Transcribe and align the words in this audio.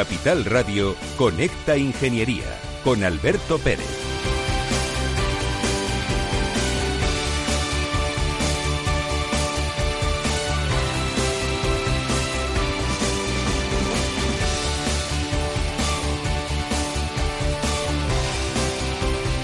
Capital 0.00 0.46
Radio, 0.46 0.96
Conecta 1.18 1.76
Ingeniería 1.76 2.46
con 2.82 3.04
Alberto 3.04 3.58
Pérez. 3.58 3.84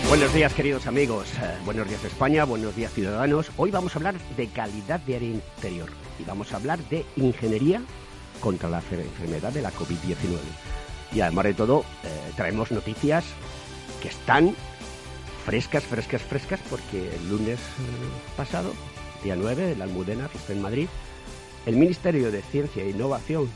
Buenos 0.09 0.33
días 0.33 0.55
queridos 0.55 0.87
amigos, 0.87 1.29
Eh, 1.35 1.59
buenos 1.67 1.87
días 1.87 2.03
España, 2.03 2.45
buenos 2.45 2.75
días 2.75 2.95
ciudadanos. 2.95 3.51
Hoy 3.59 3.71
vamos 3.71 3.95
a 3.95 3.99
hablar 3.99 4.15
de 4.39 4.47
calidad 4.47 5.01
de 5.01 5.15
aire 5.17 5.27
interior 5.27 5.91
y 6.19 6.25
vamos 6.25 6.55
a 6.55 6.57
hablar 6.57 6.79
de 6.89 7.05
ingeniería 7.17 7.83
contra 8.41 8.69
la 8.69 8.81
enfer- 8.81 9.01
enfermedad 9.01 9.53
de 9.53 9.63
la 9.63 9.73
COVID-19. 9.73 10.39
Y 11.13 11.21
además 11.21 11.45
de 11.47 11.55
todo, 11.55 11.81
eh, 12.05 12.33
traemos 12.37 12.71
noticias 12.71 13.25
que 14.03 14.09
están 14.09 14.55
frescas, 15.45 15.85
frescas, 15.85 16.23
frescas, 16.23 16.61
porque 16.69 17.15
el 17.15 17.29
lunes 17.31 17.59
eh, 17.59 18.33
pasado, 18.37 18.73
día 19.23 19.37
9, 19.37 19.73
en 19.73 19.79
la 19.79 19.85
Almudena, 19.85 20.29
fiesta 20.29 20.53
en 20.53 20.63
Madrid, 20.63 20.89
el 21.67 21.77
Ministerio 21.77 22.31
de 22.31 22.43
Ciencia 22.43 22.83
e 22.83 22.91
Innovación, 22.91 23.49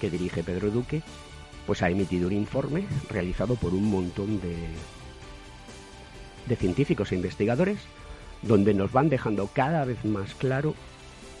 que 0.00 0.10
dirige 0.10 0.42
Pedro 0.42 0.70
Duque, 0.70 1.02
pues 1.66 1.82
ha 1.82 1.88
emitido 1.90 2.26
un 2.28 2.34
informe 2.34 2.86
realizado 3.08 3.54
por 3.56 3.72
un 3.74 3.90
montón 3.90 4.40
de, 4.40 4.54
de 6.46 6.56
científicos 6.56 7.12
e 7.12 7.14
investigadores, 7.14 7.78
donde 8.42 8.74
nos 8.74 8.92
van 8.92 9.08
dejando 9.08 9.48
cada 9.52 9.84
vez 9.84 10.04
más 10.04 10.34
claro 10.34 10.74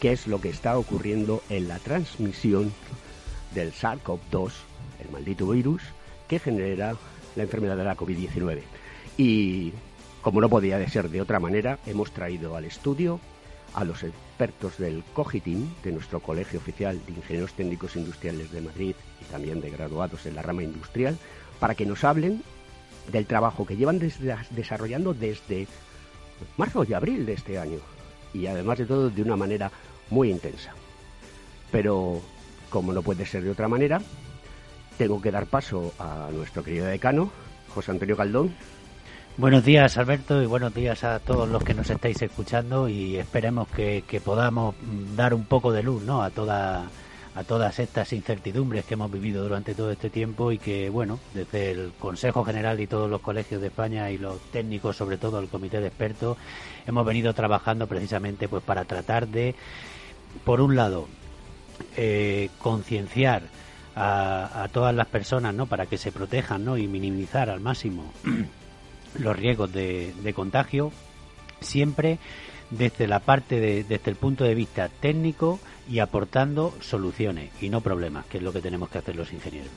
qué 0.04 0.12
es 0.12 0.26
lo 0.26 0.38
que 0.38 0.50
está 0.50 0.76
ocurriendo 0.76 1.42
en 1.48 1.66
la 1.66 1.78
transmisión 1.78 2.74
del 3.54 3.72
SARS-CoV-2, 3.72 4.52
el 5.02 5.10
maldito 5.10 5.48
virus, 5.48 5.80
que 6.28 6.38
genera 6.38 6.94
la 7.36 7.42
enfermedad 7.42 7.74
de 7.74 7.84
la 7.84 7.96
COVID-19. 7.96 8.60
Y 9.16 9.72
como 10.20 10.42
no 10.42 10.50
podía 10.50 10.78
de 10.78 10.90
ser 10.90 11.08
de 11.08 11.22
otra 11.22 11.40
manera, 11.40 11.78
hemos 11.86 12.10
traído 12.10 12.54
al 12.54 12.66
estudio 12.66 13.18
a 13.72 13.82
los 13.84 14.02
expertos 14.02 14.76
del 14.76 15.02
COGITIN, 15.14 15.74
de 15.82 15.92
nuestro 15.92 16.20
Colegio 16.20 16.58
Oficial 16.58 17.00
de 17.06 17.12
Ingenieros 17.12 17.54
Técnicos 17.54 17.96
Industriales 17.96 18.52
de 18.52 18.60
Madrid 18.60 18.94
y 19.22 19.32
también 19.32 19.62
de 19.62 19.70
graduados 19.70 20.26
en 20.26 20.34
la 20.34 20.42
rama 20.42 20.64
industrial, 20.64 21.16
para 21.58 21.74
que 21.74 21.86
nos 21.86 22.04
hablen 22.04 22.42
del 23.10 23.24
trabajo 23.24 23.64
que 23.64 23.78
llevan 23.78 24.02
desarrollando 24.50 25.14
desde 25.14 25.66
marzo 26.58 26.84
y 26.84 26.92
abril 26.92 27.24
de 27.24 27.32
este 27.32 27.58
año. 27.58 27.78
Y 28.34 28.48
además 28.48 28.78
de 28.78 28.84
todo, 28.84 29.10
de 29.10 29.22
una 29.22 29.36
manera 29.36 29.70
muy 30.10 30.30
intensa. 30.30 30.72
Pero, 31.70 32.20
como 32.70 32.92
no 32.92 33.02
puede 33.02 33.26
ser 33.26 33.42
de 33.42 33.50
otra 33.50 33.68
manera, 33.68 34.00
tengo 34.98 35.20
que 35.20 35.30
dar 35.30 35.46
paso 35.46 35.92
a 35.98 36.28
nuestro 36.32 36.62
querido 36.62 36.86
decano, 36.86 37.30
José 37.74 37.90
Antonio 37.90 38.16
Caldón. 38.16 38.54
Buenos 39.36 39.64
días, 39.64 39.98
Alberto, 39.98 40.40
y 40.40 40.46
buenos 40.46 40.72
días 40.72 41.02
a 41.02 41.18
todos 41.18 41.48
los 41.48 41.64
que 41.64 41.74
nos 41.74 41.90
estáis 41.90 42.22
escuchando 42.22 42.88
y 42.88 43.16
esperemos 43.16 43.66
que, 43.66 44.04
podamos 44.24 44.76
mm, 44.76 45.16
dar 45.16 45.34
un 45.34 45.44
poco 45.44 45.72
de 45.72 45.82
luz 45.82 46.04
¿no? 46.04 46.22
a, 46.22 46.30
toda, 46.30 46.86
a 47.34 47.42
todas 47.42 47.80
estas 47.80 48.12
incertidumbres 48.12 48.84
que 48.84 48.94
hemos 48.94 49.10
vivido 49.10 49.42
durante 49.42 49.74
todo 49.74 49.90
este 49.90 50.08
tiempo 50.08 50.52
y 50.52 50.58
que, 50.58 50.88
bueno, 50.88 51.18
desde 51.34 51.72
el 51.72 51.92
Consejo 51.98 52.44
General 52.44 52.78
y 52.78 52.86
todos 52.86 53.10
los 53.10 53.20
colegios 53.20 53.60
de 53.60 53.66
España 53.66 54.08
y 54.12 54.18
los 54.18 54.40
técnicos, 54.52 54.96
sobre 54.96 55.18
todo 55.18 55.40
el 55.40 55.48
Comité 55.48 55.80
de 55.80 55.88
Expertos, 55.88 56.36
hemos 56.86 57.04
venido 57.04 57.34
trabajando 57.34 57.88
precisamente 57.88 58.46
pues 58.48 58.62
para 58.62 58.84
tratar 58.84 59.26
de, 59.26 59.56
por 60.44 60.60
un 60.60 60.76
lado, 60.76 61.08
eh, 61.96 62.50
concienciar 62.58 63.42
a, 63.94 64.64
a 64.64 64.68
todas 64.68 64.94
las 64.94 65.06
personas 65.06 65.54
¿no? 65.54 65.66
para 65.66 65.86
que 65.86 65.98
se 65.98 66.12
protejan 66.12 66.64
¿no? 66.64 66.76
y 66.76 66.88
minimizar 66.88 67.50
al 67.50 67.60
máximo 67.60 68.12
los 69.18 69.36
riesgos 69.36 69.72
de, 69.72 70.12
de 70.22 70.34
contagio, 70.34 70.92
siempre 71.60 72.18
desde 72.70 73.06
la 73.06 73.20
parte 73.20 73.60
de, 73.60 73.84
desde 73.84 74.10
el 74.10 74.16
punto 74.16 74.44
de 74.44 74.54
vista 74.54 74.88
técnico 74.88 75.60
y 75.88 75.98
aportando 75.98 76.74
soluciones 76.80 77.50
y 77.60 77.68
no 77.68 77.80
problemas, 77.80 78.26
que 78.26 78.38
es 78.38 78.42
lo 78.42 78.52
que 78.52 78.60
tenemos 78.60 78.88
que 78.88 78.98
hacer 78.98 79.16
los 79.16 79.32
ingenieros. 79.32 79.70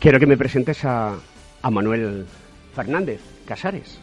Quiero 0.00 0.18
que 0.18 0.26
me 0.26 0.36
presentes 0.36 0.84
a, 0.84 1.16
a 1.62 1.70
Manuel 1.70 2.26
Fernández 2.74 3.20
Casares. 3.46 4.00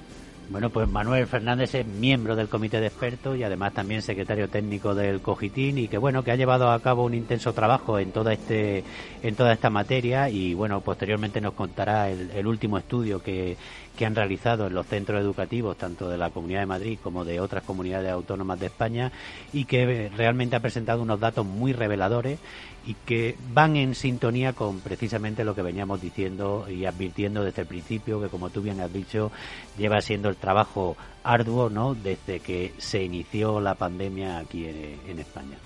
Bueno, 0.52 0.70
pues 0.70 0.90
Manuel 0.90 1.28
Fernández 1.28 1.74
es 1.76 1.88
miembro 1.88 2.36
del 2.36 2.50
comité 2.50 2.82
de 2.82 2.88
expertos 2.88 3.38
y 3.38 3.44
además 3.44 3.74
también 3.74 4.02
secretario 4.02 4.50
técnico 4.50 4.94
del 4.94 5.22
Cogitín 5.22 5.78
y 5.78 5.88
que 5.88 5.98
bueno, 5.98 6.26
que 6.26 6.32
ha 6.32 6.36
llevado 6.36 6.70
a 6.70 6.82
cabo 6.82 7.06
un 7.06 7.14
intenso 7.14 7.54
trabajo 7.54 7.98
en 7.98 8.12
toda 8.12 8.34
este 8.34 8.84
en 9.24 9.36
toda 9.36 9.54
esta 9.54 9.70
materia 9.70 10.30
y 10.30 10.54
bueno, 10.54 10.82
posteriormente 10.82 11.40
nos 11.40 11.54
contará 11.54 12.10
el, 12.10 12.32
el 12.32 12.46
último 12.46 12.78
estudio 12.78 13.24
que, 13.24 13.56
que 13.96 14.06
han 14.06 14.16
realizado 14.16 14.68
en 14.68 14.74
los 14.74 14.88
centros 14.88 15.22
educativos 15.22 15.78
tanto 15.78 16.10
de 16.10 16.18
la 16.18 16.30
Comunidad 16.30 16.62
de 16.62 16.66
Madrid 16.66 17.00
como 17.04 17.26
de 17.26 17.40
otras 17.40 17.64
comunidades 17.64 18.12
autónomas 18.12 18.60
de 18.60 18.68
España 18.68 19.12
y 19.54 19.66
que 19.66 19.84
eh, 19.84 20.12
realmente 20.16 20.56
ha 20.56 20.60
presentado 20.60 21.02
unos 21.02 21.20
datos 21.20 21.46
muy 21.46 21.74
reveladores 21.74 22.40
y 22.86 22.96
que 23.06 23.36
van 23.54 23.76
en 23.76 23.94
sintonía 23.94 24.54
con 24.54 24.80
precisamente 24.80 25.44
lo 25.44 25.54
que 25.54 25.62
veníamos 25.62 26.02
diciendo 26.02 26.66
y 26.68 26.86
advirtiendo 26.86 27.44
desde 27.44 27.62
el 27.62 27.68
principio, 27.68 28.20
que 28.20 28.30
como 28.30 28.50
tú 28.50 28.62
bien 28.62 28.80
has 28.82 28.92
dicho, 28.92 29.32
lleva 29.78 30.02
siendo 30.02 30.30
el 30.30 30.36
trabajo 30.42 30.98
arduo, 31.24 31.70
¿no? 31.70 31.96
Desde 31.96 32.40
que 32.40 32.74
se 32.78 33.04
inició 33.04 33.62
la 33.62 33.76
pandemia 33.76 34.40
aquí 34.40 34.66
en, 34.66 35.00
en 35.08 35.20
España. 35.20 35.58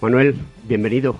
Manuel, 0.00 0.36
bienvenido. 0.64 1.16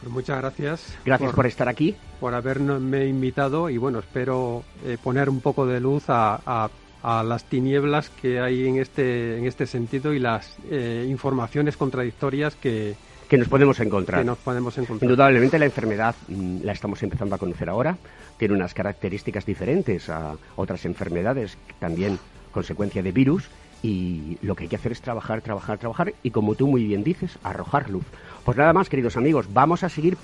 Pues 0.00 0.12
muchas 0.12 0.38
gracias. 0.38 0.96
Gracias 1.04 1.32
por, 1.32 1.46
estar 1.46 1.68
aquí. 1.68 1.96
Por 2.20 2.34
haberme 2.34 3.06
invitado 3.06 3.68
y 3.70 3.78
bueno, 3.78 3.98
espero 3.98 4.62
eh, 4.84 4.96
poner 5.02 5.28
un 5.28 5.40
poco 5.40 5.66
de 5.66 5.80
luz 5.80 6.04
a, 6.08 6.40
a, 6.46 6.70
a, 7.02 7.22
las 7.24 7.44
tinieblas 7.44 8.10
que 8.10 8.38
hay 8.38 8.68
en 8.68 8.76
este, 8.76 9.38
en 9.38 9.46
este 9.46 9.66
sentido 9.66 10.12
y 10.12 10.20
las 10.20 10.56
eh, 10.70 11.06
informaciones 11.08 11.76
contradictorias 11.76 12.54
que, 12.54 12.94
que 13.28 13.36
nos 13.36 13.48
podemos 13.48 13.78
encontrar. 13.80 14.20
Que 14.20 14.24
nos 14.24 14.38
podemos 14.38 14.76
encontrar. 14.78 15.10
Indudablemente 15.10 15.58
la 15.58 15.66
enfermedad 15.66 16.14
mm, 16.28 16.62
la 16.62 16.72
estamos 16.72 17.02
empezando 17.02 17.34
a 17.34 17.38
conocer 17.38 17.68
ahora, 17.68 17.96
tiene 18.38 18.54
unas 18.54 18.72
características 18.72 19.44
diferentes 19.44 20.08
a 20.08 20.36
otras 20.56 20.84
enfermedades, 20.86 21.58
también 21.78 22.18
consecuencia 22.52 23.02
de 23.02 23.12
virus, 23.12 23.48
y 23.82 24.38
lo 24.42 24.54
que 24.56 24.64
hay 24.64 24.68
que 24.68 24.76
hacer 24.76 24.92
es 24.92 25.00
trabajar, 25.00 25.42
trabajar, 25.42 25.78
trabajar, 25.78 26.14
y 26.22 26.30
como 26.30 26.54
tú 26.54 26.66
muy 26.66 26.84
bien 26.84 27.04
dices, 27.04 27.38
arrojar 27.42 27.90
luz. 27.90 28.04
Pues 28.44 28.56
nada 28.56 28.72
más, 28.72 28.88
queridos 28.88 29.16
amigos, 29.16 29.52
vamos 29.52 29.84
a 29.84 29.88
seguir 29.88 30.16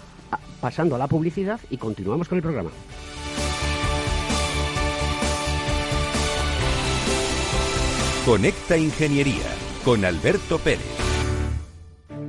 pasando 0.60 0.96
a 0.96 0.98
la 0.98 1.08
publicidad 1.08 1.60
y 1.70 1.76
continuamos 1.76 2.28
con 2.28 2.36
el 2.36 2.42
programa. 2.42 2.70
Conecta 8.24 8.78
Ingeniería 8.78 9.44
con 9.84 10.02
Alberto 10.04 10.58
Pérez. 10.58 11.03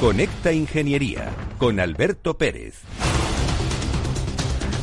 Conecta 0.00 0.50
Ingeniería 0.50 1.28
con 1.58 1.78
Alberto 1.78 2.38
Pérez. 2.38 2.80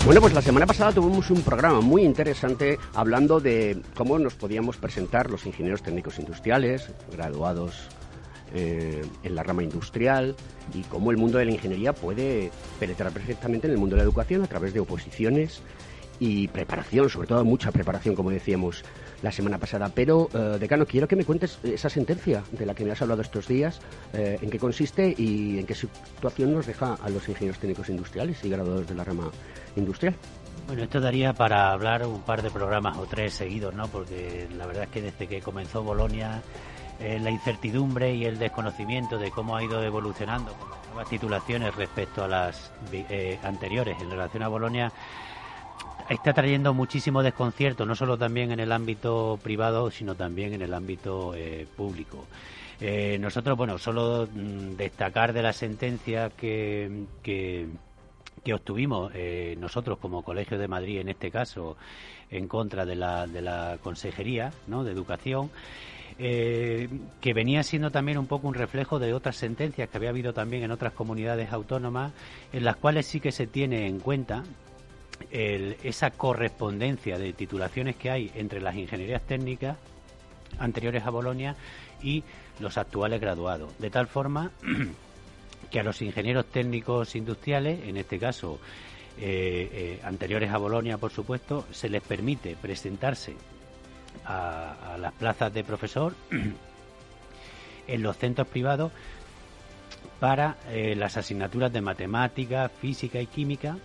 Bueno, 0.06 0.22
pues 0.22 0.32
la 0.36 0.44
semana 0.44 0.68
pasada 0.68 0.92
tuvimos 0.92 1.32
un 1.32 1.42
programa 1.42 1.82
muy 1.82 2.04
interesante 2.04 2.78
hablando 2.94 3.40
de 3.40 3.82
cómo 3.96 4.20
nos 4.20 4.36
podíamos 4.36 4.78
presentar 4.78 5.32
los 5.32 5.48
ingenieros 5.48 5.82
técnicos 5.82 6.20
industriales, 6.20 6.92
graduados 7.12 7.88
eh, 8.54 9.04
en 9.24 9.34
la 9.34 9.42
rama 9.42 9.64
industrial 9.64 10.36
y 10.76 10.84
cómo 10.84 11.10
el 11.10 11.18
mundo 11.18 11.40
de 11.40 11.46
la 11.46 11.52
ingeniería 11.52 11.94
puede 11.94 12.52
penetrar 12.80 13.12
perfectamente 13.12 13.66
en 13.66 13.74
el 13.74 13.80
mundo 13.80 13.96
de 13.96 14.04
la 14.04 14.06
educación 14.06 14.44
a 14.44 14.48
través 14.48 14.72
de 14.76 14.82
oposiciones 14.82 15.64
y 16.20 16.48
preparación, 16.48 17.10
sobre 17.10 17.28
todo 17.28 17.44
mucha 17.46 17.72
preparación, 17.72 18.16
como 18.16 18.30
decíamos 18.30 18.84
la 19.22 19.32
semana 19.32 19.58
pasada. 19.58 19.90
Pero, 19.94 20.30
eh, 20.34 20.58
decano, 20.60 20.86
quiero 20.86 21.08
que 21.08 21.16
me 21.16 21.26
cuentes 21.26 21.60
esa 21.64 21.90
sentencia 21.90 22.44
de 22.52 22.66
la 22.66 22.74
que 22.74 22.86
me 22.86 22.92
has 22.92 23.02
hablado 23.02 23.22
estos 23.22 23.48
días, 23.48 23.80
eh, 24.14 24.38
en 24.42 24.50
qué 24.50 24.60
consiste 24.60 25.14
y 25.18 25.60
en 25.60 25.66
qué 25.66 25.76
situación 25.76 26.54
nos 26.54 26.66
deja 26.66 26.96
a 26.96 27.10
los 27.10 27.28
ingenieros 27.28 27.60
técnicos 27.60 27.90
industriales 27.90 28.44
y 28.44 28.50
graduados 28.50 28.88
de 28.88 28.96
la 28.96 29.04
rama 29.04 29.30
industrial. 29.76 30.16
Bueno, 30.68 30.84
esto 30.84 31.00
daría 31.00 31.34
para 31.34 31.72
hablar 31.72 32.06
un 32.06 32.22
par 32.24 32.42
de 32.42 32.50
programas 32.50 32.98
o 32.98 33.06
tres 33.06 33.34
seguidos, 33.34 33.74
¿no? 33.74 33.88
Porque 33.88 34.48
la 34.58 34.66
verdad 34.66 34.84
es 34.84 34.90
que 34.90 35.02
desde 35.02 35.28
que 35.28 35.42
comenzó 35.42 35.82
Bolonia, 35.84 36.42
eh, 37.00 37.20
la 37.22 37.30
incertidumbre 37.30 38.14
y 38.16 38.26
el 38.26 38.38
desconocimiento 38.38 39.18
de 39.18 39.32
cómo 39.32 39.56
ha 39.56 39.64
ido 39.64 39.82
evolucionando 39.84 40.52
con 40.54 40.72
las 40.72 40.86
nuevas 40.88 41.10
titulaciones 41.10 41.76
respecto 41.76 42.24
a 42.24 42.28
las 42.28 42.72
anteriores 43.44 44.02
en 44.02 44.10
relación 44.10 44.44
a 44.44 44.48
Bolonia 44.48 44.92
está 46.10 46.34
trayendo 46.34 46.74
muchísimo 46.74 47.22
desconcierto, 47.24 47.86
no 47.86 47.96
solo 47.96 48.18
también 48.18 48.52
en 48.52 48.60
el 48.60 48.72
ámbito 48.72 49.40
privado, 49.44 49.92
sino 49.92 50.16
también 50.16 50.54
en 50.54 50.62
el 50.62 50.74
ámbito 50.74 51.34
eh, 51.36 51.68
público. 51.76 52.26
Eh, 52.80 53.18
nosotros, 53.20 53.58
bueno, 53.58 53.78
solo 53.78 54.28
mm, 54.32 54.76
destacar 54.76 55.34
de 55.34 55.42
la 55.42 55.54
sentencia 55.54 56.30
que, 56.30 57.06
que, 57.24 57.68
obtuvimos 58.54 59.12
eh, 59.14 59.58
nosotros 59.60 59.98
como 59.98 60.24
Colegio 60.24 60.58
de 60.58 60.70
Madrid, 60.70 61.00
en 61.00 61.10
este 61.10 61.30
caso, 61.32 61.76
en 62.32 62.48
contra 62.48 62.86
de 62.86 62.96
la, 62.96 63.28
de 63.28 63.42
la 63.42 63.78
Consejería 63.84 64.54
¿no? 64.68 64.86
de 64.86 64.94
Educación, 64.94 65.50
que 66.18 67.34
venía 67.36 67.62
siendo 67.62 67.92
también 67.92 68.18
un 68.18 68.26
poco 68.26 68.48
un 68.48 68.54
reflejo 68.54 69.00
de 69.00 69.14
otras 69.14 69.36
sentencias 69.36 69.90
que 69.90 69.98
había 69.98 70.10
habido 70.10 70.34
también 70.34 70.64
en 70.64 70.72
otras 70.72 70.94
comunidades 70.94 71.52
autónomas, 71.52 72.14
en 72.54 72.64
las 72.64 72.78
cuales 72.78 73.06
sí 73.06 73.20
que 73.20 73.34
se 73.34 73.48
tiene 73.48 73.86
en 73.86 74.00
cuenta 74.00 74.44
esa 75.32 76.12
correspondencia 76.12 77.18
de 77.18 77.34
titulaciones 77.34 77.96
que 77.96 78.10
hay 78.10 78.32
entre 78.36 78.62
las 78.62 78.76
ingenierías 78.76 79.22
técnicas 79.24 79.78
anteriores 80.60 81.04
a 81.06 81.10
Bolonia 81.10 81.56
y 82.02 82.24
los 82.60 82.78
actuales 82.78 83.22
graduados. 83.22 83.78
De 83.80 83.90
tal 83.90 84.08
forma 84.08 84.52
que 85.72 85.80
a 85.80 85.84
los 85.84 86.02
ingenieros 86.02 86.46
técnicos 86.48 87.16
industriales, 87.16 87.88
en 87.88 87.98
este 87.98 88.20
caso 88.20 88.60
eh, 89.20 89.70
eh, 89.72 90.00
anteriores 90.04 90.52
a 90.52 90.58
Bolonia, 90.58 90.98
por 90.98 91.12
supuesto, 91.12 91.66
se 91.72 91.90
les 91.90 92.02
permite 92.02 92.56
presentarse 92.56 93.36
a, 94.26 94.98
las 95.00 95.14
plazas 95.14 95.54
de 95.54 95.64
profesor 95.64 96.14
en 97.88 98.04
los 98.04 98.18
centros 98.18 98.48
privados 98.48 98.92
para 100.20 100.58
eh, 100.70 100.96
las 100.96 101.18
asignaturas 101.18 101.72
de 101.72 101.82
matemática, 101.82 102.70
física 102.70 103.22
y 103.22 103.28
química 103.28 103.78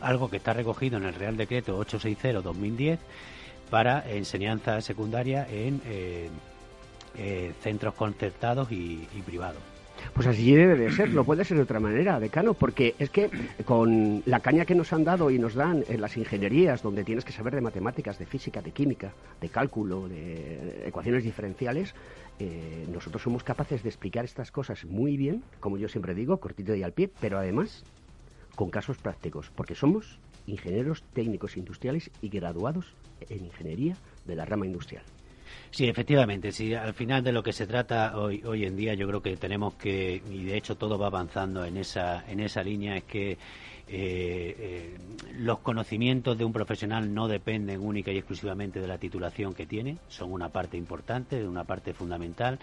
algo 0.00 0.30
que 0.30 0.36
está 0.36 0.52
recogido 0.52 0.96
en 0.98 1.04
el 1.04 1.14
Real 1.14 1.36
Decreto 1.36 1.78
860-2010 1.84 2.98
para 3.70 4.08
enseñanza 4.10 4.80
secundaria 4.80 5.46
en 5.50 5.80
eh, 5.86 6.28
eh, 7.18 7.52
centros 7.60 7.94
concertados 7.94 8.70
y, 8.70 9.08
privados. 9.24 9.60
Pues 10.12 10.26
así 10.26 10.54
debe 10.54 10.76
de 10.76 10.92
ser, 10.92 11.08
no 11.08 11.24
puede 11.24 11.44
ser 11.44 11.56
de 11.56 11.62
otra 11.62 11.80
manera, 11.80 12.20
decano, 12.20 12.52
porque 12.52 12.94
es 12.98 13.08
que 13.08 13.30
con 13.64 14.22
la 14.26 14.40
caña 14.40 14.66
que 14.66 14.74
nos 14.74 14.92
han 14.92 15.04
dado 15.04 15.30
y 15.30 15.38
nos 15.38 15.54
dan 15.54 15.84
en 15.88 16.00
las 16.02 16.16
ingenierías, 16.18 16.82
donde 16.82 17.02
tienes 17.02 17.24
que 17.24 17.32
saber 17.32 17.54
de 17.54 17.62
matemáticas, 17.62 18.18
de 18.18 18.26
física, 18.26 18.60
de 18.60 18.72
química, 18.72 19.12
de 19.40 19.48
cálculo, 19.48 20.06
de 20.06 20.86
ecuaciones 20.86 21.24
diferenciales, 21.24 21.94
eh, 22.38 22.86
nosotros 22.92 23.22
somos 23.22 23.42
capaces 23.42 23.82
de 23.82 23.88
explicar 23.88 24.26
estas 24.26 24.52
cosas 24.52 24.84
muy 24.84 25.16
bien, 25.16 25.42
como 25.58 25.78
yo 25.78 25.88
siempre 25.88 26.14
digo, 26.14 26.36
cortito 26.36 26.74
y 26.74 26.82
al 26.82 26.92
pie, 26.92 27.10
pero 27.18 27.38
además 27.38 27.82
con 28.56 28.70
casos 28.70 28.98
prácticos, 28.98 29.52
porque 29.54 29.76
somos 29.76 30.18
ingenieros 30.46 31.04
técnicos 31.12 31.56
industriales 31.56 32.10
y 32.20 32.28
graduados 32.28 32.86
en 33.28 33.44
ingeniería 33.44 33.96
de 34.24 34.34
la 34.34 34.44
rama 34.44 34.66
industrial. 34.66 35.04
Sí, 35.70 35.88
efectivamente. 35.88 36.52
Sí, 36.52 36.74
al 36.74 36.94
final 36.94 37.22
de 37.22 37.32
lo 37.32 37.42
que 37.42 37.52
se 37.52 37.66
trata 37.66 38.18
hoy, 38.18 38.42
hoy 38.44 38.64
en 38.64 38.76
día, 38.76 38.94
yo 38.94 39.06
creo 39.06 39.22
que 39.22 39.36
tenemos 39.36 39.74
que, 39.74 40.22
y 40.30 40.44
de 40.44 40.56
hecho 40.56 40.76
todo 40.76 40.98
va 40.98 41.06
avanzando 41.06 41.64
en 41.64 41.76
esa, 41.76 42.28
en 42.28 42.40
esa 42.40 42.62
línea, 42.62 42.96
es 42.96 43.04
que 43.04 43.32
eh, 43.32 43.38
eh, 43.88 44.98
los 45.38 45.60
conocimientos 45.60 46.36
de 46.36 46.44
un 46.44 46.52
profesional 46.52 47.12
no 47.12 47.28
dependen 47.28 47.80
única 47.80 48.10
y 48.10 48.18
exclusivamente 48.18 48.80
de 48.80 48.88
la 48.88 48.98
titulación 48.98 49.54
que 49.54 49.66
tiene, 49.66 49.98
son 50.08 50.32
una 50.32 50.48
parte 50.48 50.76
importante, 50.76 51.46
una 51.46 51.64
parte 51.64 51.92
fundamental, 51.92 52.58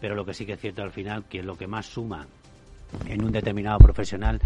pero 0.00 0.14
lo 0.14 0.24
que 0.24 0.34
sí 0.34 0.46
que 0.46 0.52
es 0.52 0.60
cierto 0.60 0.82
al 0.82 0.92
final, 0.92 1.24
que 1.24 1.42
lo 1.42 1.56
que 1.56 1.66
más 1.66 1.86
suma 1.86 2.26
en 3.06 3.24
un 3.24 3.32
determinado 3.32 3.78
profesional 3.78 4.40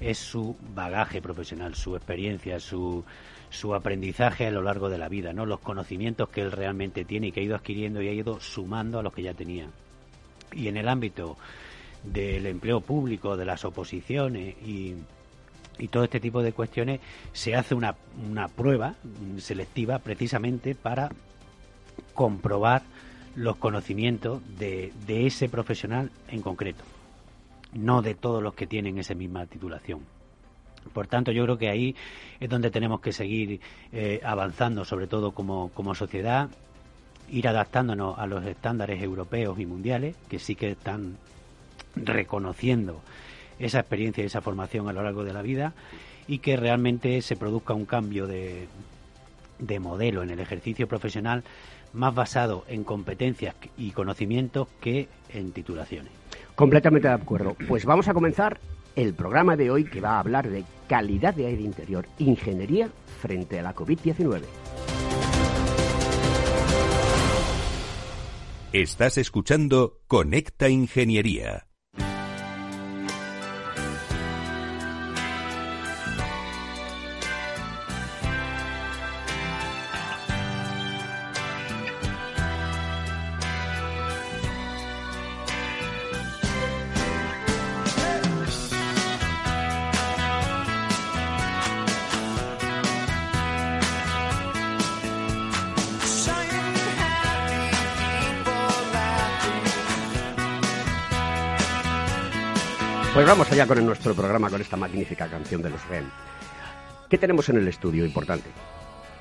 es 0.00 0.18
su 0.18 0.56
bagaje 0.74 1.22
profesional, 1.22 1.74
su 1.74 1.96
experiencia, 1.96 2.60
su, 2.60 3.04
su 3.50 3.74
aprendizaje 3.74 4.46
a 4.46 4.50
lo 4.50 4.62
largo 4.62 4.88
de 4.88 4.98
la 4.98 5.08
vida, 5.08 5.32
¿no? 5.32 5.46
Los 5.46 5.60
conocimientos 5.60 6.28
que 6.28 6.42
él 6.42 6.52
realmente 6.52 7.04
tiene 7.04 7.28
y 7.28 7.32
que 7.32 7.40
ha 7.40 7.44
ido 7.44 7.56
adquiriendo 7.56 8.02
y 8.02 8.08
ha 8.08 8.12
ido 8.12 8.40
sumando 8.40 8.98
a 8.98 9.02
los 9.02 9.12
que 9.12 9.22
ya 9.22 9.34
tenía. 9.34 9.68
Y 10.52 10.68
en 10.68 10.76
el 10.76 10.88
ámbito 10.88 11.36
del 12.02 12.46
empleo 12.46 12.80
público, 12.80 13.36
de 13.36 13.44
las 13.44 13.64
oposiciones 13.64 14.54
y, 14.62 14.94
y 15.78 15.88
todo 15.88 16.04
este 16.04 16.20
tipo 16.20 16.42
de 16.42 16.52
cuestiones, 16.52 17.00
se 17.32 17.56
hace 17.56 17.74
una, 17.74 17.96
una 18.28 18.48
prueba 18.48 18.94
selectiva 19.38 19.98
precisamente 19.98 20.74
para 20.74 21.10
comprobar 22.14 22.82
los 23.34 23.56
conocimientos 23.56 24.40
de, 24.58 24.92
de 25.06 25.26
ese 25.26 25.48
profesional 25.48 26.10
en 26.28 26.40
concreto 26.42 26.84
no 27.72 28.02
de 28.02 28.14
todos 28.14 28.42
los 28.42 28.54
que 28.54 28.66
tienen 28.66 28.98
esa 28.98 29.14
misma 29.14 29.46
titulación. 29.46 30.00
Por 30.92 31.06
tanto, 31.08 31.32
yo 31.32 31.44
creo 31.44 31.58
que 31.58 31.68
ahí 31.68 31.96
es 32.38 32.48
donde 32.48 32.70
tenemos 32.70 33.00
que 33.00 33.12
seguir 33.12 33.60
eh, 33.92 34.20
avanzando, 34.24 34.84
sobre 34.84 35.06
todo 35.06 35.32
como, 35.32 35.70
como 35.70 35.94
sociedad, 35.94 36.48
ir 37.28 37.48
adaptándonos 37.48 38.18
a 38.18 38.26
los 38.26 38.44
estándares 38.44 39.02
europeos 39.02 39.58
y 39.58 39.66
mundiales, 39.66 40.16
que 40.28 40.38
sí 40.38 40.54
que 40.54 40.70
están 40.70 41.16
reconociendo 41.96 43.00
esa 43.58 43.80
experiencia 43.80 44.22
y 44.22 44.26
esa 44.26 44.40
formación 44.40 44.88
a 44.88 44.92
lo 44.92 45.02
largo 45.02 45.24
de 45.24 45.32
la 45.32 45.42
vida, 45.42 45.72
y 46.28 46.38
que 46.38 46.56
realmente 46.56 47.20
se 47.22 47.36
produzca 47.36 47.74
un 47.74 47.86
cambio 47.86 48.26
de, 48.26 48.68
de 49.58 49.80
modelo 49.80 50.22
en 50.22 50.30
el 50.30 50.40
ejercicio 50.40 50.86
profesional 50.86 51.44
más 51.92 52.14
basado 52.14 52.64
en 52.68 52.84
competencias 52.84 53.54
y 53.76 53.92
conocimientos 53.92 54.68
que 54.80 55.08
en 55.30 55.52
titulaciones. 55.52 56.12
Completamente 56.56 57.08
de 57.08 57.14
acuerdo. 57.14 57.54
Pues 57.68 57.84
vamos 57.84 58.08
a 58.08 58.14
comenzar 58.14 58.58
el 58.96 59.14
programa 59.14 59.56
de 59.56 59.70
hoy 59.70 59.84
que 59.84 60.00
va 60.00 60.16
a 60.16 60.20
hablar 60.20 60.48
de 60.48 60.64
calidad 60.88 61.34
de 61.34 61.46
aire 61.46 61.62
interior, 61.62 62.06
ingeniería 62.18 62.88
frente 63.20 63.60
a 63.60 63.62
la 63.62 63.74
COVID-19. 63.74 64.42
Estás 68.72 69.18
escuchando 69.18 70.00
Conecta 70.06 70.68
Ingeniería. 70.68 71.65
Pues 103.16 103.26
vamos 103.26 103.50
allá 103.50 103.66
con 103.66 103.82
nuestro 103.86 104.14
programa, 104.14 104.50
con 104.50 104.60
esta 104.60 104.76
magnífica 104.76 105.26
canción 105.26 105.62
de 105.62 105.70
los 105.70 105.88
REM. 105.88 106.04
¿Qué 107.08 107.16
tenemos 107.16 107.48
en 107.48 107.56
el 107.56 107.66
estudio 107.66 108.04
importante? 108.04 108.50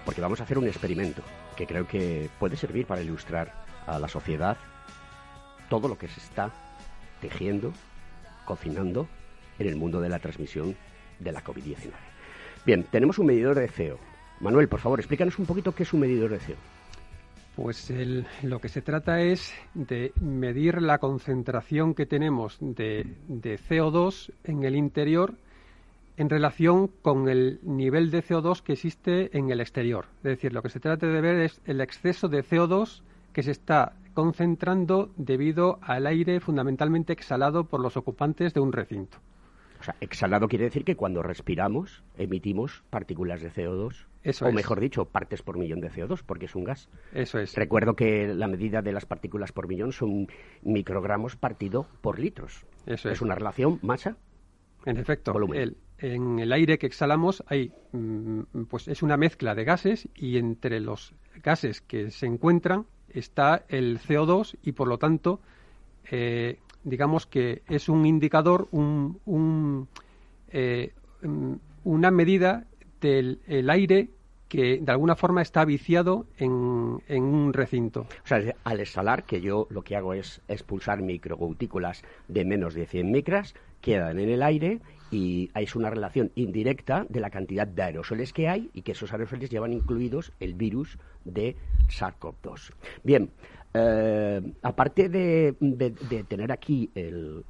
Porque 0.03 0.19
vamos 0.19 0.41
a 0.41 0.43
hacer 0.43 0.57
un 0.57 0.67
experimento 0.67 1.21
que 1.55 1.65
creo 1.65 1.87
que 1.87 2.29
puede 2.37 2.57
servir 2.57 2.85
para 2.85 3.01
ilustrar 3.01 3.53
a 3.87 3.97
la 3.97 4.09
sociedad 4.09 4.57
todo 5.69 5.87
lo 5.87 5.97
que 5.97 6.09
se 6.09 6.19
está 6.19 6.51
tejiendo, 7.21 7.71
cocinando 8.43 9.07
en 9.59 9.67
el 9.67 9.77
mundo 9.77 10.01
de 10.01 10.09
la 10.09 10.19
transmisión 10.19 10.75
de 11.21 11.31
la 11.31 11.41
COVID-19. 11.41 11.91
Bien, 12.65 12.83
tenemos 12.83 13.17
un 13.17 13.27
medidor 13.27 13.55
de 13.55 13.69
CO. 13.69 13.97
Manuel, 14.41 14.67
por 14.67 14.81
favor, 14.81 14.99
explícanos 14.99 15.39
un 15.39 15.45
poquito 15.45 15.73
qué 15.73 15.83
es 15.83 15.93
un 15.93 16.01
medidor 16.01 16.31
de 16.31 16.39
CO. 16.39 16.74
Pues 17.55 17.91
lo 18.43 18.59
que 18.59 18.67
se 18.67 18.81
trata 18.81 19.21
es 19.21 19.53
de 19.73 20.11
medir 20.19 20.81
la 20.81 20.97
concentración 20.97 21.93
que 21.93 22.05
tenemos 22.05 22.57
de, 22.59 23.15
de, 23.29 23.57
CO2 23.57 24.31
en 24.43 24.65
el 24.65 24.75
interior 24.75 25.35
en 26.17 26.29
relación 26.29 26.89
con 27.01 27.29
el 27.29 27.59
nivel 27.63 28.11
de 28.11 28.23
CO2 28.23 28.61
que 28.61 28.73
existe 28.73 29.37
en 29.37 29.51
el 29.51 29.61
exterior. 29.61 30.05
Es 30.17 30.23
decir, 30.23 30.53
lo 30.53 30.61
que 30.61 30.69
se 30.69 30.81
trata 30.81 31.07
de 31.07 31.21
ver 31.21 31.37
es 31.37 31.61
el 31.65 31.79
exceso 31.79 32.27
de 32.27 32.43
CO2 32.43 33.01
que 33.31 33.43
se 33.43 33.51
está 33.51 33.93
concentrando 34.13 35.09
debido 35.17 35.79
al 35.81 36.07
aire 36.07 36.39
fundamentalmente 36.39 37.13
exhalado 37.13 37.65
por 37.65 37.79
los 37.79 37.97
ocupantes 37.97 38.53
de 38.53 38.59
un 38.59 38.71
recinto. 38.71 39.17
O 39.85 39.91
sea, 39.91 39.95
exhalado 40.01 40.47
quiere 40.47 40.65
decir 40.65 40.83
que 40.83 40.95
cuando 40.95 41.21
respiramos 41.21 42.03
emitimos 42.17 42.83
partículas 42.89 43.43
de 43.43 43.51
CO2. 43.51 44.07
Eso 44.23 44.47
o 44.47 44.51
mejor 44.51 44.79
dicho, 44.79 45.05
partes 45.05 45.43
por 45.43 45.59
millón 45.59 45.79
de 45.79 45.91
CO2, 45.91 46.23
porque 46.25 46.45
es 46.45 46.55
un 46.55 46.63
gas. 46.63 46.89
Eso 47.13 47.37
es. 47.37 47.53
Recuerdo 47.53 47.95
que 47.95 48.33
la 48.33 48.47
medida 48.47 48.81
de 48.81 48.91
las 48.91 49.05
partículas 49.05 49.51
por 49.51 49.67
millón 49.67 49.91
son 49.91 50.25
microgramos 50.63 51.35
partido 51.35 51.85
por 52.01 52.17
litros. 52.17 52.65
Eso 52.87 53.09
es. 53.09 53.17
Es 53.17 53.21
una 53.21 53.35
relación 53.35 53.77
masa. 53.83 54.17
En 54.87 54.97
efecto, 54.97 55.35
en 55.99 56.39
el 56.39 56.51
aire 56.51 56.79
que 56.79 56.87
exhalamos 56.87 57.43
hay, 57.45 57.71
mm, 57.91 58.63
pues 58.67 58.87
es 58.87 59.03
una 59.03 59.17
mezcla 59.17 59.53
de 59.53 59.65
gases 59.65 60.09
y 60.15 60.37
entre 60.37 60.79
los 60.79 61.13
gases 61.43 61.81
que 61.81 62.09
se 62.09 62.25
encuentran 62.25 62.87
está 63.09 63.65
el 63.67 63.99
CO2 63.99 64.57
y 64.63 64.71
por 64.71 64.87
lo 64.87 64.97
tanto 64.97 65.41
eh, 66.09 66.57
digamos 66.85 67.25
que 67.25 67.63
es 67.67 67.89
un 67.89 68.05
indicador, 68.05 68.69
un, 68.71 69.87
eh, 70.49 70.93
una 71.83 72.11
medida 72.11 72.65
del 73.01 73.69
aire 73.69 74.09
que 74.47 74.79
de 74.79 74.91
alguna 74.91 75.15
forma 75.15 75.41
está 75.41 75.65
viciado 75.65 76.27
en, 76.37 76.51
un 76.51 77.51
recinto. 77.53 78.01
O 78.01 78.27
sea, 78.27 78.55
al 78.63 78.79
exhalar, 78.79 79.23
que 79.23 79.41
yo 79.41 79.67
lo 79.69 79.81
que 79.81 79.95
hago 79.95 80.13
es 80.13 80.41
expulsar 80.47 81.01
microgotículas 81.01 82.03
de 82.27 82.45
menos 82.45 82.73
de 82.73 82.85
100 82.85 83.11
micras, 83.11 83.55
quedan 83.81 84.19
en 84.19 84.29
el 84.29 84.43
aire 84.43 84.79
y 85.11 85.49
hay 85.53 85.67
una 85.75 85.89
relación 85.89 86.31
indirecta 86.35 87.05
de 87.09 87.19
la 87.19 87.29
cantidad 87.29 87.67
de 87.67 87.83
aerosoles 87.83 88.33
que 88.33 88.47
hay 88.47 88.69
y 88.73 88.81
que 88.81 88.93
esos 88.93 89.11
aerosoles 89.11 89.49
llevan 89.49 89.73
incluidos 89.73 90.31
el 90.39 90.53
virus 90.53 90.97
de 91.23 91.55
SARS-CoV-2. 91.89 92.71
Bien, 93.03 93.29
eh, 93.77 94.41
aparte 94.61 95.09
de, 95.09 95.53
tener 96.27 96.51
aquí 96.51 96.89
el, 96.95 97.43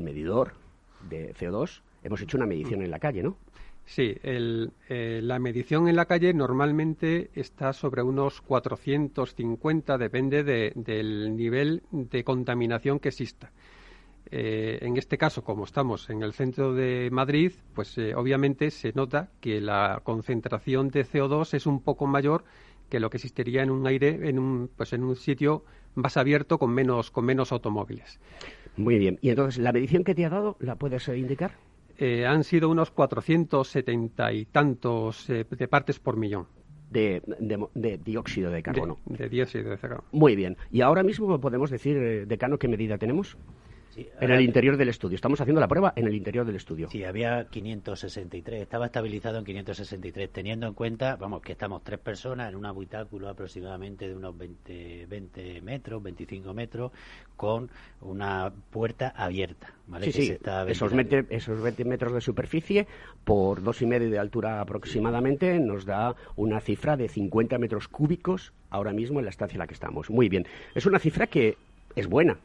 medidor 0.00 0.52
de 1.08 1.34
CO2, 1.34 1.80
hemos 2.04 2.20
hecho 2.20 2.36
una 2.36 2.46
medición 2.46 2.82
en 2.82 2.90
la 2.92 3.00
calle, 3.00 3.24
¿no? 3.24 3.36
Sí, 3.84 4.14
eh, 4.22 5.20
la 5.22 5.38
medición 5.40 5.88
en 5.88 5.96
la 5.96 6.06
calle 6.06 6.32
normalmente 6.32 7.30
está 7.34 7.72
sobre 7.72 8.02
unos 8.02 8.40
450, 8.40 9.98
depende 9.98 10.42
del 10.44 11.36
nivel 11.36 11.82
de 11.90 12.22
contaminación 12.22 13.00
que 13.00 13.08
exista. 13.08 13.50
Eh, 14.30 14.78
en 14.80 14.96
este 14.96 15.18
caso, 15.18 15.42
como 15.42 15.64
estamos 15.64 16.08
en 16.08 16.22
el 16.22 16.32
centro 16.32 16.72
de 16.72 17.10
Madrid, 17.10 17.52
pues 17.74 17.98
obviamente 18.16 18.70
se 18.70 18.92
nota 18.94 19.28
que 19.40 19.60
la 19.60 20.00
concentración 20.04 20.88
de 20.88 21.04
CO2 21.04 21.52
es 21.52 21.66
un 21.66 21.82
poco 21.82 22.06
mayor 22.06 22.44
que 22.88 23.00
lo 23.00 23.10
que 23.10 23.16
existiría 23.16 23.62
en 23.62 23.70
un 23.70 23.86
aire, 23.86 24.28
en 24.28 24.38
un, 24.38 24.70
pues 24.76 24.92
en 24.92 25.02
un 25.02 25.16
sitio 25.16 25.64
más 25.94 26.16
abierto 26.16 26.58
con 26.58 26.72
menos, 26.72 27.10
con 27.10 27.24
menos 27.24 27.52
automóviles. 27.52 28.20
Muy 28.76 28.98
bien. 28.98 29.18
¿Y 29.20 29.30
entonces 29.30 29.62
la 29.62 29.72
medición 29.72 30.04
que 30.04 30.14
te 30.14 30.24
ha 30.24 30.30
dado 30.30 30.56
la 30.60 30.76
puedes 30.76 31.08
eh, 31.08 31.18
indicar? 31.18 31.52
Eh, 31.98 32.26
han 32.26 32.42
sido 32.42 32.68
unos 32.68 32.90
470 32.90 34.32
y 34.32 34.44
tantos 34.46 35.30
eh, 35.30 35.46
de 35.48 35.68
partes 35.68 35.98
por 35.98 36.16
millón. 36.16 36.46
De, 36.90 37.22
dióxido 38.04 38.52
de 38.52 38.62
carbono. 38.62 38.98
De, 39.06 39.28
dióxido 39.28 39.70
de 39.70 39.78
carbono. 39.78 40.04
Muy 40.12 40.36
bien. 40.36 40.56
¿Y 40.70 40.80
ahora 40.80 41.02
mismo 41.02 41.40
podemos 41.40 41.70
decir, 41.70 42.28
decano, 42.28 42.56
qué 42.56 42.68
medida 42.68 42.98
tenemos? 42.98 43.36
En 43.96 44.30
el 44.30 44.40
interior 44.40 44.76
del 44.76 44.88
estudio. 44.88 45.14
Estamos 45.16 45.40
haciendo 45.40 45.60
la 45.60 45.68
prueba 45.68 45.92
en 45.96 46.06
el 46.06 46.14
interior 46.14 46.46
del 46.46 46.56
estudio. 46.56 46.88
Sí, 46.90 47.04
había 47.04 47.46
563. 47.46 48.62
Estaba 48.62 48.86
estabilizado 48.86 49.38
en 49.38 49.44
563, 49.44 50.30
teniendo 50.30 50.66
en 50.66 50.74
cuenta, 50.74 51.16
vamos, 51.16 51.42
que 51.42 51.52
estamos 51.52 51.82
tres 51.82 51.98
personas 51.98 52.50
en 52.50 52.56
un 52.56 52.66
habitáculo 52.66 53.28
aproximadamente 53.28 54.08
de 54.08 54.14
unos 54.14 54.36
20, 54.36 55.06
20 55.06 55.60
metros, 55.62 56.02
25 56.02 56.54
metros, 56.54 56.92
con 57.36 57.70
una 58.00 58.52
puerta 58.70 59.12
abierta. 59.16 59.74
¿vale? 59.86 60.06
Sí, 60.06 60.12
sí. 60.12 60.38
esos, 60.68 60.92
esos 61.30 61.62
20 61.62 61.84
metros 61.84 62.12
de 62.12 62.20
superficie 62.20 62.86
por 63.24 63.62
dos 63.62 63.82
y 63.82 63.86
medio 63.86 64.10
de 64.10 64.18
altura 64.18 64.60
aproximadamente 64.60 65.58
nos 65.60 65.84
da 65.84 66.14
una 66.36 66.60
cifra 66.60 66.96
de 66.96 67.08
50 67.08 67.58
metros 67.58 67.88
cúbicos 67.88 68.52
ahora 68.70 68.92
mismo 68.92 69.18
en 69.18 69.26
la 69.26 69.30
estancia 69.30 69.56
en 69.56 69.60
la 69.60 69.66
que 69.66 69.74
estamos. 69.74 70.10
Muy 70.10 70.28
bien. 70.28 70.46
Es 70.74 70.86
una 70.86 70.98
cifra 70.98 71.26
que 71.26 71.56
es 71.96 72.06
buena, 72.08 72.38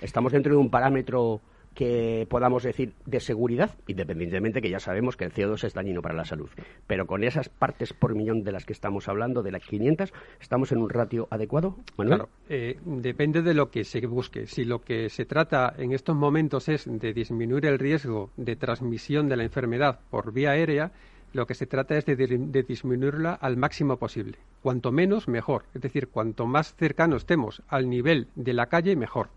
estamos 0.00 0.32
dentro 0.32 0.52
de 0.52 0.58
un 0.58 0.70
parámetro 0.70 1.40
que 1.76 2.26
podamos 2.30 2.62
decir 2.62 2.94
de 3.04 3.20
seguridad, 3.20 3.76
independientemente 3.86 4.62
que 4.62 4.70
ya 4.70 4.80
sabemos 4.80 5.16
que 5.16 5.26
el 5.26 5.32
CO2 5.32 5.62
es 5.62 5.74
dañino 5.74 6.00
para 6.00 6.14
la 6.14 6.24
salud. 6.24 6.48
Pero 6.86 7.06
con 7.06 7.22
esas 7.22 7.50
partes 7.50 7.92
por 7.92 8.14
millón 8.14 8.42
de 8.42 8.50
las 8.50 8.64
que 8.64 8.72
estamos 8.72 9.08
hablando, 9.08 9.42
de 9.42 9.52
las 9.52 9.62
500, 9.62 10.12
¿estamos 10.40 10.72
en 10.72 10.78
un 10.78 10.88
ratio 10.88 11.28
adecuado, 11.30 11.76
Claro, 11.96 12.30
eh, 12.48 12.78
depende 12.84 13.42
de 13.42 13.52
lo 13.52 13.70
que 13.70 13.84
se 13.84 14.04
busque. 14.06 14.46
Si 14.46 14.64
lo 14.64 14.80
que 14.80 15.10
se 15.10 15.26
trata 15.26 15.74
en 15.76 15.92
estos 15.92 16.16
momentos 16.16 16.68
es 16.70 16.86
de 16.86 17.12
disminuir 17.12 17.66
el 17.66 17.78
riesgo 17.78 18.30
de 18.38 18.56
transmisión 18.56 19.28
de 19.28 19.36
la 19.36 19.44
enfermedad 19.44 20.00
por 20.10 20.32
vía 20.32 20.52
aérea, 20.52 20.92
lo 21.34 21.46
que 21.46 21.54
se 21.54 21.66
trata 21.66 21.98
es 21.98 22.06
de, 22.06 22.16
de, 22.16 22.62
disminuirla 22.62 23.34
al 23.34 23.58
máximo 23.58 23.98
posible. 23.98 24.38
Cuanto 24.62 24.92
menos, 24.92 25.28
mejor. 25.28 25.64
Es 25.74 25.82
decir, 25.82 26.08
cuanto 26.08 26.46
más 26.46 26.74
cercano 26.74 27.16
estemos 27.16 27.62
al 27.68 27.90
nivel 27.90 28.28
de 28.34 28.54
la 28.54 28.66
calle, 28.66 28.96
mejor. 28.96 29.28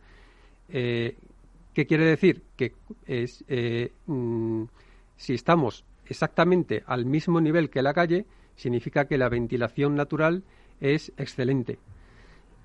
Eh, 0.72 1.16
¿Qué 1.74 1.86
quiere 1.86 2.06
decir? 2.06 2.44
Que 2.56 2.74
eh, 3.08 3.92
mm, 4.06 4.64
si 5.16 5.34
estamos 5.34 5.86
exactamente 6.06 6.84
al 6.88 7.06
mismo 7.06 7.40
nivel 7.40 7.70
que 7.70 7.82
la 7.82 7.94
calle, 7.94 8.26
significa 8.56 9.06
que 9.06 9.18
la 9.18 9.30
ventilación 9.30 9.96
natural 9.96 10.44
es 10.82 11.14
excelente. 11.18 11.80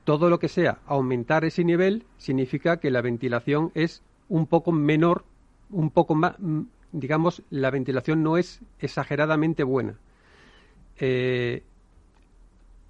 Todo 0.04 0.28
lo 0.28 0.38
que 0.38 0.48
sea 0.48 0.80
aumentar 0.86 1.44
ese 1.44 1.64
nivel 1.64 2.04
significa 2.18 2.78
que 2.78 2.90
la 2.90 3.02
ventilación 3.02 3.70
es 3.74 4.02
un 4.28 4.46
poco 4.46 4.72
menor, 4.72 5.24
un 5.70 5.90
poco 5.90 6.14
más, 6.14 6.34
mm, 6.38 6.62
digamos, 6.92 7.42
la 7.50 7.70
ventilación 7.70 8.22
no 8.22 8.36
es 8.36 8.60
exageradamente 8.80 9.62
buena. 9.62 9.98
Eh, 10.98 11.62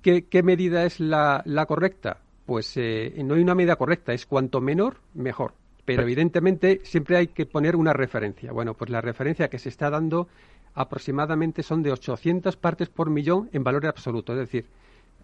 ¿qué, 0.03 0.43
medida 0.43 0.85
es 0.85 1.01
la 1.01 1.67
correcta? 1.67 2.24
Pues 2.47 2.77
eh, 2.77 3.15
no 3.25 3.35
hay 3.35 3.43
una 3.43 3.55
medida 3.55 3.77
correcta, 3.77 4.13
es 4.13 4.27
cuanto 4.27 4.61
menor, 4.61 4.99
mejor. 5.15 5.55
Pero 5.85 6.03
evidentemente 6.03 6.81
siempre 6.85 7.17
hay 7.17 7.27
que 7.29 7.47
poner 7.47 7.77
una 7.77 7.93
referencia. 7.93 8.53
Bueno, 8.53 8.75
pues 8.75 8.91
la 8.91 9.01
referencia 9.01 9.49
que 9.49 9.59
se 9.59 9.69
está 9.69 9.91
dando 9.91 10.29
aproximadamente 10.75 11.63
son 11.63 11.83
de 11.83 11.93
800 11.93 12.57
partes 12.57 12.89
por 12.89 13.11
millón 13.11 13.49
en 13.53 13.65
valor 13.65 13.87
absoluto, 13.87 14.33
es 14.33 14.39
decir, 14.39 14.67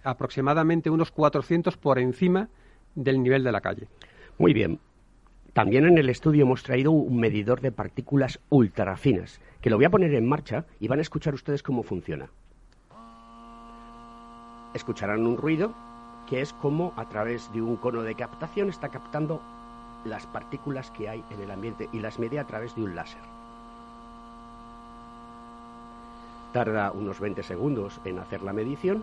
aproximadamente 0.05 0.91
unos 0.91 1.11
400 1.11 1.77
por 1.77 1.99
encima 1.99 2.49
del 2.95 3.23
nivel 3.23 3.43
de 3.43 3.53
la 3.53 3.61
calle. 3.61 3.89
Muy 4.39 4.53
bien. 4.53 4.79
También 5.53 5.85
en 5.85 5.99
el 5.99 6.09
estudio 6.09 6.45
hemos 6.45 6.62
traído 6.62 6.93
un 6.93 7.19
medidor 7.19 7.61
de 7.61 7.73
partículas 7.73 8.39
ultrafinas, 8.50 9.41
que 9.61 9.69
lo 9.69 9.77
voy 9.77 9.85
a 9.85 9.91
poner 9.91 10.15
en 10.15 10.29
marcha 10.29 10.65
y 10.79 10.87
van 10.87 11.00
a 11.00 11.03
escuchar 11.03 11.35
ustedes 11.35 11.62
cómo 11.62 11.83
funciona. 11.83 12.31
Escucharán 14.73 15.27
un 15.27 15.37
ruido 15.37 15.75
que 16.31 16.41
es 16.41 16.53
como 16.53 16.93
a 16.97 17.09
través 17.09 17.53
de 17.53 17.61
un 17.61 17.77
cono 17.77 18.03
de 18.03 18.15
captación 18.15 18.69
está 18.69 18.89
captando 18.89 19.41
las 20.05 20.27
partículas 20.29 20.93
que 20.93 21.09
hay 21.09 21.25
en 21.31 21.41
el 21.41 21.51
ambiente 21.51 21.89
y 21.93 21.99
las 21.99 22.21
mide 22.21 22.39
a 22.39 22.47
través 22.47 22.75
de 22.77 22.85
un 22.85 22.95
láser. 22.95 23.21
Tarda 26.53 26.93
unos 26.93 27.19
20 27.19 27.43
segundos 27.43 28.01
en 28.05 28.21
hacer 28.21 28.43
la 28.43 28.53
medición 28.53 29.03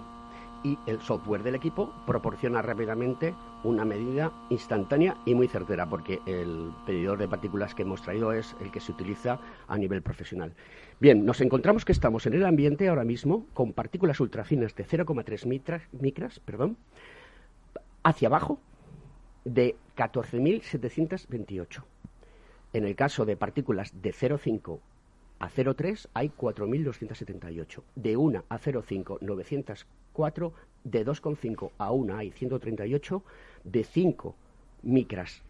y 0.63 0.77
el 0.85 1.01
software 1.01 1.43
del 1.43 1.55
equipo 1.55 1.93
proporciona 2.05 2.61
rápidamente 2.61 3.33
una 3.63 3.83
medida 3.83 4.31
instantánea 4.49 5.17
y 5.25 5.35
muy 5.35 5.47
certera, 5.47 5.85
porque 5.85 6.21
el 6.25 6.71
medidor 6.87 7.17
de 7.17 7.27
partículas 7.27 7.75
que 7.75 7.83
hemos 7.83 8.01
traído 8.01 8.31
es 8.31 8.55
el 8.61 8.71
que 8.71 8.79
se 8.79 8.91
utiliza 8.91 9.39
a 9.67 9.77
nivel 9.77 10.01
profesional. 10.01 10.53
Bien, 10.99 11.25
nos 11.25 11.41
encontramos 11.41 11.85
que 11.85 11.91
estamos 11.91 12.25
en 12.25 12.33
el 12.33 12.45
ambiente 12.45 12.87
ahora 12.87 13.03
mismo 13.03 13.45
con 13.53 13.73
partículas 13.73 14.19
ultrafinas 14.19 14.75
de 14.75 14.85
0,3 14.85 15.45
micras, 15.91 16.39
perdón, 16.39 16.77
hacia 18.07 18.29
abajo 18.29 18.57
de 19.43 19.75
14.728. 19.97 21.83
En 22.71 22.85
el 22.85 22.95
caso 22.95 23.25
de 23.25 23.35
partículas 23.35 24.01
de 24.01 24.13
0,5 24.13 24.79
a 25.39 25.49
0,3 25.49 26.07
hay 26.13 26.29
4.278. 26.29 27.81
De 27.95 28.15
1 28.15 28.45
a 28.47 28.59
0,5, 28.59 29.17
904. 29.19 30.53
De 30.85 31.05
2,5 31.05 31.71
a 31.77 31.91
1 31.91 32.15
hay 32.15 32.31
138. 32.31 33.23
De 33.65 33.83
5 33.83 34.35
micras 34.83 35.43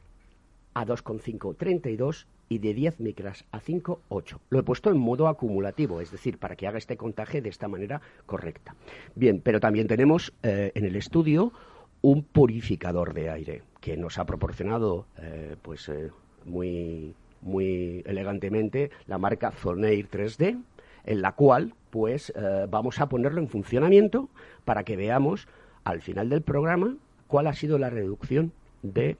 a 0.73 0.85
2,5, 0.85 1.55
32 1.57 2.27
y 2.49 2.57
de 2.57 2.73
10 2.73 2.99
micras 3.01 3.45
a 3.51 3.59
5, 3.59 4.01
8. 4.09 4.41
Lo 4.49 4.59
he 4.59 4.63
puesto 4.63 4.89
en 4.89 4.97
modo 4.97 5.27
acumulativo, 5.27 6.01
es 6.01 6.11
decir, 6.11 6.39
para 6.39 6.55
que 6.55 6.67
haga 6.67 6.77
este 6.79 6.97
contaje 6.97 7.41
de 7.41 7.49
esta 7.49 7.67
manera 7.67 8.01
correcta. 8.25 8.75
Bien, 9.15 9.41
pero 9.41 9.59
también 9.59 9.87
tenemos 9.87 10.33
eh, 10.43 10.71
en 10.73 10.85
el 10.85 10.95
estudio 10.95 11.51
un 12.01 12.23
purificador 12.23 13.13
de 13.13 13.29
aire 13.29 13.63
que 13.81 13.97
nos 13.97 14.17
ha 14.17 14.25
proporcionado 14.25 15.05
eh, 15.17 15.55
pues 15.61 15.89
eh, 15.89 16.11
muy 16.45 17.13
muy 17.41 18.03
elegantemente 18.05 18.91
la 19.05 19.17
marca 19.17 19.51
Zoneir 19.51 20.09
3D 20.09 20.61
en 21.05 21.21
la 21.21 21.33
cual 21.33 21.73
pues 21.89 22.33
eh, 22.35 22.67
vamos 22.69 22.99
a 22.99 23.09
ponerlo 23.09 23.41
en 23.41 23.47
funcionamiento 23.47 24.29
para 24.65 24.83
que 24.83 24.97
veamos 24.97 25.47
al 25.83 26.01
final 26.01 26.29
del 26.29 26.41
programa 26.41 26.95
cuál 27.27 27.47
ha 27.47 27.53
sido 27.53 27.77
la 27.77 27.89
reducción 27.89 28.51
de 28.83 29.17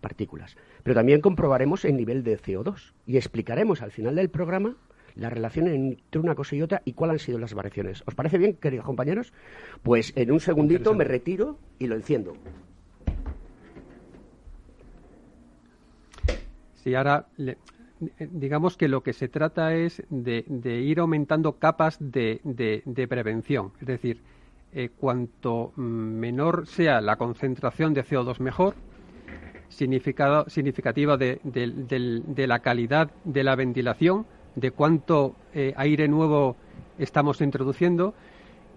partículas. 0.00 0.56
Pero 0.82 0.94
también 0.94 1.20
comprobaremos 1.20 1.84
el 1.84 1.96
nivel 1.96 2.22
de 2.22 2.38
CO2 2.38 2.92
y 3.06 3.16
explicaremos 3.16 3.82
al 3.82 3.90
final 3.90 4.16
del 4.16 4.28
programa 4.28 4.76
la 5.16 5.30
relación 5.30 5.66
entre 5.68 6.20
una 6.20 6.34
cosa 6.34 6.56
y 6.56 6.62
otra 6.62 6.82
y 6.84 6.92
cuáles 6.92 7.14
han 7.22 7.26
sido 7.26 7.38
las 7.38 7.54
variaciones. 7.54 8.02
¿Os 8.06 8.14
parece 8.14 8.38
bien, 8.38 8.54
queridos 8.54 8.86
compañeros? 8.86 9.32
Pues 9.82 10.12
en 10.16 10.30
un 10.30 10.40
segundito 10.40 10.94
me 10.94 11.04
retiro 11.04 11.58
y 11.78 11.86
lo 11.86 11.96
enciendo. 11.96 12.34
Sí, 16.74 16.94
ahora 16.94 17.26
digamos 18.18 18.76
que 18.76 18.88
lo 18.88 19.02
que 19.02 19.12
se 19.12 19.28
trata 19.28 19.74
es 19.74 20.02
de, 20.10 20.44
ir 20.80 21.00
aumentando 21.00 21.58
capas 21.58 21.96
de, 21.98 23.06
prevención. 23.08 23.72
Es 23.80 23.86
decir, 23.86 24.20
eh, 24.72 24.90
cuanto 24.96 25.72
menor 25.76 26.66
sea 26.66 27.00
la 27.00 27.16
concentración 27.16 27.94
de 27.94 28.04
CO2 28.04 28.40
mejor, 28.40 28.74
significativa 29.68 31.16
de, 31.16 32.46
la 32.46 32.58
calidad 32.60 33.10
de 33.24 33.44
la 33.44 33.56
ventilación, 33.56 34.26
de 34.56 34.72
cuánto 34.72 35.36
eh, 35.54 35.72
aire 35.76 36.08
nuevo 36.08 36.56
estamos 36.98 37.40
introduciendo. 37.40 38.14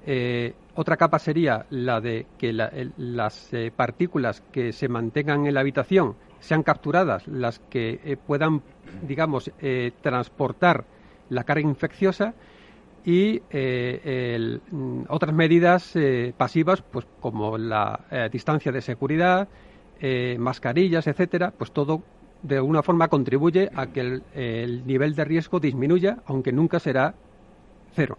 Eh, 0.06 0.54
otra 0.76 0.96
capa 0.96 1.18
sería 1.20 1.66
la 1.72 2.00
de 2.00 2.28
que 2.38 2.54
las 2.54 3.50
partículas 3.76 4.42
que 4.52 4.72
se 4.72 4.88
mantengan 4.88 5.48
en 5.48 5.54
la 5.56 5.60
habitación 5.60 6.16
sean 6.40 6.64
capturadas, 6.64 7.28
las 7.28 7.60
que 7.60 8.18
puedan 8.26 8.62
digamos, 9.02 9.52
eh, 9.60 9.92
transportar 10.02 10.86
la 11.30 11.44
carga 11.44 11.62
infecciosa 11.68 12.34
y 13.06 13.42
eh, 13.50 14.60
mm, 14.72 15.04
otras 15.10 15.34
medidas 15.34 15.96
eh, 15.96 16.34
pasivas, 16.36 16.82
pues 16.82 17.06
como 17.20 17.58
la 17.58 18.28
distancia 18.32 18.72
de 18.72 18.82
seguridad, 18.82 19.48
mascarillas, 20.38 21.08
etcétera, 21.08 21.52
pues 21.52 21.72
todo 21.72 22.02
de 22.44 22.58
alguna 22.58 22.84
forma 22.84 23.08
contribuye 23.08 23.70
a 23.74 23.88
que 23.88 24.22
el 24.34 24.84
nivel 24.86 25.16
de 25.16 25.26
riesgo 25.26 25.60
disminuya, 25.60 26.20
aunque 26.26 26.52
nunca 26.52 26.80
será 26.80 27.16
cero. 27.94 28.18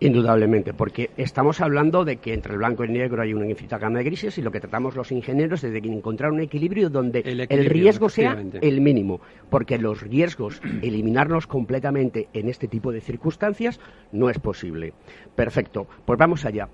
Indudablemente, 0.00 0.74
porque 0.74 1.10
estamos 1.16 1.60
hablando 1.60 2.04
de 2.04 2.18
que 2.18 2.32
entre 2.32 2.52
el 2.52 2.58
blanco 2.58 2.84
y 2.84 2.86
el 2.86 2.92
negro 2.92 3.20
hay 3.20 3.34
una 3.34 3.48
infinita 3.48 3.78
gama 3.78 3.98
de 3.98 4.04
grises 4.04 4.38
y 4.38 4.42
lo 4.42 4.52
que 4.52 4.60
tratamos 4.60 4.94
los 4.94 5.10
ingenieros 5.10 5.64
es 5.64 5.72
de 5.72 5.78
encontrar 5.78 6.30
un 6.30 6.38
equilibrio 6.38 6.88
donde 6.88 7.18
el, 7.20 7.66
riesgo 7.66 8.08
sea 8.08 8.40
el 8.60 8.80
mínimo, 8.80 9.20
porque 9.50 9.76
los 9.76 10.00
riesgos, 10.00 10.62
eliminarlos 10.82 11.48
completamente 11.48 12.28
en 12.32 12.48
este 12.48 12.68
tipo 12.68 12.92
de 12.92 13.00
circunstancias 13.00 13.80
no 14.12 14.30
es 14.30 14.38
posible. 14.38 14.92
Perfecto, 15.34 15.88
pues 16.04 16.16
vamos 16.16 16.44
allá. 16.44 16.68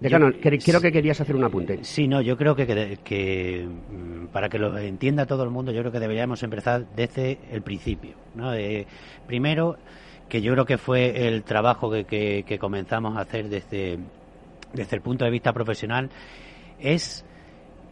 Decano, 0.00 0.32
quiero 0.32 0.80
que 0.80 0.92
querías 0.92 1.20
hacer 1.20 1.36
un 1.36 1.44
apunte. 1.44 1.84
Sí, 1.84 2.08
no, 2.08 2.22
yo 2.22 2.36
creo 2.36 2.56
que, 2.56 2.98
que, 3.04 3.66
mm, 3.66 4.26
para 4.28 4.48
que 4.48 4.58
lo 4.58 4.76
entienda 4.78 5.26
todo 5.26 5.44
el 5.44 5.50
mundo, 5.50 5.72
yo 5.72 5.80
creo 5.80 5.92
que 5.92 6.00
deberíamos 6.00 6.42
empezar 6.42 6.86
desde 6.96 7.38
el 7.50 7.60
principio. 7.62 8.14
¿no? 8.34 8.52
primero, 9.26 9.76
que 10.28 10.40
yo 10.40 10.52
creo 10.52 10.64
que 10.64 10.78
fue 10.78 11.28
el 11.28 11.42
trabajo 11.42 11.90
que, 11.90 12.44
que, 12.46 12.58
comenzamos 12.58 13.18
a 13.18 13.20
hacer 13.20 13.48
desde, 13.50 13.98
desde 14.72 14.96
el 14.96 15.02
punto 15.02 15.26
de 15.26 15.30
vista 15.30 15.52
profesional, 15.52 16.08
es 16.78 17.24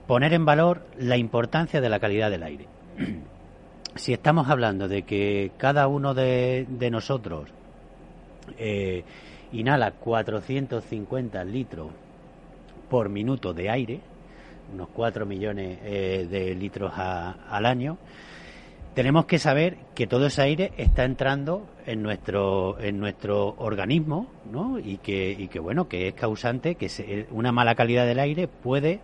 poner 0.07 0.33
en 0.33 0.47
valor 0.47 0.87
la 0.99 1.19
importancia 1.19 1.83
de 1.83 1.89
la 1.91 2.01
calidad 2.01 2.31
del 2.31 2.43
aire. 2.43 2.67
Si 3.95 4.13
estamos 4.13 4.49
hablando 4.49 4.87
de 4.87 5.03
que 5.03 5.51
cada 5.57 5.89
uno 5.89 6.15
de, 6.15 6.67
de 6.69 6.89
nosotros 6.89 7.51
eh, 8.57 9.03
inhala 9.53 9.93
450 9.93 11.45
litros 11.45 11.91
por 12.89 13.09
minuto 13.09 13.53
de 13.53 13.71
aire, 13.71 14.01
unos 14.73 14.89
4 14.89 15.27
millones 15.27 15.79
eh, 15.83 16.27
de 16.29 16.55
litros 16.55 16.93
al 16.97 17.67
año, 17.67 17.99
tenemos 18.95 19.27
que 19.27 19.39
saber 19.39 19.77
que 19.95 20.07
todo 20.07 20.27
ese 20.27 20.43
aire 20.43 20.73
está 20.77 21.05
entrando 21.05 21.69
en 21.87 22.03
nuestro 22.03 22.81
en 22.81 22.99
nuestro 22.99 23.55
organismo, 23.59 24.27
¿no? 24.51 24.79
Y 24.79 24.99
que 24.99 25.31
y 25.31 25.49
que 25.49 25.61
bueno, 25.61 25.89
que 25.89 26.09
es 26.09 26.15
causante 26.15 26.75
que 26.75 27.27
una 27.31 27.53
mala 27.53 27.75
calidad 27.75 28.07
del 28.07 28.19
aire 28.19 28.49
puede 28.49 29.01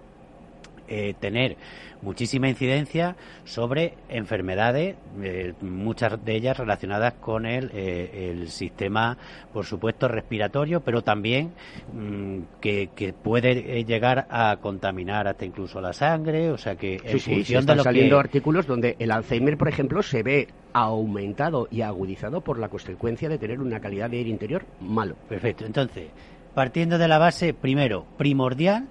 eh, 0.88 1.14
tener 1.18 1.56
muchísima 2.02 2.48
incidencia 2.48 3.16
sobre 3.44 3.94
enfermedades, 4.10 4.96
eh, 5.22 5.54
muchas 5.62 6.22
de 6.22 6.36
ellas 6.36 6.58
relacionadas 6.58 7.14
con 7.14 7.46
el, 7.46 7.70
eh, 7.72 8.30
el, 8.30 8.48
sistema, 8.50 9.16
por 9.52 9.64
supuesto, 9.64 10.06
respiratorio, 10.06 10.80
pero 10.80 11.02
también 11.02 11.52
mm, 11.94 12.40
que, 12.60 13.14
puede 13.22 13.84
llegar 13.84 14.26
a 14.28 14.58
contaminar 14.60 15.26
hasta 15.26 15.46
incluso 15.46 15.80
la 15.80 15.92
sangre, 15.92 16.50
o 16.50 16.58
sea 16.58 16.76
que 16.76 17.00
en 17.02 17.18
función 17.18 17.64
de 17.64 17.76
lo 17.76 17.82
saliendo 17.82 18.18
artículos 18.18 18.66
donde 18.66 18.96
el 18.98 19.10
Alzheimer, 19.10 19.56
por 19.56 19.68
ejemplo, 19.68 20.02
se 20.02 20.22
ve 20.22 20.48
aumentado 20.74 21.68
y 21.70 21.80
agudizado 21.80 22.42
por 22.42 22.58
la 22.58 22.68
consecuencia 22.68 23.28
de 23.28 23.38
tener 23.38 23.60
una 23.60 23.80
calidad 23.80 24.10
de 24.10 24.18
aire 24.18 24.30
interior 24.30 24.66
malo. 24.80 25.16
Perfecto. 25.28 25.64
Entonces, 25.64 26.08
partiendo 26.54 26.98
de 26.98 27.08
la 27.08 27.18
base, 27.18 27.54
primero, 27.54 28.04
primordial 28.18 28.88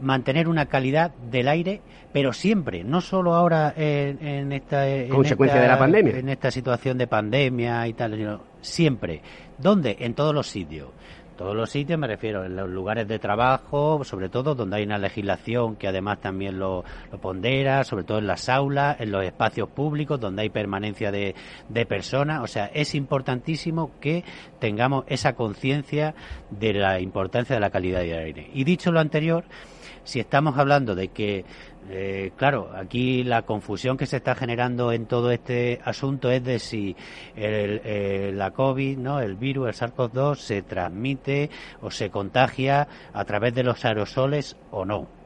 mantener 0.00 0.48
una 0.48 0.66
calidad 0.66 1.12
del 1.30 1.48
aire, 1.48 1.80
pero 2.12 2.32
siempre, 2.32 2.84
no 2.84 3.00
solo 3.00 3.34
ahora 3.34 3.72
en, 3.76 4.52
esta 4.52 4.84
consecuencia 5.08 5.60
de 5.60 5.68
la 5.68 5.78
pandemia, 5.78 6.18
en 6.18 6.28
esta 6.28 6.50
situación 6.50 6.98
de 6.98 7.06
pandemia 7.06 7.86
y 7.86 7.92
tal, 7.94 8.16
sino 8.16 8.40
siempre. 8.60 9.22
¿Dónde? 9.58 9.96
En 10.00 10.14
todos 10.14 10.34
los 10.34 10.48
sitios. 10.48 10.88
Todos 11.36 11.56
los 11.56 11.70
sitios 11.70 11.98
me 11.98 12.06
refiero, 12.06 12.44
en 12.44 12.54
los 12.54 12.68
lugares 12.68 13.08
de 13.08 13.18
trabajo, 13.18 14.04
sobre 14.04 14.28
todo 14.28 14.54
donde 14.54 14.76
hay 14.76 14.84
una 14.84 14.98
legislación 14.98 15.76
que 15.76 15.88
además 15.88 16.20
también 16.20 16.58
lo, 16.58 16.84
pondera, 17.20 17.84
sobre 17.84 18.04
todo 18.04 18.18
en 18.18 18.26
las 18.26 18.48
aulas, 18.48 19.00
en 19.00 19.10
los 19.10 19.24
espacios 19.24 19.68
públicos 19.70 20.20
donde 20.20 20.42
hay 20.42 20.50
permanencia 20.50 21.10
de, 21.10 21.34
de 21.68 21.86
personas. 21.86 22.42
O 22.42 22.46
sea, 22.46 22.66
es 22.66 22.94
importantísimo 22.94 23.92
que 23.98 24.24
tengamos 24.58 25.04
esa 25.08 25.32
conciencia 25.32 26.14
de 26.50 26.74
la 26.74 27.00
importancia 27.00 27.56
de 27.56 27.60
la 27.60 27.70
calidad 27.70 28.00
del 28.00 28.18
aire. 28.18 28.50
Y 28.52 28.64
dicho 28.64 28.92
lo 28.92 29.00
anterior, 29.00 29.44
si 30.04 30.20
estamos 30.20 30.58
hablando 30.58 30.94
de 30.94 31.08
que, 31.08 31.44
eh, 31.90 32.32
claro, 32.36 32.70
aquí 32.74 33.24
la 33.24 33.42
confusión 33.42 33.96
que 33.96 34.06
se 34.06 34.16
está 34.16 34.34
generando 34.34 34.92
en 34.92 35.06
todo 35.06 35.30
este 35.30 35.80
asunto 35.84 36.30
es 36.30 36.44
de 36.44 36.58
si 36.58 36.96
el, 37.36 38.36
la 38.36 38.50
COVID, 38.50 38.98
¿no? 38.98 39.20
el 39.20 39.36
virus, 39.36 39.68
el 39.68 39.74
SARS-CoV-2 39.74 40.36
se 40.36 40.62
transmite 40.62 41.50
o 41.80 41.90
se 41.90 42.10
contagia 42.10 42.88
a 43.12 43.24
través 43.24 43.54
de 43.54 43.62
los 43.62 43.84
aerosoles 43.84 44.56
o 44.70 44.84
no 44.84 45.21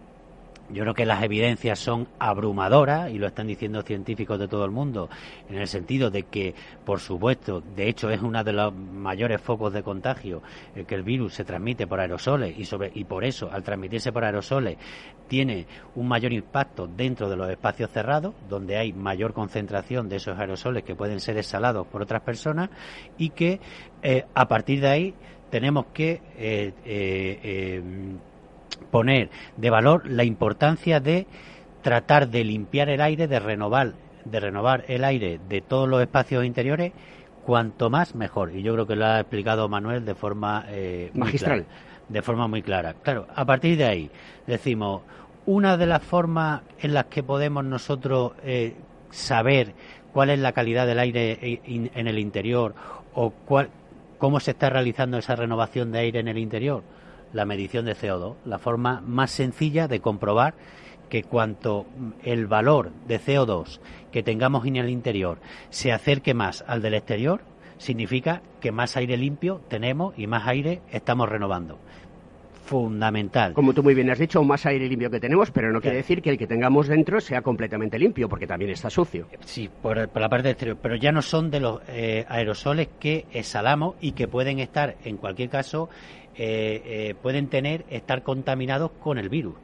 yo 0.71 0.83
creo 0.83 0.95
que 0.95 1.07
las 1.07 1.23
evidencias 1.23 1.79
son 1.79 2.09
abrumadoras 2.19 3.11
y 3.11 3.19
lo 3.19 3.27
están 3.27 3.47
diciendo 3.47 3.83
científicos 3.83 4.39
de 4.39 4.49
todo 4.49 4.65
el 4.65 4.71
mundo 4.71 5.09
en 5.49 5.59
el 5.59 5.69
sentido 5.69 6.11
de 6.11 6.25
que, 6.25 6.55
por 6.85 7.01
supuesto, 7.01 7.61
de 7.61 7.89
hecho 7.89 8.11
es 8.11 8.21
uno 8.23 8.43
de 8.43 8.53
los 8.53 8.75
mayores 8.75 9.41
focos 9.41 9.73
de 9.73 9.83
contagio 9.83 10.43
el 10.75 10.87
que 10.87 10.95
el 10.95 11.03
virus 11.03 11.35
se 11.35 11.45
transmite 11.45 11.87
por 11.87 12.01
aerosoles 12.01 12.59
y 12.59 12.65
sobre 12.65 12.91
y 12.95 13.05
por 13.05 13.25
eso 13.25 13.51
al 13.51 13.63
transmitirse 13.63 14.13
por 14.13 14.25
aerosoles 14.25 14.77
tiene 15.29 15.67
un 15.95 16.09
mayor 16.09 16.33
impacto 16.33 16.87
dentro 16.87 17.29
de 17.29 17.37
los 17.37 17.51
espacios 17.51 17.91
cerrados 17.91 18.35
donde 18.49 18.77
hay 18.77 18.93
mayor 18.93 19.33
concentración 19.33 20.09
de 20.09 20.17
esos 20.17 20.39
aerosoles 20.39 20.85
que 20.85 20.95
pueden 20.95 21.21
ser 21.21 21.37
exhalados 21.39 21.87
por 21.87 22.03
otras 22.03 22.23
personas 22.23 22.71
y 23.19 23.31
que 23.31 23.61
eh, 24.03 24.25
a 24.35 24.49
partir 24.49 24.81
de 24.81 24.89
ahí 24.89 25.15
tenemos 25.51 25.87
que 25.87 26.21
eh, 26.37 26.73
eh, 26.85 27.83
poner 28.91 29.31
de 29.57 29.71
valor 29.71 30.09
la 30.09 30.25
importancia 30.25 31.01
de 31.01 31.27
tratar 31.83 32.29
de 32.29 32.45
limpiar 32.45 32.89
el 32.89 33.01
aire, 33.01 33.29
de 33.29 33.39
renovar, 33.39 33.93
de 34.25 34.41
renovar 34.41 34.85
el 34.89 35.05
aire 35.05 35.39
de 35.49 35.61
todos 35.61 35.89
los 35.89 36.03
espacios 36.03 36.45
interiores, 36.45 36.93
cuanto 37.45 37.91
más 37.91 38.15
mejor. 38.15 38.55
Y 38.55 38.63
yo 38.63 38.73
creo 38.73 38.87
que 38.87 38.97
lo 38.97 39.07
ha 39.07 39.21
explicado 39.21 39.69
Manuel 39.69 40.05
de 40.05 40.15
forma 40.15 40.65
eh, 40.69 41.11
magistral, 41.15 41.65
de 42.09 42.23
forma 42.23 42.49
muy 42.49 42.63
clara. 42.63 42.95
Claro, 42.95 43.29
a 43.35 43.45
partir 43.45 43.79
de 43.79 43.85
ahí 43.85 44.11
decimos 44.47 45.03
una 45.47 45.77
de 45.77 45.87
las 45.87 46.03
formas 46.03 46.63
en 46.81 46.93
las 46.93 47.05
que 47.07 47.23
podemos 47.23 47.65
nosotros 47.65 48.33
eh, 48.43 48.75
saber 49.11 49.75
cuál 50.13 50.31
es 50.31 50.41
la 50.41 50.53
calidad 50.53 50.87
del 50.89 50.99
aire 50.99 51.61
en 51.65 52.07
el 52.09 52.19
interior 52.19 52.75
o 53.15 53.31
cuál, 53.31 53.71
cómo 54.19 54.41
se 54.41 54.51
está 54.53 54.71
realizando 54.71 55.19
esa 55.19 55.37
renovación 55.37 55.93
de 55.93 56.01
aire 56.01 56.19
en 56.19 56.29
el 56.29 56.39
interior 56.39 56.83
la 57.33 57.45
medición 57.45 57.85
de 57.85 57.95
CO2, 57.97 58.37
la 58.45 58.59
forma 58.59 59.01
más 59.01 59.31
sencilla 59.31 59.89
de 59.89 60.01
comprobar 60.01 60.55
que 61.09 61.23
cuanto 61.23 61.87
el 62.23 62.47
valor 62.47 62.91
de 63.07 63.21
CO2 63.21 63.81
que 64.11 64.23
tengamos 64.23 64.67
en 64.67 64.77
el 64.77 64.89
interior 64.89 65.39
se 65.71 65.93
acerque 65.93 66.35
más 66.35 66.65
al 66.67 66.83
del 66.83 66.95
exterior, 66.95 67.43
significa 67.79 68.43
que 68.61 68.73
más 68.73 68.97
aire 68.97 69.17
limpio 69.17 69.61
tenemos 69.69 70.19
y 70.19 70.27
más 70.27 70.47
aire 70.47 70.81
estamos 70.91 71.29
renovando. 71.29 71.79
fundamental. 72.65 73.53
Como 73.53 73.75
tú 73.75 73.85
muy 73.85 73.95
bien 73.95 74.11
has 74.11 74.19
dicho, 74.19 74.43
más 74.43 74.67
aire 74.67 74.89
limpio 74.89 75.09
que 75.09 75.21
tenemos, 75.21 75.53
pero 75.53 75.71
no 75.71 75.81
quiere 75.81 75.99
decir 75.99 76.21
que 76.21 76.31
el 76.31 76.37
que 76.37 76.49
tengamos 76.49 76.89
dentro 76.89 77.21
sea 77.21 77.41
completamente 77.41 77.97
limpio, 77.97 78.29
porque 78.29 78.49
también 78.49 78.73
está 78.73 78.91
sucio. 78.91 79.29
Sí, 79.45 79.71
por, 79.83 79.97
la 79.97 80.29
parte 80.29 80.51
exterior, 80.51 80.77
pero 80.83 80.97
ya 80.97 81.13
no 81.13 81.23
son 81.23 81.49
de 81.53 81.61
los 81.61 81.81
eh, 81.87 82.25
aerosoles 82.29 82.89
que 82.99 83.27
exhalamos 83.31 83.95
y 84.01 84.13
que 84.13 84.27
pueden 84.27 84.59
estar, 84.59 84.97
en 85.05 85.17
cualquier 85.17 85.49
caso, 85.49 85.89
eh, 86.39 86.83
eh, 86.85 87.15
pueden 87.21 87.49
tener, 87.49 87.85
estar 87.91 88.23
contaminados 88.23 88.91
con 89.01 89.19
el 89.19 89.29
virus 89.29 89.55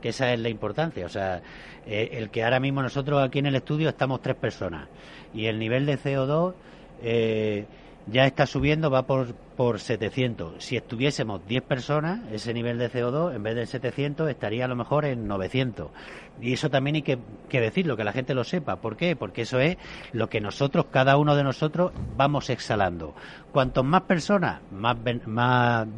que 0.00 0.10
esa 0.10 0.32
es 0.32 0.38
la 0.38 0.48
importancia. 0.48 1.04
O 1.06 1.08
sea, 1.08 1.42
el 1.84 2.30
que 2.30 2.44
ahora 2.44 2.60
mismo 2.60 2.80
nosotros 2.82 3.20
aquí 3.20 3.40
en 3.40 3.46
el 3.46 3.56
estudio 3.56 3.88
estamos 3.88 4.22
tres 4.22 4.36
personas 4.36 4.88
y 5.34 5.46
el 5.46 5.58
nivel 5.58 5.86
de 5.86 5.98
CO2 5.98 6.54
eh, 7.02 7.66
ya 8.10 8.24
está 8.26 8.46
subiendo, 8.46 8.90
va 8.90 9.06
por, 9.06 9.34
por 9.34 9.80
700. 9.80 10.64
Si 10.64 10.76
estuviésemos 10.76 11.46
10 11.46 11.62
personas, 11.62 12.20
ese 12.32 12.54
nivel 12.54 12.78
de 12.78 12.90
CO2, 12.90 13.34
en 13.34 13.42
vez 13.42 13.54
de 13.54 13.66
700, 13.66 14.30
estaría 14.30 14.64
a 14.64 14.68
lo 14.68 14.76
mejor 14.76 15.04
en 15.04 15.26
900. 15.28 15.90
Y 16.40 16.52
eso 16.52 16.70
también 16.70 16.96
hay 16.96 17.02
que, 17.02 17.18
decirlo, 17.60 17.96
que 17.96 18.04
la 18.04 18.12
gente 18.12 18.34
lo 18.34 18.44
sepa. 18.44 18.76
¿Por 18.76 18.96
qué? 18.96 19.16
Porque 19.16 19.42
eso 19.42 19.58
es 19.58 19.76
lo 20.12 20.28
que 20.28 20.40
nosotros, 20.40 20.86
cada 20.90 21.16
uno 21.16 21.34
de 21.34 21.44
nosotros, 21.44 21.92
vamos 22.16 22.50
exhalando. 22.50 23.14
Cuantos 23.52 23.84
más 23.84 24.02
personas, 24.02 24.60
más, 24.70 24.96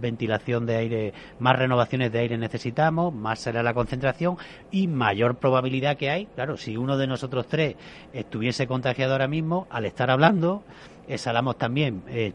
ventilación 0.00 0.66
de 0.66 0.76
aire, 0.76 1.14
más 1.38 1.58
renovaciones 1.58 2.12
de 2.12 2.20
aire 2.20 2.38
necesitamos, 2.38 3.14
más 3.14 3.40
será 3.40 3.62
la 3.62 3.74
concentración 3.74 4.36
y 4.70 4.88
mayor 4.88 5.36
probabilidad 5.36 5.96
que 5.96 6.10
hay. 6.10 6.26
Claro, 6.26 6.56
si 6.56 6.76
uno 6.76 6.96
de 6.96 7.06
nosotros 7.06 7.46
tres 7.46 7.76
estuviese 8.12 8.66
contagiado 8.66 9.12
ahora 9.12 9.28
mismo, 9.28 9.66
al 9.70 9.84
estar 9.84 10.10
hablando, 10.10 10.64
exhalamos 11.08 11.58
también 11.58 12.02
eh, 12.08 12.32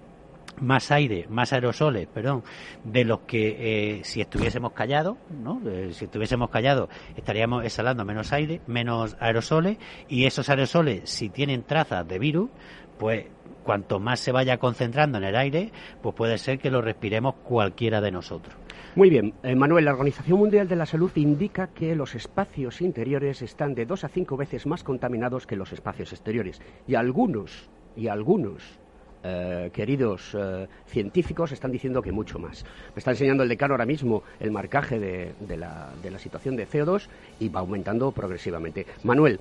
más 0.62 0.92
aire, 0.92 1.26
más 1.30 1.54
aerosoles, 1.54 2.08
perdón, 2.08 2.44
de 2.84 3.04
los 3.04 3.22
que 3.22 3.98
eh, 3.98 4.04
si 4.04 4.22
estuviésemos 4.22 4.74
callados, 4.74 5.18
¿no? 5.30 5.62
Eh, 5.66 5.90
si 5.92 6.06
estuviésemos 6.06 6.50
callados 6.50 6.90
estaríamos 7.16 7.64
exhalando 7.64 8.06
menos 8.06 8.32
aire, 8.34 8.62
menos 8.68 9.16
aerosoles 9.20 9.78
y 10.08 10.26
esos 10.26 10.50
aerosoles 10.50 11.10
si 11.10 11.30
tienen 11.30 11.64
trazas 11.64 12.08
de 12.08 12.20
virus, 12.20 12.50
pues 12.98 13.26
cuanto 13.64 14.00
más 14.00 14.20
se 14.20 14.32
vaya 14.32 14.58
concentrando 14.58 15.18
en 15.18 15.24
el 15.24 15.36
aire, 15.36 15.72
pues 16.02 16.16
puede 16.16 16.38
ser 16.38 16.60
que 16.60 16.70
lo 16.70 16.82
respiremos 16.82 17.36
cualquiera 17.44 18.00
de 18.00 18.12
nosotros. 18.12 18.56
Muy 18.96 19.10
bien, 19.10 19.34
Manuel, 19.58 19.86
la 19.86 19.92
Organización 19.92 20.40
Mundial 20.40 20.70
de 20.70 20.78
la 20.78 20.86
Salud 20.86 21.12
indica 21.16 21.68
que 21.68 21.96
los 21.96 22.16
espacios 22.16 22.80
interiores 22.80 23.42
están 23.42 23.76
de 23.76 23.86
dos 23.86 24.06
a 24.06 24.08
cinco 24.08 24.38
veces 24.38 24.66
más 24.66 24.84
contaminados 24.84 25.46
que 25.46 25.58
los 25.58 25.74
espacios 25.74 26.14
exteriores 26.14 26.62
y 26.88 26.96
algunos 26.96 27.70
y 27.98 28.08
algunos 28.08 28.80
eh, 29.28 29.72
queridos 29.74 30.36
eh, 30.38 30.68
científicos 30.86 31.52
están 31.52 31.72
diciendo 31.72 32.00
que 32.00 32.12
mucho 32.12 32.38
más. 32.38 32.64
Me 32.94 33.00
está 33.00 33.10
enseñando 33.10 33.42
el 33.42 33.50
decano 33.50 33.74
ahora 33.74 33.88
mismo 33.88 34.22
el 34.40 34.52
marcaje 34.52 35.00
de, 35.00 35.58
la, 35.58 35.90
situación 36.20 36.56
de 36.56 36.68
CO2 36.68 37.08
y 37.40 37.50
va 37.50 37.62
aumentando 37.62 38.12
progresivamente. 38.12 38.86
Manuel, 39.02 39.40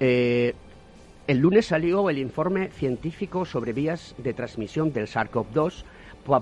eh, 0.00 0.54
el 1.28 1.38
lunes 1.38 1.66
salió 1.66 2.10
el 2.10 2.18
informe 2.18 2.70
científico 2.70 3.44
sobre 3.44 3.72
vías 3.72 4.16
de 4.18 4.34
transmisión 4.34 4.92
del 4.92 5.06
SARS-CoV-2 5.06 5.84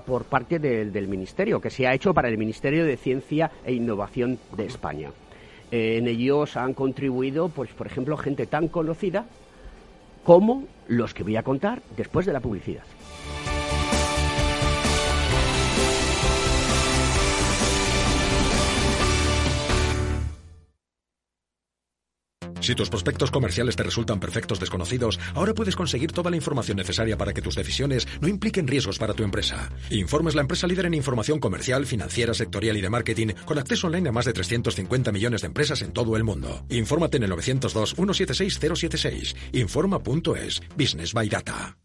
por 0.07 0.25
parte 0.25 0.59
del, 0.59 1.07
Ministerio, 1.07 1.61
que 1.61 1.69
se 1.69 1.87
ha 1.87 1.93
hecho 1.93 2.14
para 2.14 2.29
el 2.29 2.38
Ministerio 2.38 2.87
de 2.87 2.97
Ciencia 2.97 3.51
e 3.62 3.75
Innovación 3.75 4.38
de 4.57 4.64
España. 4.64 5.11
en 5.71 6.09
ellos 6.09 6.57
han 6.57 6.73
contribuido, 6.73 7.51
pues, 7.51 7.71
por 7.73 7.87
ejemplo, 7.87 8.16
gente 8.16 8.47
tan 8.47 8.69
conocida 8.69 9.27
como 10.31 10.62
los 10.87 11.12
que 11.12 11.25
voy 11.25 11.35
a 11.35 11.43
contar 11.43 11.83
después 11.97 12.25
de 12.25 12.33
la 12.33 12.38
publicidad. 12.38 12.85
Si 22.70 22.76
tus 22.76 22.88
prospectos 22.88 23.33
comerciales 23.33 23.74
te 23.74 23.83
resultan 23.83 24.20
perfectos 24.20 24.61
desconocidos, 24.61 25.18
ahora 25.35 25.54
puedes 25.54 25.74
conseguir 25.74 26.12
toda 26.12 26.30
la 26.30 26.37
información 26.37 26.76
necesaria 26.76 27.18
para 27.18 27.35
que 27.35 27.42
tus 27.42 27.56
decisiones 27.56 28.06
no 28.20 28.28
impliquen 28.28 28.68
riesgos 28.68 28.96
para 28.96 29.12
tu 29.12 29.24
empresa. 29.24 29.68
Informes 29.90 30.37
la 30.37 30.42
empresa 30.42 30.68
líder 30.68 30.87
en 30.87 30.94
información 30.94 31.40
comercial, 31.40 31.85
financiera, 31.85 32.33
sectorial 32.33 32.76
y 32.76 32.80
de 32.80 32.88
marketing, 32.88 33.35
con 33.44 33.59
acceso 33.59 33.88
online 33.88 34.11
a 34.11 34.12
más 34.12 34.26
de 34.26 34.35
350 34.35 35.11
millones 35.11 35.40
de 35.40 35.48
empresas 35.48 35.83
en 35.83 35.90
todo 35.92 36.16
el 36.16 36.22
mundo. 36.22 36.64
Infórmate 36.68 37.16
en 37.16 37.24
el 37.24 37.30
902 37.30 37.96
176 37.96 38.61
076. 38.61 39.35
Informa.es. 39.54 40.61
Business 40.76 41.12
by 41.12 41.28
Data. 41.28 41.76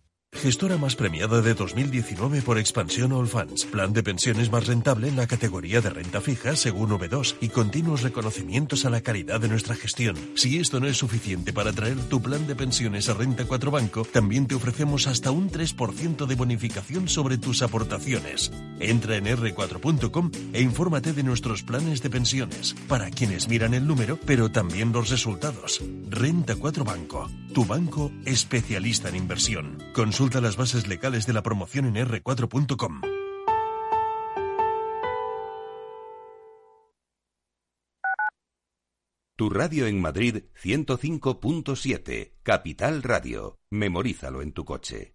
Gestora 0.41 0.77
más 0.77 0.95
premiada 0.95 1.41
de 1.41 1.53
2019 1.53 2.41
por 2.41 2.57
Expansión 2.57 3.13
All 3.13 3.27
Funds. 3.27 3.65
Plan 3.65 3.93
de 3.93 4.03
pensiones 4.03 4.51
más 4.51 4.67
rentable 4.67 5.07
en 5.07 5.15
la 5.15 5.27
categoría 5.27 5.81
de 5.81 5.89
renta 5.89 6.21
fija 6.21 6.55
según 6.55 6.91
V2 6.91 7.35
y 7.41 7.49
continuos 7.49 8.03
reconocimientos 8.03 8.85
a 8.85 8.89
la 8.89 9.01
calidad 9.01 9.39
de 9.39 9.47
nuestra 9.47 9.75
gestión. 9.75 10.15
Si 10.35 10.59
esto 10.59 10.79
no 10.79 10.87
es 10.87 10.97
suficiente 10.97 11.53
para 11.53 11.71
traer 11.71 11.97
tu 12.09 12.21
plan 12.21 12.45
de 12.47 12.55
pensiones 12.55 13.09
a 13.09 13.13
Renta 13.13 13.45
4 13.45 13.71
Banco, 13.71 14.05
también 14.05 14.45
te 14.45 14.55
ofrecemos 14.55 15.07
hasta 15.07 15.31
un 15.31 15.49
3% 15.49 16.25
de 16.25 16.35
bonificación 16.35 17.07
sobre 17.07 17.37
tus 17.37 17.61
aportaciones. 17.61 18.51
Entra 18.79 19.15
en 19.15 19.25
r4.com 19.25 20.31
e 20.53 20.61
infórmate 20.61 21.13
de 21.13 21.23
nuestros 21.23 21.63
planes 21.63 22.03
de 22.03 22.09
pensiones, 22.09 22.75
para 22.87 23.09
quienes 23.09 23.47
miran 23.47 23.73
el 23.73 23.87
número, 23.87 24.19
pero 24.25 24.51
también 24.51 24.91
los 24.91 25.09
resultados. 25.09 25.81
Renta 26.09 26.55
4 26.55 26.83
Banco, 26.83 27.29
tu 27.53 27.65
banco 27.65 28.11
especialista 28.25 29.09
en 29.09 29.15
inversión. 29.15 29.81
Consulta 29.93 30.24
las 30.33 30.57
bases 30.57 30.87
legales 30.87 31.25
de 31.25 31.33
la 31.33 31.43
promoción 31.43 31.85
en 31.85 32.07
r4.com. 32.07 33.01
Tu 39.37 39.49
radio 39.49 39.87
en 39.87 39.99
Madrid 40.01 40.45
105.7, 40.63 42.35
Capital 42.41 43.03
Radio. 43.03 43.59
Memorízalo 43.69 44.41
en 44.41 44.53
tu 44.53 44.63
coche. 44.63 45.14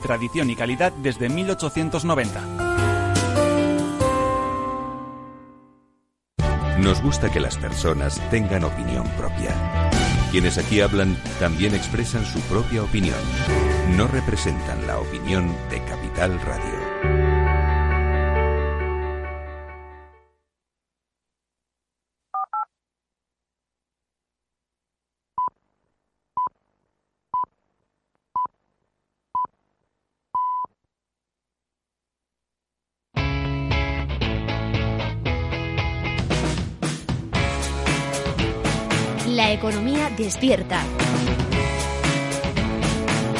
tradición 0.00 0.50
y 0.50 0.56
calidad 0.56 0.92
desde 0.92 1.28
1890. 1.28 2.70
Nos 6.80 7.02
gusta 7.02 7.30
que 7.30 7.40
las 7.40 7.58
personas 7.58 8.18
tengan 8.30 8.64
opinión 8.64 9.06
propia. 9.18 9.54
Quienes 10.30 10.56
aquí 10.56 10.80
hablan 10.80 11.16
también 11.38 11.74
expresan 11.74 12.24
su 12.24 12.40
propia 12.42 12.82
opinión. 12.82 13.18
No 13.96 14.06
representan 14.06 14.86
la 14.86 14.98
opinión 14.98 15.54
de 15.68 15.84
Capital 15.84 16.40
Radio. 16.40 16.79
Economía 39.48 40.10
despierta. 40.16 40.82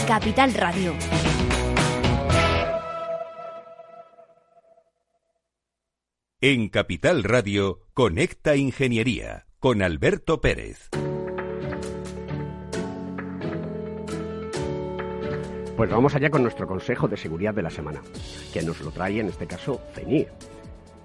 Capital 0.06 0.54
Radio. 0.54 0.94
En 6.40 6.70
Capital 6.70 7.22
Radio, 7.22 7.86
Conecta 7.92 8.56
Ingeniería 8.56 9.46
con 9.58 9.82
Alberto 9.82 10.40
Pérez. 10.40 10.88
Pues 15.76 15.90
vamos 15.90 16.14
allá 16.14 16.30
con 16.30 16.42
nuestro 16.42 16.66
consejo 16.66 17.08
de 17.08 17.16
seguridad 17.18 17.54
de 17.54 17.62
la 17.62 17.70
semana, 17.70 18.00
que 18.52 18.62
nos 18.62 18.80
lo 18.80 18.90
trae 18.90 19.20
en 19.20 19.28
este 19.28 19.46
caso 19.46 19.80
CENIR. 19.94 20.32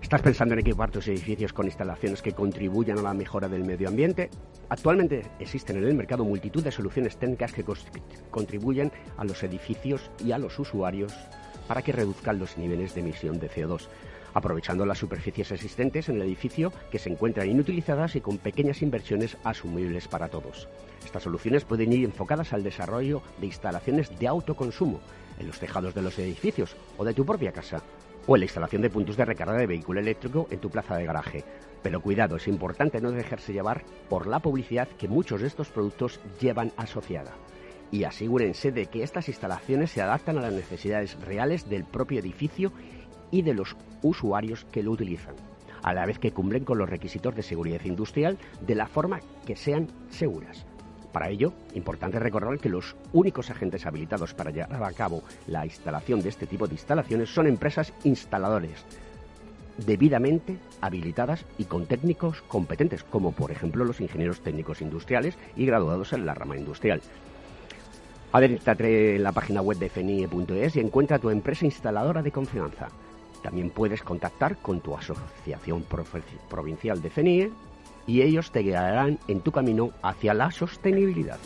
¿Estás 0.06 0.22
pensando 0.22 0.54
en 0.54 0.60
equipar 0.60 0.92
tus 0.92 1.08
edificios 1.08 1.52
con 1.52 1.66
instalaciones 1.66 2.22
que 2.22 2.34
contribuyan 2.34 3.00
a 3.00 3.02
la 3.02 3.16
mejora 3.16 3.50
del 3.50 3.66
medio 3.66 3.88
ambiente? 3.88 4.30
Actualmente 4.70 5.24
existen 5.40 5.78
en 5.78 5.84
el 5.84 5.96
mercado 5.96 6.24
multitud 6.24 6.64
de 6.64 6.72
soluciones 6.72 7.18
técnicas 7.18 7.52
que 7.52 7.66
contribuyen 8.30 8.92
a 9.18 9.24
los 9.24 9.42
edificios 9.42 10.12
y 10.24 10.32
a 10.32 10.38
los 10.38 10.60
usuarios 10.60 11.12
para 11.68 11.82
que 11.82 11.92
reduzcan 11.92 12.38
los 12.38 12.56
niveles 12.56 12.94
de 12.94 13.02
emisión 13.02 13.40
de 13.40 13.50
CO2 13.50 13.88
aprovechando 14.36 14.86
las 14.86 15.00
superficies 15.00 15.52
existentes 15.52 16.10
en 16.10 16.18
el 16.18 16.24
edificio 16.24 16.72
que 16.92 17.00
se 17.00 17.10
encuentran 17.10 17.50
inutilizadas 17.50 18.18
y 18.18 18.22
con 18.22 18.38
pequeñas 18.38 18.82
inversiones 18.82 19.38
asumibles 19.44 20.10
para 20.10 20.28
todos. 20.28 20.68
Estas 21.04 21.24
soluciones 21.24 21.64
pueden 21.64 21.94
ir 21.94 22.04
enfocadas 22.04 22.52
al 22.52 22.62
desarrollo 22.62 23.22
de 23.40 23.48
instalaciones 23.48 24.20
de 24.20 24.28
autoconsumo 24.28 25.00
en 25.40 25.48
los 25.48 25.58
tejados 25.58 25.96
de 25.96 26.02
los 26.02 26.20
edificios 26.20 26.76
o 26.98 27.06
de 27.06 27.14
tu 27.14 27.26
propia 27.26 27.54
casa, 27.54 27.82
o 28.28 28.36
en 28.36 28.42
la 28.42 28.46
instalación 28.46 28.82
de 28.82 28.90
puntos 28.90 29.18
de 29.18 29.26
recarga 29.26 29.58
de 29.58 29.68
vehículo 29.68 30.00
eléctrico 30.00 30.48
en 30.50 30.60
tu 30.60 30.70
plaza 30.70 30.96
de 30.96 31.06
garaje. 31.06 31.44
Pero 31.84 32.02
cuidado, 32.02 32.36
es 32.36 32.48
importante 32.48 33.00
no 33.02 33.12
dejarse 33.12 33.54
llevar 33.54 33.84
por 34.10 34.28
la 34.28 34.40
publicidad 34.40 34.88
que 34.88 35.08
muchos 35.08 35.42
de 35.42 35.48
estos 35.48 35.70
productos 35.70 36.20
llevan 36.40 36.72
asociada. 36.78 37.32
Y 37.92 38.04
asegúrense 38.04 38.72
de 38.72 38.88
que 38.88 39.04
estas 39.04 39.28
instalaciones 39.30 39.92
se 39.92 40.02
adaptan 40.02 40.38
a 40.38 40.42
las 40.42 40.54
necesidades 40.54 41.20
reales 41.22 41.70
del 41.70 41.84
propio 41.84 42.20
edificio 42.20 42.72
y 43.32 43.44
de 43.44 43.54
los 43.54 43.76
usuarios 44.02 44.66
que 44.72 44.84
lo 44.84 44.92
utilizan, 44.92 45.36
a 45.84 45.94
la 45.94 46.06
vez 46.06 46.18
que 46.18 46.32
cumplen 46.32 46.66
con 46.66 46.78
los 46.78 46.90
requisitos 46.90 47.36
de 47.36 47.44
seguridad 47.44 47.82
industrial 47.86 48.38
de 48.62 48.76
la 48.76 48.88
forma 48.88 49.20
que 49.46 49.56
sean 49.56 49.88
seguras. 50.10 50.66
Para 51.16 51.30
ello, 51.30 51.54
importante 51.76 52.20
recordar 52.20 52.60
que 52.60 52.68
los 52.68 52.94
únicos 53.14 53.50
agentes 53.50 53.86
habilitados 53.86 54.34
para 54.34 54.52
llevar 54.52 54.84
a 54.84 54.92
cabo 54.92 55.24
la 55.48 55.66
instalación 55.66 56.22
de 56.22 56.28
este 56.28 56.46
tipo 56.46 56.68
de 56.68 56.74
instalaciones 56.74 57.30
son 57.30 57.48
empresas 57.48 57.94
instaladores 58.04 58.84
debidamente 59.78 60.58
habilitadas 60.82 61.46
y 61.58 61.64
con 61.64 61.86
técnicos 61.86 62.42
competentes, 62.50 63.06
como 63.06 63.32
por 63.32 63.50
ejemplo 63.50 63.86
los 63.86 64.02
ingenieros 64.02 64.42
técnicos 64.42 64.82
industriales 64.82 65.38
y 65.56 65.66
graduados 65.66 66.12
en 66.12 66.26
la 66.26 66.34
rama 66.34 66.58
industrial. 66.58 67.00
Adéntrate 68.34 69.16
en 69.16 69.24
la 69.24 69.32
página 69.32 69.62
web 69.62 69.78
de 69.78 69.88
fenie.es 69.88 70.76
y 70.76 70.82
encuentra 70.82 71.18
tu 71.18 71.30
empresa 71.30 71.64
instaladora 71.64 72.24
de 72.24 72.34
confianza. 72.34 72.90
También 73.42 73.70
puedes 73.70 74.04
contactar 74.04 74.58
con 74.58 74.82
tu 74.82 74.98
asociación 74.98 75.86
provincial 76.50 77.02
de 77.02 77.10
FENIE 77.10 77.52
y 78.08 78.22
ellos 78.22 78.52
te 78.52 78.60
guiarán 78.60 79.20
en 79.28 79.42
tu 79.42 79.52
camino 79.52 79.92
hacia 80.02 80.34
la 80.34 80.52
sostenibilidad. 80.52 81.40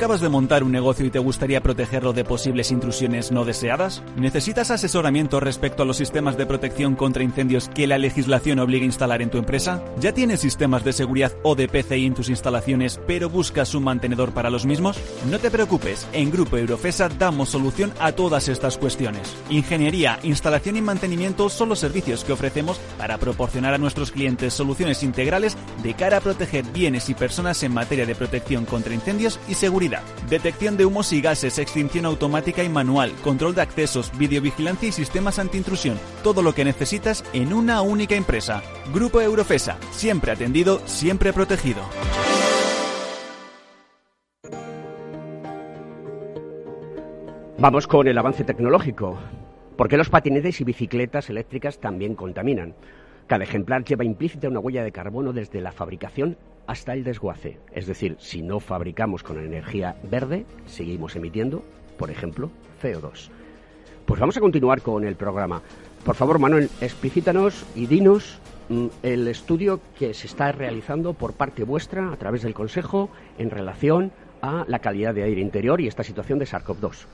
¿Acabas 0.00 0.22
de 0.22 0.30
montar 0.30 0.64
un 0.64 0.72
negocio 0.72 1.04
y 1.04 1.10
te 1.10 1.18
gustaría 1.18 1.62
protegerlo 1.62 2.14
de 2.14 2.24
posibles 2.24 2.70
intrusiones 2.70 3.30
no 3.32 3.44
deseadas? 3.44 4.02
¿Necesitas 4.16 4.70
asesoramiento 4.70 5.40
respecto 5.40 5.82
a 5.82 5.86
los 5.86 5.98
sistemas 5.98 6.38
de 6.38 6.46
protección 6.46 6.96
contra 6.96 7.22
incendios 7.22 7.68
que 7.68 7.86
la 7.86 7.98
legislación 7.98 8.60
obliga 8.60 8.84
a 8.84 8.86
instalar 8.86 9.20
en 9.20 9.28
tu 9.28 9.36
empresa? 9.36 9.84
¿Ya 9.98 10.12
tienes 10.12 10.40
sistemas 10.40 10.84
de 10.84 10.94
seguridad 10.94 11.32
o 11.42 11.54
de 11.54 11.68
PCI 11.68 12.06
en 12.06 12.14
tus 12.14 12.30
instalaciones, 12.30 12.98
pero 13.06 13.28
buscas 13.28 13.74
un 13.74 13.84
mantenedor 13.84 14.32
para 14.32 14.48
los 14.48 14.64
mismos? 14.64 14.98
No 15.30 15.38
te 15.38 15.50
preocupes, 15.50 16.08
en 16.14 16.30
Grupo 16.30 16.56
Eurofesa 16.56 17.10
damos 17.10 17.50
solución 17.50 17.92
a 18.00 18.12
todas 18.12 18.48
estas 18.48 18.78
cuestiones. 18.78 19.36
Ingeniería, 19.50 20.18
instalación 20.22 20.78
y 20.78 20.80
mantenimiento 20.80 21.50
son 21.50 21.68
los 21.68 21.78
servicios 21.78 22.24
que 22.24 22.32
ofrecemos 22.32 22.80
para 22.96 23.18
proporcionar 23.18 23.74
a 23.74 23.78
nuestros 23.78 24.12
clientes 24.12 24.54
soluciones 24.54 25.02
integrales 25.02 25.58
de 25.82 25.92
cara 25.92 26.16
a 26.16 26.20
proteger 26.22 26.64
bienes 26.72 27.10
y 27.10 27.14
personas 27.14 27.62
en 27.64 27.74
materia 27.74 28.06
de 28.06 28.14
protección 28.14 28.64
contra 28.64 28.94
incendios 28.94 29.38
y 29.46 29.52
seguridad 29.52 29.89
Detección 30.28 30.76
de 30.76 30.84
humos 30.84 31.12
y 31.12 31.20
gases, 31.20 31.58
extinción 31.58 32.06
automática 32.06 32.62
y 32.62 32.68
manual, 32.68 33.12
control 33.22 33.54
de 33.54 33.62
accesos, 33.62 34.16
videovigilancia 34.16 34.88
y 34.88 34.92
sistemas 34.92 35.38
antiintrusión. 35.38 35.98
Todo 36.22 36.42
lo 36.42 36.54
que 36.54 36.64
necesitas 36.64 37.24
en 37.32 37.52
una 37.52 37.82
única 37.82 38.14
empresa. 38.14 38.62
Grupo 38.92 39.20
Eurofesa. 39.20 39.78
Siempre 39.90 40.32
atendido, 40.32 40.80
siempre 40.86 41.32
protegido. 41.32 41.82
Vamos 47.58 47.86
con 47.86 48.08
el 48.08 48.16
avance 48.16 48.42
tecnológico. 48.44 49.18
¿Por 49.76 49.88
qué 49.88 49.98
los 49.98 50.08
patinetes 50.08 50.60
y 50.60 50.64
bicicletas 50.64 51.28
eléctricas 51.28 51.78
también 51.78 52.14
contaminan? 52.14 52.74
Cada 53.26 53.44
ejemplar 53.44 53.84
lleva 53.84 54.04
implícita 54.04 54.48
una 54.48 54.60
huella 54.60 54.82
de 54.82 54.92
carbono 54.92 55.32
desde 55.32 55.60
la 55.60 55.70
fabricación 55.70 56.36
hasta 56.70 56.92
el 56.92 57.02
desguace. 57.02 57.58
Es 57.72 57.88
decir, 57.88 58.16
si 58.20 58.42
no 58.42 58.60
fabricamos 58.60 59.24
con 59.24 59.40
energía 59.40 59.96
verde, 60.04 60.46
seguimos 60.66 61.16
emitiendo, 61.16 61.64
por 61.98 62.12
ejemplo, 62.12 62.48
CO2. 62.80 63.28
Pues 64.06 64.20
vamos 64.20 64.36
a 64.36 64.40
continuar 64.40 64.80
con 64.80 65.02
el 65.02 65.16
programa. 65.16 65.62
Por 66.04 66.14
favor, 66.14 66.38
Manuel, 66.38 66.70
explícitanos 66.80 67.66
y 67.74 67.86
dinos 67.86 68.38
mm, 68.68 68.86
el 69.02 69.26
estudio 69.26 69.80
que 69.98 70.14
se 70.14 70.28
está 70.28 70.52
realizando 70.52 71.12
por 71.12 71.32
parte 71.32 71.64
vuestra 71.64 72.12
a 72.12 72.16
través 72.16 72.42
del 72.42 72.54
Consejo 72.54 73.10
en 73.36 73.50
relación 73.50 74.12
a 74.40 74.64
la 74.68 74.78
calidad 74.78 75.12
de 75.12 75.24
aire 75.24 75.40
interior 75.40 75.80
y 75.80 75.88
esta 75.88 76.04
situación 76.04 76.38
de 76.38 76.46
SARS-CoV-2. 76.46 77.06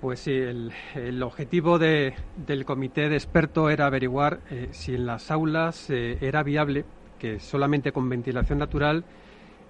Pues 0.00 0.20
sí, 0.20 0.32
el, 0.32 1.22
objetivo 1.22 1.78
del 1.78 2.64
comité 2.64 3.10
de 3.10 3.16
expertos 3.16 3.70
era 3.70 3.86
averiguar 3.86 4.40
eh, 4.50 4.68
si 4.72 4.94
en 4.94 5.04
las 5.04 5.30
aulas 5.30 5.90
eh, 5.90 6.16
era 6.22 6.42
viable 6.42 6.86
que 7.22 7.38
solamente 7.38 7.92
con 7.92 8.08
ventilación 8.08 8.58
natural 8.58 9.04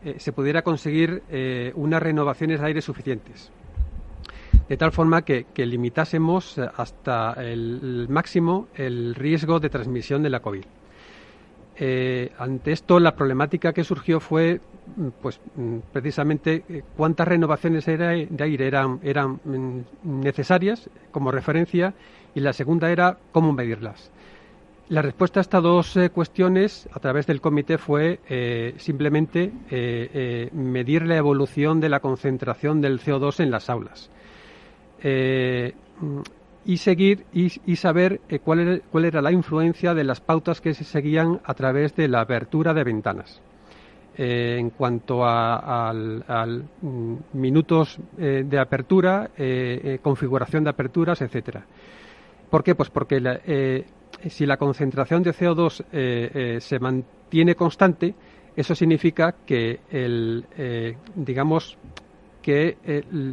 eh, 0.02 0.14
se 0.16 0.32
pudiera 0.32 0.62
conseguir 0.62 1.22
eh, 1.28 1.70
unas 1.74 2.02
renovaciones 2.02 2.58
de 2.60 2.66
aire 2.66 2.80
suficientes. 2.80 3.52
De 4.70 4.78
tal 4.78 4.90
forma 4.90 5.20
que, 5.20 5.44
limitásemos 5.54 6.58
hasta 6.58 7.34
el, 7.34 8.06
máximo 8.08 8.68
el 8.74 9.14
riesgo 9.14 9.60
de 9.60 9.68
transmisión 9.68 10.22
de 10.22 10.30
la 10.30 10.40
COVID. 10.40 10.64
Eh, 11.76 12.32
ante 12.38 12.72
esto, 12.72 12.98
la 12.98 13.14
problemática 13.14 13.74
que 13.74 13.84
surgió 13.84 14.18
fue, 14.18 14.62
mm, 14.96 15.08
pues, 15.20 15.38
mm, 15.54 15.78
precisamente 15.92 16.84
cuántas 16.96 17.28
renovaciones 17.28 17.84
de 17.84 18.28
aire 18.40 18.66
eran, 18.66 18.98
eran 19.02 19.40
mm, 19.44 20.20
necesarias 20.22 20.88
como 21.10 21.30
referencia 21.30 21.92
y 22.34 22.40
la 22.40 22.54
segunda 22.54 22.90
era 22.90 23.18
cómo 23.30 23.52
medirlas. 23.52 24.10
La 24.92 25.00
respuesta 25.00 25.40
a 25.40 25.42
estas 25.42 25.62
dos 25.62 25.96
eh, 25.96 26.10
cuestiones 26.10 26.86
a 26.92 27.00
través 27.00 27.26
del 27.26 27.40
comité 27.40 27.78
fue 27.78 28.20
eh, 28.28 28.74
simplemente 28.76 29.50
eh, 29.70 30.50
medir 30.52 31.06
la 31.06 31.16
evolución 31.16 31.80
de 31.80 31.88
la 31.88 32.00
concentración 32.00 32.82
del 32.82 33.00
CO2 33.00 33.40
en 33.40 33.50
las 33.50 33.70
aulas 33.70 34.10
y 36.64 36.76
seguir 36.76 37.24
y, 37.32 37.76
saber 37.76 38.20
cuál, 38.44 38.82
era, 39.06 39.22
la 39.22 39.32
influencia 39.32 39.94
de 39.94 40.04
las 40.04 40.20
pautas 40.20 40.60
que 40.60 40.74
se 40.74 40.84
seguían 40.84 41.40
a 41.42 41.54
través 41.54 41.96
de 41.96 42.06
la 42.06 42.20
apertura 42.20 42.74
de 42.74 42.84
ventanas. 42.84 43.40
en 44.14 44.68
cuanto 44.70 45.24
a, 45.24 45.88
al, 45.88 46.64
mm, 46.82 47.14
minutos 47.32 47.98
de 48.18 48.58
apertura, 48.60 49.30
configuración 50.02 50.64
de 50.64 50.70
aperturas, 50.70 51.22
etcétera. 51.22 51.64
¿Por 52.50 52.62
qué? 52.62 52.74
Pues 52.74 52.90
porque 52.90 53.20
la, 53.20 53.40
si 54.30 54.46
la 54.46 54.56
concentración 54.56 55.22
de 55.22 55.32
CO2 55.32 55.84
eh, 55.92 56.30
eh, 56.34 56.60
se 56.60 56.78
mantiene 56.78 57.54
constante, 57.54 58.14
eso 58.56 58.74
significa 58.74 59.34
que 59.46 59.80
el, 59.90 60.44
eh, 60.56 60.96
digamos 61.14 61.78
que 62.42 62.76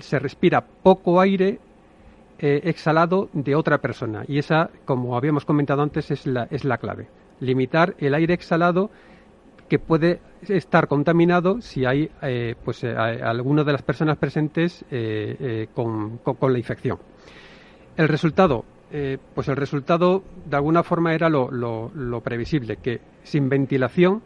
se 0.02 0.19
respira 0.19 0.62
poco 0.62 1.19
aire 1.19 1.60
exhalado 2.38 3.28
de 3.34 3.56
otra 3.56 3.80
persona 3.80 4.23
y 4.28 4.38
esa, 4.38 4.69
como 4.86 5.17
habíamos 5.17 5.45
comentado 5.45 5.82
antes, 5.82 6.12
es 6.12 6.28
la, 6.28 6.47
es 6.52 6.63
la 6.63 6.78
clave. 6.78 7.08
Limitar 7.39 7.95
el 7.97 8.13
aire 8.13 8.36
exhalado 8.36 8.91
que 9.67 9.80
puede 9.80 10.21
estar 10.47 10.88
contaminado 10.88 11.60
si 11.60 11.86
hay 11.86 12.12
pues 12.63 12.84
alguna 12.84 13.63
de 13.63 13.71
las 13.71 13.82
personas 13.82 14.17
presentes 14.17 14.86
con, 15.73 16.19
con 16.19 16.54
la 16.54 16.60
infección. 16.60 16.99
El 17.97 18.08
resultado, 18.08 18.63
eh, 18.91 19.17
pues 19.36 19.47
el 19.47 19.56
resultado 19.56 20.23
de 20.45 20.56
alguna 20.56 20.82
forma 20.82 21.13
era 21.13 21.30
lo, 21.30 22.21
previsible, 22.23 22.78
que 22.78 22.99
sin 23.23 23.47
ventilación 23.47 24.23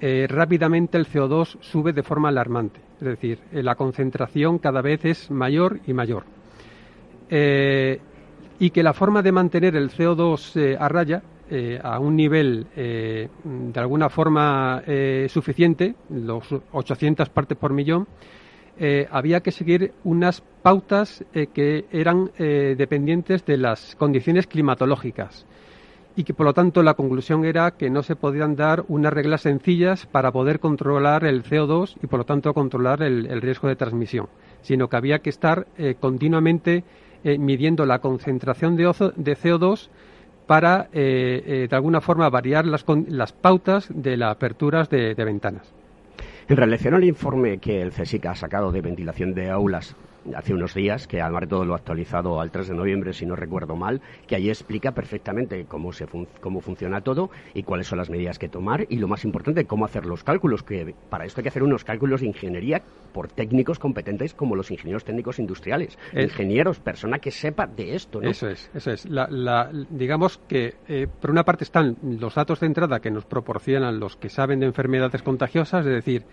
eh, 0.00 0.26
rápidamente 0.28 0.98
el 0.98 1.06
CO2 1.06 1.58
sube 1.60 1.92
de 1.92 2.02
forma 2.02 2.28
alarmante, 2.30 2.80
es 3.00 3.06
decir, 3.06 3.38
eh, 3.52 3.62
la 3.62 3.76
concentración 3.76 4.58
cada 4.58 4.82
vez 4.82 5.04
es 5.04 5.30
mayor 5.30 5.80
y 5.86 5.92
mayor. 5.92 6.24
y 8.58 8.70
que 8.70 8.82
la 8.82 8.92
forma 8.92 9.22
de 9.22 9.32
mantener 9.32 9.76
el 9.76 9.90
CO2 9.90 10.76
a 10.78 10.88
raya 10.88 11.22
a 11.82 11.98
un 12.00 12.16
nivel 12.16 12.66
de 12.74 13.80
alguna 13.80 14.08
forma 14.08 14.82
suficiente, 15.28 15.94
los 16.10 16.44
800 16.72 17.28
partes 17.30 17.58
por 17.58 17.72
millón, 17.72 18.06
eh, 18.78 19.08
había 19.10 19.40
que 19.40 19.52
seguir 19.52 19.92
unas 20.04 20.42
pautas 20.62 21.24
eh, 21.32 21.46
que 21.46 21.86
eran 21.90 22.30
eh, 22.38 22.74
dependientes 22.76 23.46
de 23.46 23.56
las 23.56 23.96
condiciones 23.96 24.46
climatológicas 24.46 25.46
y 26.14 26.24
que 26.24 26.34
por 26.34 26.44
lo 26.44 26.52
tanto 26.52 26.82
la 26.82 26.92
conclusión 26.92 27.46
era 27.46 27.70
que 27.70 27.88
no 27.88 28.02
se 28.02 28.16
podían 28.16 28.54
dar 28.54 28.84
unas 28.88 29.14
reglas 29.14 29.42
sencillas 29.42 30.04
para 30.04 30.30
poder 30.30 30.60
controlar 30.60 31.24
el 31.24 31.42
CO2 31.42 31.96
y 32.02 32.06
por 32.06 32.20
lo 32.20 32.24
tanto 32.24 32.52
controlar 32.52 33.02
el, 33.02 33.40
riesgo 33.40 33.68
de 33.68 33.76
transmisión, 33.76 34.28
sino 34.60 34.88
que 34.88 34.96
había 34.96 35.18
que 35.18 35.30
estar 35.30 35.66
continuamente 36.00 36.84
midiendo 37.22 37.84
la 37.84 37.98
concentración 37.98 38.76
de, 38.76 38.84
de 38.84 39.36
CO2 39.36 39.90
para, 40.46 40.88
de 40.90 41.68
alguna 41.70 42.00
forma, 42.00 42.30
variar 42.30 42.64
las, 42.64 42.86
las 43.08 43.32
pautas 43.34 43.86
de 43.90 44.16
las 44.16 44.32
aperturas 44.32 44.88
de, 44.88 45.14
de 45.14 45.24
ventanas. 45.24 45.70
En 46.48 46.56
relación 46.56 46.94
al 46.94 47.02
informe 47.02 47.58
que 47.58 47.82
el 47.82 47.90
CSIC 47.90 48.26
ha 48.26 48.36
sacado 48.36 48.70
de 48.70 48.80
ventilación 48.80 49.34
de 49.34 49.50
aulas 49.50 49.96
hace 50.34 50.54
unos 50.54 50.74
días, 50.74 51.06
que 51.06 51.20
además 51.20 51.42
de 51.42 51.46
todo 51.48 51.64
lo 51.64 51.74
ha 51.74 51.76
actualizado 51.76 52.40
al 52.40 52.50
3 52.50 52.68
de 52.68 52.74
noviembre, 52.74 53.12
si 53.12 53.26
no 53.26 53.36
recuerdo 53.36 53.76
mal, 53.76 54.00
que 54.26 54.36
allí 54.36 54.48
explica 54.48 54.92
perfectamente 54.92 55.66
cómo, 55.66 55.92
se 55.92 56.06
cómo 56.40 56.60
funciona 56.60 57.00
todo 57.00 57.30
y 57.54 57.62
cuáles 57.62 57.86
son 57.86 57.98
las 57.98 58.10
medidas 58.10 58.38
que 58.38 58.48
tomar 58.48 58.86
y 58.88 58.96
lo 58.96 59.08
más 59.08 59.24
importante, 59.24 59.64
cómo 59.66 59.84
hacer 59.84 60.06
los 60.06 60.24
cálculos, 60.24 60.62
que 60.62 60.94
para 61.10 61.24
esto 61.24 61.40
hay 61.40 61.44
que 61.44 61.48
hacer 61.48 61.62
unos 61.62 61.84
cálculos 61.84 62.20
de 62.20 62.28
ingeniería 62.28 62.82
por 63.12 63.28
técnicos 63.28 63.78
competentes 63.78 64.34
como 64.34 64.56
los 64.56 64.70
ingenieros 64.70 65.04
técnicos 65.04 65.38
industriales, 65.38 65.98
ingenieros, 66.12 66.80
persona 66.80 67.18
que 67.18 67.30
sepa 67.30 67.66
de 67.66 67.94
esto. 67.94 68.20
¿no? 68.20 68.30
Eso 68.30 68.48
es, 68.48 68.70
eso 68.74 68.90
es. 68.90 69.06
La, 69.06 69.70
digamos 69.90 70.38
que 70.48 70.74
eh, 70.88 71.06
por 71.20 71.30
una 71.30 71.44
parte 71.44 71.64
están 71.64 71.96
los 72.02 72.34
datos 72.34 72.60
de 72.60 72.66
entrada 72.66 73.00
que 73.00 73.10
nos 73.10 73.24
proporcionan 73.24 73.98
los 73.98 74.16
que 74.16 74.28
saben 74.28 74.60
de 74.60 74.66
enfermedades 74.66 75.22
contagiosas, 75.22 75.86
es 75.86 75.92
decir, 75.92 76.24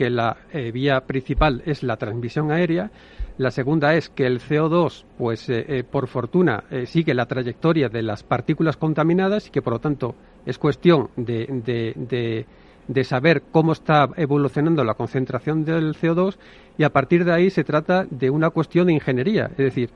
que 0.00 0.08
la 0.08 0.34
eh, 0.50 0.72
vía 0.72 1.02
principal 1.02 1.62
es 1.66 1.82
la 1.82 1.98
transmisión 1.98 2.50
aérea. 2.50 2.90
La 3.36 3.50
segunda 3.50 3.92
es 3.92 4.08
que 4.08 4.24
el 4.24 4.40
CO2, 4.40 5.04
pues 5.18 5.46
eh, 5.50 5.62
eh, 5.68 5.84
por 5.84 6.08
fortuna, 6.08 6.64
sigue 6.86 7.12
la 7.12 7.26
trayectoria 7.26 7.90
de 7.90 8.00
las 8.02 8.22
partículas 8.22 8.78
contaminadas 8.78 9.48
y 9.48 9.50
que 9.50 9.60
por 9.60 9.74
lo 9.74 9.78
tanto 9.78 10.14
es 10.46 10.56
cuestión 10.56 11.10
de, 11.16 12.46
de, 12.88 13.04
saber 13.04 13.42
cómo 13.52 13.72
está 13.72 14.08
evolucionando 14.16 14.82
la 14.84 14.94
concentración 14.94 15.66
del 15.66 15.94
CO2 15.94 16.38
y 16.78 16.84
a 16.84 16.90
partir 16.90 17.26
de 17.26 17.34
ahí 17.34 17.50
se 17.50 17.62
trata 17.62 18.06
de 18.08 18.30
una 18.30 18.48
cuestión 18.48 18.86
de 18.86 18.94
ingeniería. 18.94 19.50
Es 19.50 19.74
decir, 19.74 19.90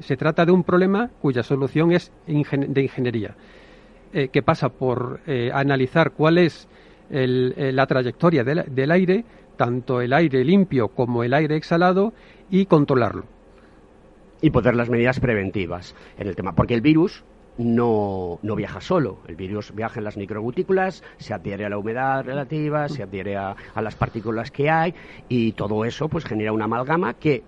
se 0.00 0.16
trata 0.18 0.44
de 0.44 0.52
un 0.52 0.64
problema 0.64 1.08
cuya 1.22 1.42
solución 1.42 1.92
es 1.92 2.12
de 2.26 2.82
ingeniería, 2.82 3.34
que 4.12 4.42
pasa 4.42 4.68
por 4.68 5.20
analizar 5.54 6.10
cuál 6.12 6.36
es 6.36 6.68
eh, 7.14 7.70
la 7.72 7.86
trayectoria 7.86 8.42
del, 8.42 8.90
aire, 8.90 9.24
tanto 9.56 10.00
el 10.00 10.12
aire 10.12 10.44
limpio 10.44 10.88
como 10.88 11.22
el 11.22 11.32
aire 11.32 11.56
exhalado, 11.56 12.12
y 12.50 12.66
controlarlo. 12.66 13.24
Y 14.40 14.50
poner 14.50 14.74
las 14.74 14.90
medidas 14.90 15.20
preventivas 15.20 15.94
en 16.18 16.26
el 16.26 16.34
tema, 16.34 16.54
porque 16.54 16.74
el 16.74 16.80
virus 16.80 17.24
no, 17.56 18.40
no, 18.42 18.56
viaja 18.56 18.80
solo. 18.80 19.18
El 19.28 19.36
virus 19.36 19.72
viaja 19.74 20.00
en 20.00 20.04
las 20.04 20.16
microgutículas, 20.16 21.04
se 21.18 21.32
adhiere 21.32 21.64
a 21.64 21.68
la 21.68 21.78
humedad 21.78 22.24
relativa, 22.24 22.88
se 22.88 23.04
adhiere 23.04 23.36
a, 23.36 23.54
a, 23.74 23.80
las 23.80 23.94
partículas 23.94 24.50
que 24.50 24.68
hay 24.68 24.92
y 25.28 25.52
todo 25.52 25.84
eso 25.84 26.08
pues 26.08 26.24
genera 26.24 26.52
una 26.52 26.64
amalgama 26.64 27.14
que, 27.14 27.44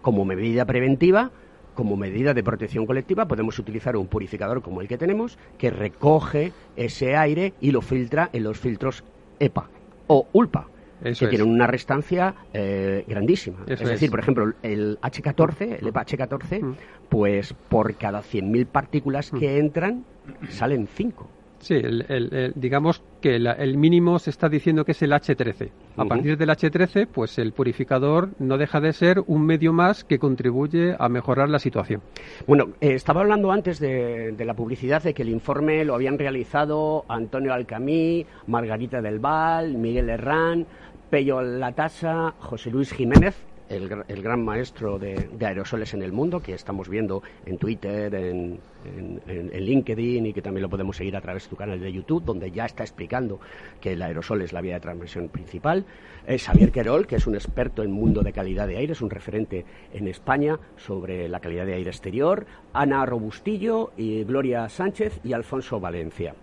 como 0.00 0.24
medida 0.24 0.64
preventiva, 0.64 1.30
como 1.76 1.96
medida 1.96 2.34
de 2.34 2.42
protección 2.42 2.86
colectiva 2.86 3.28
podemos 3.28 3.56
utilizar 3.60 3.96
un 3.96 4.08
purificador 4.08 4.62
como 4.62 4.80
el 4.80 4.88
que 4.88 4.98
tenemos 4.98 5.38
que 5.58 5.70
recoge 5.70 6.52
ese 6.74 7.14
aire 7.14 7.52
y 7.60 7.70
lo 7.70 7.82
filtra 7.82 8.30
en 8.32 8.42
los 8.42 8.58
filtros 8.58 9.04
EPA 9.38 9.68
o 10.08 10.26
ULPA. 10.32 10.66
que 11.02 11.26
tienen 11.28 11.48
una 11.48 11.66
restancia 11.66 12.34
eh, 12.54 13.04
grandísima. 13.06 13.58
es 13.68 13.78
decir, 13.78 14.10
por 14.10 14.18
ejemplo, 14.18 14.54
el 14.62 14.98
H14, 15.02 15.78
el 15.80 15.88
EPA 15.88 16.06
H14, 16.06 16.62
mm. 16.62 16.76
pues 17.10 17.52
por 17.68 17.94
cada 17.96 18.22
100.000 18.22 18.66
partículas 18.66 19.30
que 19.30 19.56
mm. 19.56 19.64
entran, 19.64 20.04
salen 20.48 20.88
5. 20.88 21.35
Sí, 21.58 21.74
el, 21.74 22.52
digamos 22.54 23.02
que 23.20 23.36
el 23.36 23.76
mínimo 23.76 24.18
se 24.18 24.30
está 24.30 24.48
diciendo 24.48 24.84
que 24.84 24.92
es 24.92 25.02
el 25.02 25.12
H13. 25.12 25.70
A 25.96 26.04
partir 26.04 26.36
del 26.36 26.50
H13, 26.50 27.08
pues 27.12 27.38
el 27.38 27.52
purificador 27.52 28.30
no 28.38 28.58
deja 28.58 28.80
de 28.80 28.92
ser 28.92 29.22
un 29.26 29.44
medio 29.46 29.72
más 29.72 30.04
que 30.04 30.18
contribuye 30.18 30.94
a 30.98 31.08
mejorar 31.08 31.48
la 31.48 31.58
situación. 31.58 32.02
Bueno, 32.46 32.66
eh, 32.80 32.92
estaba 32.94 33.22
hablando 33.22 33.50
antes 33.50 33.80
de, 33.80 34.34
la 34.38 34.54
publicidad 34.54 35.02
de 35.02 35.14
que 35.14 35.22
el 35.22 35.30
informe 35.30 35.84
lo 35.84 35.94
habían 35.94 36.18
realizado 36.18 37.04
Antonio 37.08 37.52
Alcamí, 37.52 38.26
Margarita 38.46 39.00
del 39.00 39.18
Val, 39.18 39.74
Miguel 39.74 40.10
Herrán, 40.10 40.66
Pello 41.10 41.40
Latasa, 41.40 42.34
José 42.38 42.70
Luis 42.70 42.92
Jiménez 42.92 43.34
el, 43.68 44.22
gran 44.22 44.44
maestro 44.44 44.98
de, 44.98 45.28
aerosoles 45.40 45.94
en 45.94 46.02
el 46.02 46.12
mundo, 46.12 46.40
que 46.40 46.54
estamos 46.54 46.88
viendo 46.88 47.22
en 47.44 47.58
Twitter, 47.58 48.14
en, 48.14 48.60
LinkedIn 48.86 50.26
y 50.26 50.32
que 50.32 50.42
también 50.42 50.62
lo 50.62 50.68
podemos 50.68 50.96
seguir 50.96 51.16
a 51.16 51.20
través 51.20 51.44
de 51.44 51.50
tu 51.50 51.56
canal 51.56 51.80
de 51.80 51.92
YouTube, 51.92 52.24
donde 52.24 52.52
ya 52.52 52.66
está 52.66 52.84
explicando 52.84 53.40
que 53.80 53.94
el 53.94 54.02
aerosol 54.02 54.42
es 54.42 54.52
la 54.52 54.60
vía 54.60 54.74
de 54.74 54.80
transmisión 54.80 55.28
principal. 55.28 55.84
Es 56.26 56.44
Xavier 56.44 56.70
Querol, 56.70 57.06
que 57.06 57.16
es 57.16 57.26
un 57.26 57.34
experto 57.34 57.82
en 57.82 57.90
mundo 57.90 58.22
de 58.22 58.32
calidad 58.32 58.68
de 58.68 58.76
aire, 58.76 58.92
es 58.92 59.00
un 59.00 59.10
referente 59.10 59.64
en 59.92 60.06
España 60.06 60.58
sobre 60.76 61.28
la 61.28 61.40
calidad 61.40 61.66
de 61.66 61.74
aire 61.74 61.90
exterior. 61.90 62.46
Ana 62.72 63.04
Robustillo, 63.06 63.90
y 63.96 64.22
Gloria 64.22 64.68
Sánchez 64.68 65.20
y 65.24 65.32
Alfonso 65.32 65.80
Valencia. 65.80 66.34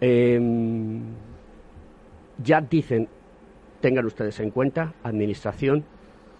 Em, 0.00 1.02
ya 2.42 2.60
dicen, 2.62 3.08
tengan 3.80 4.06
ustedes 4.06 4.40
en 4.40 4.50
cuenta, 4.50 4.94
administración 5.02 5.84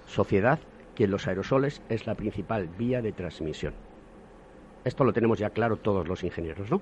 sociedad 0.07 0.61
que 0.95 1.07
los 1.07 1.27
aerosoles 1.27 1.83
es 1.89 2.07
la 2.07 2.15
principal 2.15 2.69
vía 2.69 3.03
de 3.03 3.13
transmisión. 3.13 3.75
Esto 4.85 5.05
lo 5.05 5.13
tenemos 5.13 5.39
ya 5.39 5.51
claro 5.51 5.77
todos 5.77 6.09
los 6.09 6.25
ingenieros, 6.25 6.71
¿no? 6.71 6.81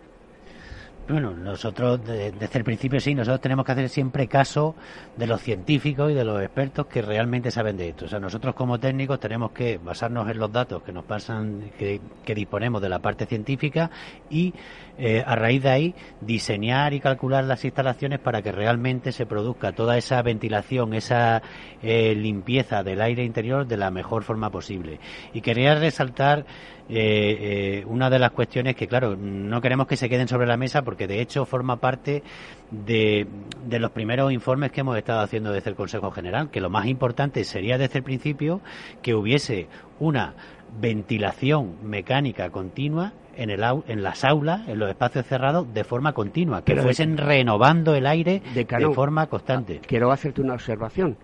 Bueno, 1.06 1.32
nosotros 1.32 2.00
desde 2.02 2.58
el 2.58 2.64
principio 2.64 2.98
sí, 2.98 3.14
nosotros 3.14 3.42
tenemos 3.42 3.66
que 3.66 3.72
hacer 3.72 3.90
siempre 3.90 4.26
caso 4.26 4.74
de 5.18 5.26
los 5.26 5.42
científicos 5.42 6.10
y 6.10 6.14
de 6.14 6.24
los 6.24 6.40
expertos 6.40 6.86
que 6.86 7.02
realmente 7.02 7.50
saben 7.50 7.76
de 7.76 7.90
esto. 7.90 8.06
O 8.06 8.08
sea, 8.08 8.18
nosotros 8.18 8.54
como 8.54 8.80
técnicos 8.80 9.20
tenemos 9.20 9.52
que 9.52 9.76
basarnos 9.76 10.30
en 10.30 10.38
los 10.38 10.50
datos 10.50 10.82
que 10.82 10.92
nos 10.92 11.04
pasan, 11.04 11.72
que, 11.78 12.00
disponemos 12.34 12.80
de 12.80 12.88
la 12.88 13.00
parte 13.00 13.26
científica 13.26 13.90
y 14.30 14.54
eh, 14.96 15.22
a 15.26 15.36
raíz 15.36 15.62
de 15.62 15.68
ahí 15.68 15.94
diseñar 16.22 16.94
y 16.94 17.00
calcular 17.00 17.44
las 17.44 17.66
instalaciones 17.66 18.18
para 18.18 18.40
que 18.40 18.50
realmente 18.50 19.12
se 19.12 19.26
produzca 19.26 19.72
toda 19.72 19.98
esa 19.98 20.22
ventilación, 20.22 20.94
esa 20.94 21.42
eh, 21.82 22.14
limpieza 22.14 22.82
del 22.82 23.02
aire 23.02 23.24
interior 23.24 23.66
de 23.66 23.76
la 23.76 23.90
mejor 23.90 24.22
forma 24.22 24.48
posible. 24.50 25.00
Y 25.34 25.42
quería 25.42 25.74
resaltar 25.74 26.46
eh, 26.88 27.80
eh, 27.80 27.84
una 27.86 28.10
de 28.10 28.18
las 28.18 28.32
cuestiones 28.32 28.76
que, 28.76 28.86
claro, 28.86 29.16
no 29.16 29.60
queremos 29.60 29.86
que 29.86 29.96
se 29.96 30.08
queden 30.08 30.28
sobre 30.28 30.46
la 30.46 30.56
mesa 30.56 30.82
porque 30.82 31.06
de 31.06 31.20
hecho 31.20 31.46
forma 31.46 31.76
parte 31.76 32.22
de, 32.70 33.26
de, 33.66 33.78
los 33.78 33.90
primeros 33.90 34.32
informes 34.32 34.70
que 34.70 34.80
hemos 34.80 34.98
estado 34.98 35.20
haciendo 35.20 35.50
desde 35.50 35.70
el 35.70 35.76
Consejo 35.76 36.10
General, 36.10 36.50
que 36.50 36.60
lo 36.60 36.68
más 36.68 36.86
importante 36.86 37.44
sería 37.44 37.78
desde 37.78 37.98
el 37.98 38.04
principio 38.04 38.60
que 39.00 39.14
hubiese 39.14 39.68
una 39.98 40.34
ventilación 40.78 41.76
mecánica 41.82 42.50
continua 42.50 43.12
en, 43.36 43.50
el, 43.50 43.62
en 43.88 44.02
las 44.02 44.24
aulas, 44.24 44.68
en 44.68 44.78
los 44.78 44.88
espacios 44.88 45.26
cerrados, 45.26 45.72
de 45.72 45.84
forma 45.84 46.12
continua, 46.12 46.64
que 46.64 46.76
fuesen 46.76 47.16
renovando 47.16 47.94
el 47.94 48.06
aire 48.06 48.42
de, 48.54 48.66
forma 48.94 49.26
constante. 49.26 49.80
Ah, 49.82 49.86
quiero 49.86 50.12
hacerte 50.12 50.40
una 50.40 50.54
observación. 50.54 51.16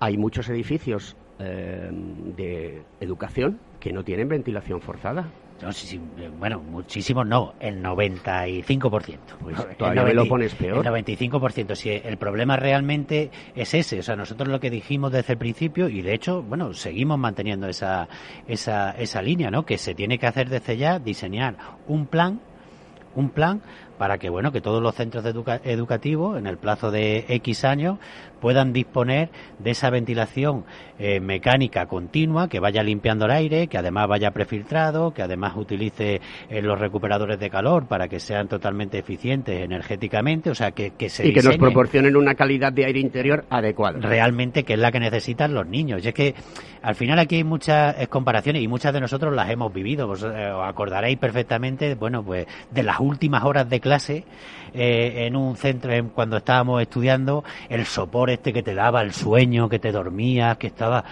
Hay 0.00 0.16
muchos 0.18 0.48
edificios 0.48 1.16
eh, 1.38 1.90
de 2.36 2.82
educación 3.00 3.58
que 3.80 3.92
no 3.92 4.04
tienen 4.04 4.28
ventilación 4.28 4.80
forzada. 4.80 5.28
bueno, 6.38 6.60
muchísimos 6.60 7.26
no, 7.26 7.54
el 7.60 7.82
95%. 7.82 9.18
Pues 9.40 9.76
todavía 9.78 10.02
me 10.04 10.14
lo 10.14 10.28
pones 10.28 10.54
peor. 10.54 10.86
El 10.86 11.04
95%. 11.06 11.74
Si 11.74 11.90
el 11.90 12.16
problema 12.18 12.56
realmente 12.56 13.30
es 13.54 13.72
ese, 13.74 14.00
o 14.00 14.02
sea, 14.02 14.16
nosotros 14.16 14.48
lo 14.48 14.60
que 14.60 14.70
dijimos 14.70 15.12
desde 15.12 15.32
el 15.32 15.38
principio, 15.38 15.88
y 15.88 16.02
de 16.02 16.14
hecho, 16.14 16.42
bueno, 16.42 16.74
seguimos 16.74 17.18
manteniendo 17.18 17.68
esa, 17.68 18.08
esa, 18.46 18.90
esa 18.92 19.22
línea, 19.22 19.50
¿no? 19.50 19.64
Que 19.64 19.78
se 19.78 19.94
tiene 19.94 20.18
que 20.18 20.26
hacer 20.26 20.48
desde 20.48 20.76
ya, 20.76 20.98
diseñar 20.98 21.56
un 21.86 22.06
plan, 22.06 22.40
un 23.14 23.30
plan 23.30 23.62
para 23.98 24.18
que 24.18 24.28
bueno 24.28 24.52
que 24.52 24.60
todos 24.60 24.82
los 24.82 24.94
centros 24.94 25.24
educativos 25.24 26.38
en 26.38 26.46
el 26.46 26.58
plazo 26.58 26.90
de 26.90 27.24
X 27.28 27.64
años 27.64 27.98
puedan 28.46 28.72
disponer 28.72 29.28
de 29.58 29.72
esa 29.72 29.90
ventilación 29.90 30.64
eh, 31.00 31.18
mecánica 31.18 31.86
continua 31.86 32.48
que 32.48 32.60
vaya 32.60 32.80
limpiando 32.84 33.24
el 33.24 33.32
aire, 33.32 33.66
que 33.66 33.76
además 33.76 34.06
vaya 34.06 34.30
prefiltrado, 34.30 35.12
que 35.12 35.20
además 35.20 35.54
utilice 35.56 36.20
eh, 36.48 36.62
los 36.62 36.78
recuperadores 36.78 37.40
de 37.40 37.50
calor 37.50 37.88
para 37.88 38.06
que 38.06 38.20
sean 38.20 38.46
totalmente 38.46 38.98
eficientes 38.98 39.60
energéticamente, 39.60 40.48
o 40.50 40.54
sea 40.54 40.70
que, 40.70 40.92
que 40.92 41.08
se 41.08 41.26
y 41.26 41.32
que 41.32 41.42
nos 41.42 41.56
proporcionen 41.56 42.16
una 42.16 42.36
calidad 42.36 42.72
de 42.72 42.84
aire 42.84 43.00
interior 43.00 43.44
adecuada. 43.50 43.98
Realmente 43.98 44.62
que 44.62 44.74
es 44.74 44.78
la 44.78 44.92
que 44.92 45.00
necesitan 45.00 45.52
los 45.52 45.66
niños. 45.66 46.04
Y 46.04 46.08
es 46.10 46.14
que 46.14 46.36
al 46.82 46.94
final 46.94 47.18
aquí 47.18 47.34
hay 47.34 47.44
muchas 47.44 48.00
eh, 48.00 48.06
comparaciones 48.06 48.62
y 48.62 48.68
muchas 48.68 48.94
de 48.94 49.00
nosotros 49.00 49.34
las 49.34 49.50
hemos 49.50 49.74
vivido. 49.74 50.08
Os, 50.08 50.22
acordaréis 50.22 51.18
perfectamente, 51.18 51.96
bueno, 51.96 52.22
pues 52.22 52.46
de 52.70 52.84
las 52.84 53.00
últimas 53.00 53.42
horas 53.42 53.68
de 53.68 53.80
clase 53.80 54.24
eh, 54.72 55.26
en 55.26 55.34
un 55.34 55.56
centro 55.56 55.90
cuando 56.14 56.36
estábamos 56.36 56.82
estudiando 56.82 57.42
el 57.68 57.86
sopor 57.86 58.35
este 58.36 58.52
que 58.52 58.62
te 58.62 58.74
daba 58.74 59.02
el 59.02 59.12
sueño 59.12 59.68
que 59.68 59.78
te 59.78 59.92
dormías 59.92 60.56
que 60.56 60.68
estaba 60.68 61.04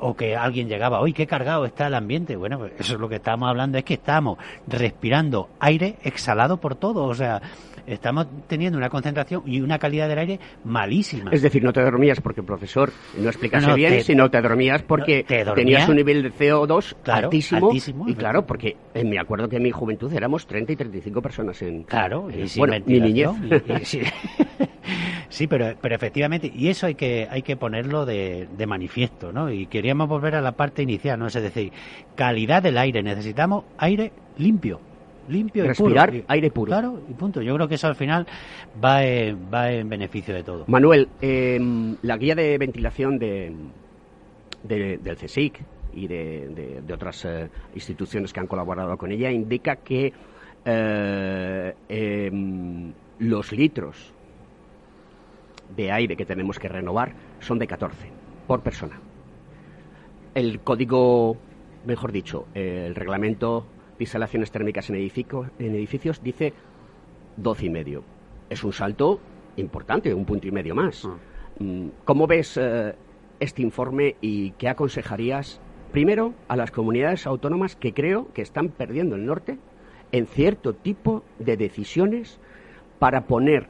o 0.00 0.14
que 0.14 0.36
alguien 0.36 0.68
llegaba 0.68 1.00
hoy 1.00 1.12
qué 1.12 1.26
cargado 1.26 1.64
está 1.64 1.86
el 1.86 1.94
ambiente 1.94 2.36
bueno 2.36 2.58
pues 2.58 2.72
eso 2.78 2.94
es 2.94 3.00
lo 3.00 3.08
que 3.08 3.16
estamos 3.16 3.48
hablando 3.48 3.78
es 3.78 3.84
que 3.84 3.94
estamos 3.94 4.38
respirando 4.66 5.48
aire 5.60 5.96
exhalado 6.02 6.58
por 6.58 6.74
todo 6.76 7.04
o 7.04 7.14
sea 7.14 7.40
estamos 7.86 8.26
teniendo 8.46 8.78
una 8.78 8.88
concentración 8.88 9.42
y 9.46 9.60
una 9.60 9.78
calidad 9.78 10.08
del 10.08 10.18
aire 10.18 10.40
malísima. 10.64 11.30
Es 11.30 11.42
decir, 11.42 11.62
no 11.62 11.72
te 11.72 11.82
dormías 11.82 12.20
porque 12.20 12.40
el 12.40 12.46
profesor 12.46 12.92
no 13.18 13.28
explicase 13.28 13.72
bien, 13.74 14.02
sino 14.02 14.30
te 14.30 14.40
dormías 14.40 14.82
porque 14.82 15.24
tenías 15.54 15.88
un 15.88 15.96
nivel 15.96 16.22
de 16.22 16.32
CO2 16.32 16.96
altísimo, 17.06 17.72
Y 18.06 18.14
claro, 18.14 18.46
porque 18.46 18.76
eh, 18.94 19.04
me 19.04 19.18
acuerdo 19.18 19.48
que 19.48 19.56
en 19.56 19.62
mi 19.62 19.70
juventud 19.70 20.12
éramos 20.12 20.46
30 20.46 20.72
y 20.72 20.76
35 20.76 21.22
personas 21.22 21.60
en... 21.62 21.84
Claro, 21.84 22.28
y 22.30 22.58
bueno, 22.58 22.76
mi 22.86 23.00
niñez. 23.00 23.30
sí. 25.28 25.46
pero, 25.46 25.74
pero 25.80 25.94
efectivamente, 25.94 26.50
y 26.54 26.61
eso 26.68 26.86
hay 26.86 26.94
que, 26.94 27.26
hay 27.30 27.42
que 27.42 27.56
ponerlo 27.56 28.06
de, 28.06 28.48
de 28.56 28.66
manifiesto, 28.66 29.32
¿no? 29.32 29.50
Y 29.50 29.66
queríamos 29.66 30.08
volver 30.08 30.34
a 30.34 30.40
la 30.40 30.52
parte 30.52 30.82
inicial, 30.82 31.18
¿no? 31.18 31.26
Es 31.26 31.34
decir, 31.34 31.72
calidad 32.14 32.62
del 32.62 32.78
aire, 32.78 33.02
necesitamos 33.02 33.64
aire 33.78 34.12
limpio 34.38 34.80
limpio 35.28 35.64
Respirar 35.64 36.14
y 36.14 36.20
puro. 36.20 36.24
aire 36.28 36.50
puro. 36.50 36.70
Claro, 36.70 37.00
y 37.08 37.12
punto. 37.14 37.42
Yo 37.42 37.54
creo 37.54 37.68
que 37.68 37.76
eso 37.76 37.86
al 37.86 37.96
final 37.96 38.26
va 38.82 39.04
en, 39.04 39.38
va 39.52 39.70
en 39.70 39.88
beneficio 39.88 40.34
de 40.34 40.42
todo. 40.42 40.64
Manuel, 40.66 41.08
em, 41.20 41.96
la 42.02 42.16
guía 42.16 42.34
de 42.34 42.58
ventilación 42.58 43.18
de, 43.18 43.52
del 44.64 45.16
CSIC 45.16 45.60
y 45.94 46.06
de, 46.06 46.82
otras 46.92 47.24
eh, 47.24 47.48
instituciones 47.74 48.32
que 48.32 48.40
han 48.40 48.46
colaborado 48.46 48.96
con 48.96 49.12
ella 49.12 49.30
indica 49.30 49.76
que 49.76 50.12
eh, 50.64 51.74
em, 51.88 52.92
los 53.18 53.52
litros 53.52 54.12
de 55.76 55.92
aire 55.92 56.16
que 56.16 56.26
tenemos 56.26 56.58
que 56.58 56.68
renovar 56.68 57.14
son 57.40 57.58
de 57.58 57.66
14 57.66 58.10
por 58.46 58.62
persona. 58.62 59.00
El 60.34 60.60
código, 60.60 61.36
mejor 61.84 62.12
dicho, 62.12 62.46
el 62.54 62.94
reglamento 62.94 63.66
instalaciones 64.02 64.50
térmicas 64.50 64.90
en, 64.90 64.96
en 64.96 65.74
edificios 65.74 66.22
dice 66.22 66.52
12 67.36 67.66
y 67.66 67.70
medio. 67.70 68.04
Es 68.50 68.64
un 68.64 68.72
salto 68.72 69.20
importante, 69.56 70.12
un 70.12 70.24
punto 70.24 70.46
y 70.46 70.50
medio 70.50 70.74
más. 70.74 71.04
Ah. 71.04 71.16
Mm, 71.58 71.88
¿Cómo 72.04 72.26
ves 72.26 72.56
eh, 72.60 72.94
este 73.40 73.62
informe 73.62 74.16
y 74.20 74.52
qué 74.52 74.68
aconsejarías 74.68 75.60
primero 75.92 76.34
a 76.48 76.56
las 76.56 76.70
comunidades 76.70 77.26
autónomas 77.26 77.76
que 77.76 77.92
creo 77.92 78.32
que 78.32 78.42
están 78.42 78.68
perdiendo 78.68 79.16
el 79.16 79.26
norte 79.26 79.58
en 80.10 80.26
cierto 80.26 80.74
tipo 80.74 81.22
de 81.38 81.56
decisiones 81.56 82.40
para 82.98 83.26
poner 83.26 83.68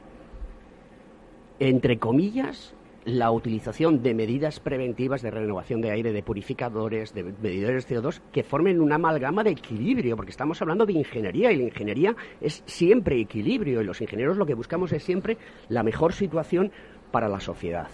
entre 1.69 1.97
comillas 1.97 2.75
la 3.05 3.31
utilización 3.31 4.03
de 4.03 4.13
medidas 4.13 4.59
preventivas 4.59 5.21
de 5.21 5.31
renovación 5.31 5.79
de 5.79 5.91
aire, 5.91 6.11
de 6.11 6.21
purificadores, 6.21 7.13
de 7.13 7.23
medidores 7.23 7.87
de 7.87 7.95
CO2, 7.95 8.19
que 8.33 8.43
formen 8.43 8.81
una 8.81 8.95
amalgama 8.95 9.45
de 9.45 9.51
equilibrio, 9.51 10.17
porque 10.17 10.31
estamos 10.31 10.61
hablando 10.61 10.85
de 10.85 10.91
ingeniería 10.91 11.53
y 11.53 11.57
la 11.57 11.63
ingeniería 11.63 12.15
es 12.41 12.63
siempre 12.65 13.17
equilibrio 13.17 13.81
y 13.81 13.85
los 13.85 14.01
ingenieros 14.01 14.35
lo 14.35 14.45
que 14.45 14.55
buscamos 14.55 14.91
es 14.91 15.03
siempre 15.03 15.37
la 15.69 15.83
mejor 15.83 16.11
situación 16.11 16.69
para 17.11 17.29
la 17.29 17.39
sociedad. 17.39 17.87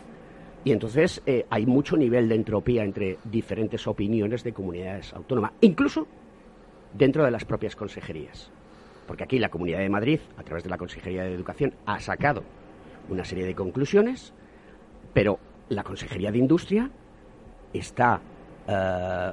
Y 0.64 0.72
entonces 0.72 1.22
eh, 1.28 1.46
hay 1.52 1.68
mucho 1.68 1.96
nivel 1.96 2.28
de 2.28 2.36
entropía 2.36 2.84
entre 2.84 3.20
diferentes 3.24 3.86
opiniones 3.86 4.44
de 4.44 4.52
comunidades 4.52 5.14
autónomas, 5.14 5.52
incluso 5.62 6.08
dentro 6.94 7.24
de 7.24 7.30
las 7.30 7.46
propias 7.46 7.76
consejerías. 7.76 8.52
Porque 9.06 9.24
aquí 9.24 9.38
la 9.38 9.50
Comunidad 9.50 9.80
de 9.80 9.90
Madrid, 9.90 10.20
a 10.38 10.44
través 10.44 10.64
de 10.64 10.72
la 10.72 10.78
Consejería 10.78 11.24
de 11.24 11.34
Educación, 11.34 11.74
ha 11.86 12.00
sacado 12.00 12.44
una 13.10 13.26
serie 13.26 13.46
de 13.46 13.56
conclusiones 13.56 14.34
pero 15.14 15.40
la 15.70 15.84
Consejería 15.84 16.32
de 16.32 16.38
Industria 16.38 16.90
está 17.74 18.20
eh, 18.68 19.32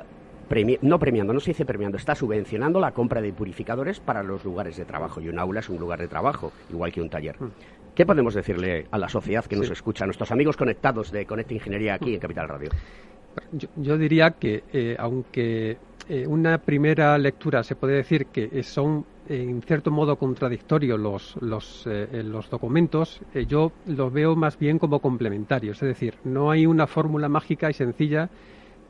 no 0.82 0.98
premiando, 0.98 1.32
no 1.32 1.40
se 1.40 1.50
dice 1.50 1.64
premiando, 1.64 1.96
está 1.96 2.14
subvencionando 2.14 2.78
la 2.80 2.92
compra 2.92 3.20
de 3.20 3.32
purificadores 3.32 4.00
para 4.00 4.22
los 4.22 4.44
lugares 4.44 4.76
de 4.76 4.84
trabajo. 4.84 5.20
Y 5.20 5.28
un 5.28 5.38
aula 5.38 5.60
es 5.60 5.68
un 5.68 5.78
lugar 5.78 5.98
de 5.98 6.08
trabajo, 6.08 6.52
igual 6.70 6.92
que 6.92 7.00
un 7.00 7.10
taller. 7.10 7.36
Hmm. 7.38 7.50
¿Qué 7.94 8.04
podemos 8.04 8.34
decirle 8.34 8.86
a 8.90 8.98
la 8.98 9.08
sociedad 9.08 9.44
que 9.46 9.56
nos 9.56 9.70
escucha, 9.70 10.04
a 10.04 10.06
nuestros 10.06 10.30
amigos 10.30 10.56
conectados 10.56 11.10
de 11.10 11.24
Conecta 11.24 11.54
Ingeniería 11.54 11.94
aquí 11.94 12.14
en 12.14 12.20
Capital 12.20 12.48
Radio? 12.48 12.70
Yo, 13.76 13.96
diría 13.96 14.32
que, 14.32 14.64
eh, 14.72 14.96
aunque 14.98 15.78
eh, 16.08 16.26
una 16.26 16.58
primera 16.58 17.16
lectura 17.16 17.62
se 17.62 17.74
puede 17.74 17.94
decir 17.94 18.26
que 18.26 18.62
son 18.62 19.06
en 19.28 19.62
cierto 19.62 19.90
modo 19.90 20.16
contradictorios 20.16 20.98
los, 20.98 21.36
los, 21.40 21.86
eh, 21.86 22.22
los 22.24 22.48
documentos, 22.50 23.20
yo 23.48 23.72
los 23.86 24.12
veo 24.12 24.36
más 24.36 24.58
bien 24.58 24.78
como 24.78 25.00
complementarios. 25.00 25.82
Es 25.82 25.88
decir, 25.88 26.14
no 26.24 26.50
hay 26.50 26.66
una 26.66 26.86
fórmula 26.86 27.28
mágica 27.28 27.70
y 27.70 27.74
sencilla 27.74 28.28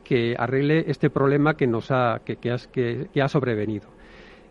que 0.03 0.35
arregle 0.37 0.85
este 0.87 1.09
problema 1.09 1.55
que 1.55 1.67
nos 1.67 1.91
ha, 1.91 2.21
que, 2.23 2.37
que, 2.37 3.21
ha 3.21 3.27
sobrevenido. 3.27 3.87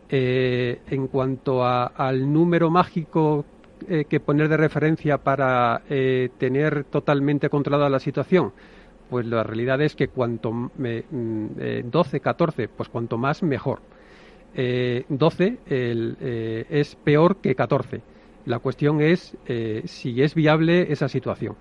en 0.08 1.06
cuanto 1.08 1.64
al 1.64 2.32
número 2.32 2.70
mágico 2.70 3.44
que 4.08 4.20
poner 4.20 4.48
de 4.48 4.56
referencia 4.56 5.18
para 5.18 5.82
tener 6.38 6.84
totalmente 6.84 7.48
controlada 7.48 7.88
la 7.88 8.00
situación, 8.00 8.52
pues 9.08 9.26
la 9.26 9.42
realidad 9.42 9.80
es 9.80 9.94
que 9.94 10.08
cuanto 10.08 10.70
12, 10.76 12.20
14, 12.20 12.62
mm, 12.62 12.64
eh, 12.64 12.68
pues 12.76 12.88
cuanto 12.88 13.18
más 13.18 13.42
mejor. 13.42 13.80
12 14.56 15.44
eh, 15.44 15.58
eh, 15.68 16.66
es 16.70 16.96
peor 16.96 17.36
que 17.36 17.54
14. 17.54 18.00
La 18.46 18.58
cuestión 18.60 19.02
es 19.02 19.36
si 19.84 20.22
es 20.22 20.34
viable 20.34 20.92
esa 20.92 21.08
situación. 21.08 21.56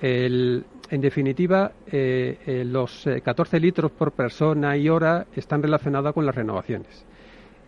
en 0.00 0.64
definitiva, 1.00 1.72
los 2.46 3.08
14 3.24 3.60
litros 3.60 3.90
por 3.90 4.12
persona 4.12 4.76
y 4.76 4.88
hora 4.88 5.26
están 5.34 5.62
relacionados 5.62 6.14
con 6.14 6.24
las 6.24 6.34
renovaciones. 6.34 7.04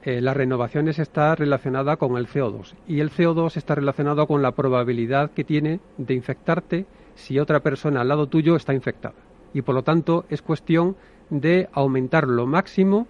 las 0.04 0.36
renovaciones 0.36 1.00
está 1.00 1.34
relacionada 1.34 1.96
con 1.96 2.16
el 2.16 2.28
CO2 2.28 2.74
y 2.86 3.00
el 3.00 3.10
CO2 3.10 3.56
está 3.56 3.74
relacionado 3.74 4.26
con 4.28 4.40
la 4.40 4.52
probabilidad 4.52 5.32
que 5.32 5.42
tiene 5.42 5.80
de 5.98 6.14
infectarte 6.14 6.86
si 7.16 7.40
otra 7.40 7.58
persona 7.58 8.02
al 8.02 8.08
lado 8.08 8.28
tuyo 8.28 8.54
está 8.54 8.72
infectada. 8.72 9.16
Y 9.52 9.62
por 9.62 9.74
lo 9.74 9.82
tanto 9.82 10.26
es 10.30 10.42
cuestión 10.42 10.96
de 11.28 11.68
aumentar 11.72 12.28
lo 12.28 12.46
máximo 12.46 13.08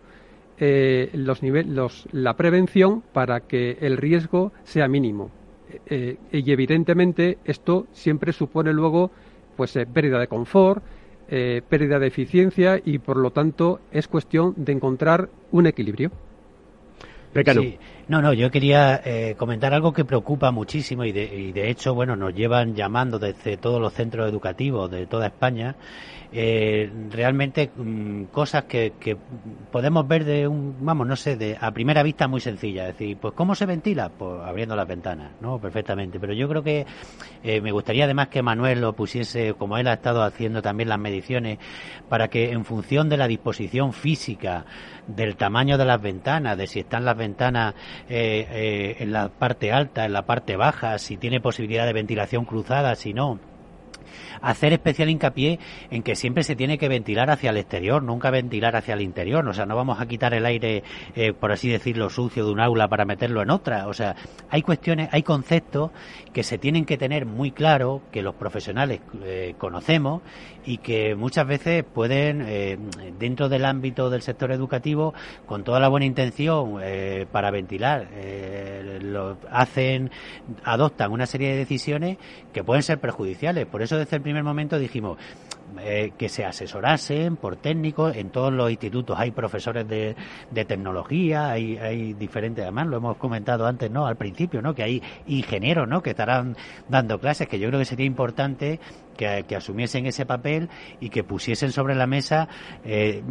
eh, 0.59 1.11
los 1.14 1.42
los, 1.42 2.09
la 2.12 2.34
prevención 2.36 3.02
para 3.12 3.40
que 3.40 3.78
el 3.80 3.96
riesgo 3.96 4.52
sea 4.62 4.88
mínimo. 4.88 5.30
Eh, 5.86 6.16
y 6.30 6.52
evidentemente 6.52 7.38
esto 7.44 7.86
siempre 7.92 8.32
supone 8.32 8.72
luego 8.72 9.11
pues 9.57 9.74
eh, 9.76 9.86
pérdida 9.86 10.18
de 10.18 10.28
confort, 10.28 10.82
pérdida 11.26 11.98
de 11.98 12.07
eficiencia 12.07 12.80
y 12.84 12.98
por 12.98 13.16
lo 13.16 13.30
tanto 13.30 13.80
es 13.90 14.07
cuestión 14.07 14.55
de 14.57 14.72
encontrar 14.72 15.30
un 15.50 15.66
equilibrio. 15.66 16.12
Sí. 17.62 17.78
No, 18.07 18.20
no, 18.20 18.34
yo 18.34 18.50
quería 18.50 19.00
eh, 19.05 19.34
comentar 19.38 19.72
algo 19.72 19.92
que 19.92 20.05
preocupa 20.05 20.50
muchísimo 20.50 21.05
y 21.05 21.12
de, 21.12 21.24
y 21.24 21.52
de 21.52 21.70
hecho, 21.70 21.94
bueno, 21.94 22.16
nos 22.16 22.34
llevan 22.34 22.74
llamando 22.74 23.18
desde 23.18 23.57
todos 23.57 23.80
los 23.80 23.94
centros 23.94 24.28
educativos 24.28 24.90
de 24.90 25.07
toda 25.07 25.26
España 25.26 25.74
eh, 26.36 26.90
realmente 27.11 27.70
mm, 27.76 28.24
cosas 28.24 28.64
que, 28.64 28.92
podemos 29.70 30.09
ver 30.09 30.24
de 30.24 30.48
un, 30.48 30.74
vamos, 30.80 31.07
no 31.07 31.14
sé, 31.14 31.36
de 31.36 31.57
a 31.61 31.70
primera 31.70 32.02
vista 32.02 32.26
muy 32.26 32.40
sencilla. 32.40 32.88
Es 32.88 32.98
decir, 32.98 33.16
pues 33.18 33.34
¿cómo 33.34 33.55
se 33.55 33.66
ventila? 33.66 34.09
Pues 34.09 34.42
abriendo 34.42 34.74
las 34.74 34.88
ventanas, 34.88 35.30
¿no? 35.40 35.61
Perfectamente. 35.61 36.18
Pero 36.18 36.32
yo 36.32 36.48
creo 36.48 36.64
que 36.64 36.86
eh, 37.44 37.61
me 37.61 37.70
gustaría 37.70 38.05
además 38.05 38.28
que 38.28 38.42
Manuel 38.42 38.80
lo 38.80 38.94
pusiese, 38.94 39.55
como 39.55 39.78
él 39.78 39.86
ha 39.86 39.92
estado 39.92 40.24
haciendo 40.24 40.61
también 40.61 40.88
las 40.88 40.98
mediciones, 40.98 41.59
para 42.09 42.26
que 42.26 42.50
en 42.50 42.64
función 42.64 43.09
de 43.09 43.16
la 43.16 43.28
disposición 43.28 43.92
física, 43.92 44.64
del 45.07 45.36
tamaño 45.36 45.78
de 45.78 45.84
las 45.84 46.02
ventanas, 46.02 46.59
de 46.59 46.66
si 46.66 46.80
están 46.80 47.05
las 47.05 47.16
ventanas 47.16 47.74
eh, 48.09 48.97
en 48.99 49.12
la 49.12 49.28
parte 49.28 49.72
alta, 49.72 50.05
en 50.05 50.12
la 50.12 50.26
parte 50.26 50.57
baja, 50.57 50.99
si 50.99 51.16
tiene 51.16 51.40
posibilidad 51.40 51.86
de 51.86 51.92
ventilación 51.92 52.45
cruzada, 52.45 52.95
si 52.95 53.14
no 53.14 53.40
hacer 54.41 54.73
especial 54.73 55.09
hincapié 55.09 55.59
en 55.91 56.03
que 56.03 56.15
siempre 56.15 56.45
se 56.45 56.57
tiene 56.57 56.79
que 56.79 56.89
ventilar 56.89 57.31
hacia 57.31 57.51
el 57.51 57.57
exterior, 57.57 58.03
nunca 58.03 58.31
ventilar 58.31 58.77
hacia 58.77 58.95
el 58.95 59.01
interior. 59.01 59.47
O 59.49 59.53
sea, 59.53 59.67
no 59.67 59.77
vamos 59.77 60.01
a 60.01 60.07
quitar 60.07 60.35
el 60.35 60.47
aire, 60.47 60.83
eh, 61.15 61.33
por 61.33 61.53
así 61.53 61.69
decirlo, 61.69 62.11
sucio 62.11 62.45
de 62.45 62.53
un 62.53 62.61
aula 62.61 62.89
para 62.89 63.05
meterlo 63.05 63.43
en 63.43 63.51
otra. 63.51 63.89
O 63.89 63.95
sea, 63.95 64.15
hay 64.51 64.62
cuestiones, 64.62 65.09
hay 65.12 65.23
conceptos 65.23 65.91
que 66.33 66.43
se 66.43 66.59
tienen 66.59 66.85
que 66.85 66.97
tener 66.97 67.27
muy 67.27 67.51
claro, 67.53 68.03
que 68.11 68.23
los 68.23 68.35
profesionales 68.35 69.01
eh, 69.25 69.55
conocemos 69.59 70.23
y 70.67 70.79
que 70.79 71.15
muchas 71.15 71.47
veces 71.47 71.85
pueden, 71.85 72.43
eh, 72.47 72.79
dentro 73.19 73.49
del 73.49 73.65
ámbito 73.65 74.11
del 74.11 74.23
sector 74.23 74.51
educativo, 74.53 75.15
con 75.47 75.62
toda 75.65 75.81
la 75.81 75.89
buena 75.89 76.07
intención 76.07 76.81
para 77.31 77.51
ventilar, 77.51 78.09
lo 79.03 79.37
hacen, 79.51 80.11
adoptan 80.65 81.12
una 81.12 81.27
serie 81.27 81.51
de 81.51 81.57
decisiones 81.57 82.19
que 82.53 82.65
pueden 82.65 82.83
ser 82.83 82.99
perjudiciales. 82.99 83.67
Por 83.67 83.83
eso 83.83 83.99
desde 84.05 84.16
el 84.16 84.22
primer 84.22 84.44
momento 84.44 84.78
dijimos, 84.78 85.18
eh, 85.80 86.12
que 86.16 86.28
se 86.28 86.44
asesorasen 86.44 87.36
por 87.36 87.57
técnicos. 87.57 88.14
En 88.16 88.30
todos 88.30 88.52
los 88.52 88.70
institutos 88.70 89.18
hay 89.18 89.32
profesores 89.32 89.88
de, 89.88 90.14
tecnología, 90.66 91.50
hay, 91.50 91.76
hay 91.78 92.12
diferentes, 92.12 92.62
además 92.62 92.86
lo 92.86 92.98
hemos 92.98 93.16
comentado 93.16 93.66
antes, 93.66 93.90
¿no? 93.90 94.07
Al 94.07 94.16
principio, 94.16 94.62
¿no? 94.62 94.74
Que 94.74 94.84
hay 94.84 95.02
ingenieros, 95.26 95.88
¿no? 95.88 96.02
Que 96.02 96.11
estarán 96.11 96.57
dando 96.88 97.18
clases, 97.18 97.48
que 97.48 97.59
yo 97.59 97.68
creo 97.68 97.80
que 97.80 97.86
sería 97.86 98.07
importante 98.07 98.78
que, 99.14 99.57
asumiesen 99.57 100.07
ese 100.07 100.26
papel 100.26 100.68
y 101.00 101.09
que 101.09 101.24
pusiesen 101.24 101.72
sobre 101.72 101.94
la 101.94 102.07
mesa 102.07 102.48
eh, 102.84 103.22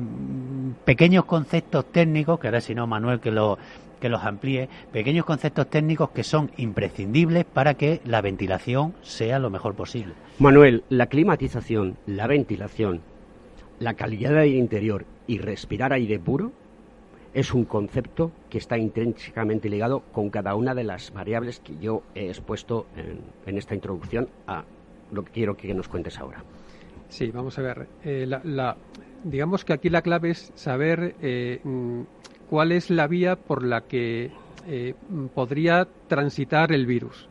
pequeños 0.86 1.26
conceptos 1.26 1.92
técnicos, 1.92 2.40
que 2.40 2.48
ahora 2.48 2.62
si 2.62 2.74
no 2.76 2.88
Manuel 2.88 3.20
que 3.20 3.32
lo 3.32 3.58
que 4.04 4.10
los 4.10 4.26
amplíe, 4.26 4.68
pequeños 4.92 5.24
conceptos 5.24 5.70
técnicos 5.70 6.10
que 6.10 6.26
son 6.26 6.52
imprescindibles 6.58 7.46
para 7.46 7.76
que 7.76 8.02
la 8.04 8.20
ventilación 8.20 8.94
sea 9.02 9.40
lo 9.40 9.50
mejor 9.50 9.76
posible. 9.76 10.14
Manuel, 10.40 10.84
la 10.90 11.08
climatización, 11.08 11.96
la 12.06 12.28
ventilación, 12.28 13.00
la 13.80 13.94
calidad 13.94 14.32
del 14.32 14.40
aire 14.40 14.58
interior 14.58 15.06
y 15.26 15.38
respirar 15.38 15.94
aire 15.94 16.20
puro 16.20 16.52
es 17.34 17.54
un 17.54 17.64
concepto 17.64 18.34
que 18.50 18.58
está 18.58 18.78
intrínsecamente 18.78 19.70
ligado 19.70 20.02
con 20.12 20.30
cada 20.30 20.54
una 20.56 20.76
de 20.76 20.84
las 20.84 21.14
variables 21.14 21.62
que 21.62 21.78
yo 21.78 22.04
he 22.14 22.28
expuesto 22.28 22.88
en, 23.46 23.58
esta 23.58 23.74
introducción 23.74 24.28
a 24.48 24.66
lo 25.14 25.24
que 25.24 25.32
quiero 25.32 25.56
que 25.56 25.74
nos 25.74 25.88
cuentes 25.88 26.20
ahora. 26.20 26.44
Sí, 27.08 27.32
vamos 27.32 27.58
a 27.58 27.62
ver. 27.62 27.88
Eh, 28.04 28.26
la, 28.28 28.76
digamos 29.24 29.64
que 29.64 29.72
aquí 29.72 29.90
la 29.90 30.02
clave 30.02 30.32
es 30.32 30.52
saber 30.56 31.16
eh, 31.22 31.62
cuál 32.54 32.72
es 32.72 32.92
la 32.92 33.08
vía 33.08 33.36
por 33.36 33.64
la 33.64 33.82
que 33.82 34.30
eh, 34.68 34.94
podría 35.34 35.88
transitar 36.08 36.72
el 36.72 36.86
virus. 36.86 37.28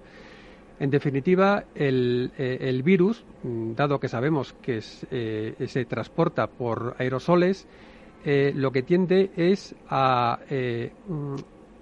En 0.80 0.90
definitiva, 0.90 1.62
el, 1.76 2.82
virus, 2.84 3.24
mm, 3.44 3.74
dado 3.74 4.00
que 4.00 4.08
sabemos 4.08 4.52
que 4.54 4.80
se 4.80 5.84
transporta 5.84 6.48
por 6.48 6.96
aerosoles, 6.98 7.68
lo 8.24 8.72
que 8.72 8.82
tiende 8.82 9.30
es 9.36 9.76
a, 9.88 10.40
mm, 11.06 11.36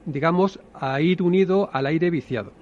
digamos, 0.04 0.60
a 0.74 1.00
ir 1.00 1.22
unido 1.22 1.70
al 1.72 1.86
aire 1.86 2.10
viciado 2.10 2.52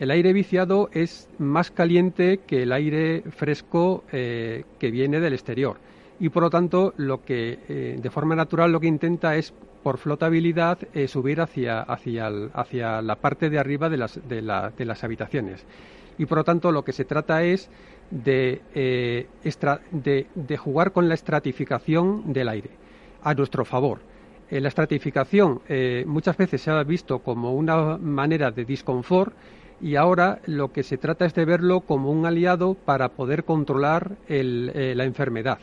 el 0.00 0.10
aire 0.10 0.32
viciado 0.32 0.88
es 0.92 1.28
más 1.38 1.70
caliente 1.70 2.40
que 2.46 2.62
el 2.62 2.72
aire 2.72 3.22
fresco 3.30 4.02
eh, 4.10 4.64
que 4.78 4.90
viene 4.90 5.20
del 5.20 5.34
exterior 5.34 5.76
y 6.18 6.30
por 6.30 6.42
lo 6.42 6.50
tanto 6.50 6.94
lo 6.96 7.22
que 7.22 7.58
eh, 7.68 7.98
de 8.00 8.10
forma 8.10 8.34
natural 8.34 8.72
lo 8.72 8.80
que 8.80 8.86
intenta 8.86 9.36
es 9.36 9.52
por 9.82 9.98
flotabilidad 9.98 10.78
eh, 10.94 11.08
subir 11.08 11.40
hacia, 11.40 11.80
hacia, 11.80 12.28
hacia, 12.52 13.02
la 13.02 13.16
parte 13.16 13.50
de 13.50 13.58
arriba 13.58 13.88
de 13.88 13.96
las, 13.96 14.20
de, 14.28 14.42
de 14.76 14.84
las, 14.84 15.04
habitaciones 15.04 15.64
y 16.18 16.26
por 16.26 16.38
lo 16.38 16.44
tanto 16.44 16.72
lo 16.72 16.84
que 16.84 16.92
se 16.92 17.04
trata 17.04 17.42
es 17.42 17.70
de, 18.10 18.60
de, 19.44 20.26
de 20.34 20.56
jugar 20.56 20.92
con 20.92 21.08
la 21.08 21.14
estratificación 21.14 22.32
del 22.32 22.48
aire 22.48 22.70
a 23.22 23.34
nuestro 23.34 23.64
favor 23.64 24.00
la 24.50 24.66
estratificación 24.66 25.60
muchas 26.06 26.36
veces 26.36 26.60
se 26.60 26.72
ha 26.72 26.82
visto 26.82 27.20
como 27.20 27.54
una 27.54 27.96
manera 27.98 28.50
de 28.50 28.64
disconfort 28.64 29.32
y 29.80 29.96
ahora 29.96 30.40
lo 30.46 30.72
que 30.72 30.82
se 30.82 30.98
trata 30.98 31.24
es 31.24 31.34
de 31.34 31.44
verlo 31.44 31.80
como 31.80 32.10
un 32.10 32.26
aliado 32.26 32.74
para 32.74 33.10
poder 33.10 33.44
controlar 33.44 34.16
eh, 34.28 34.92
la 34.94 35.04
enfermedad. 35.04 35.58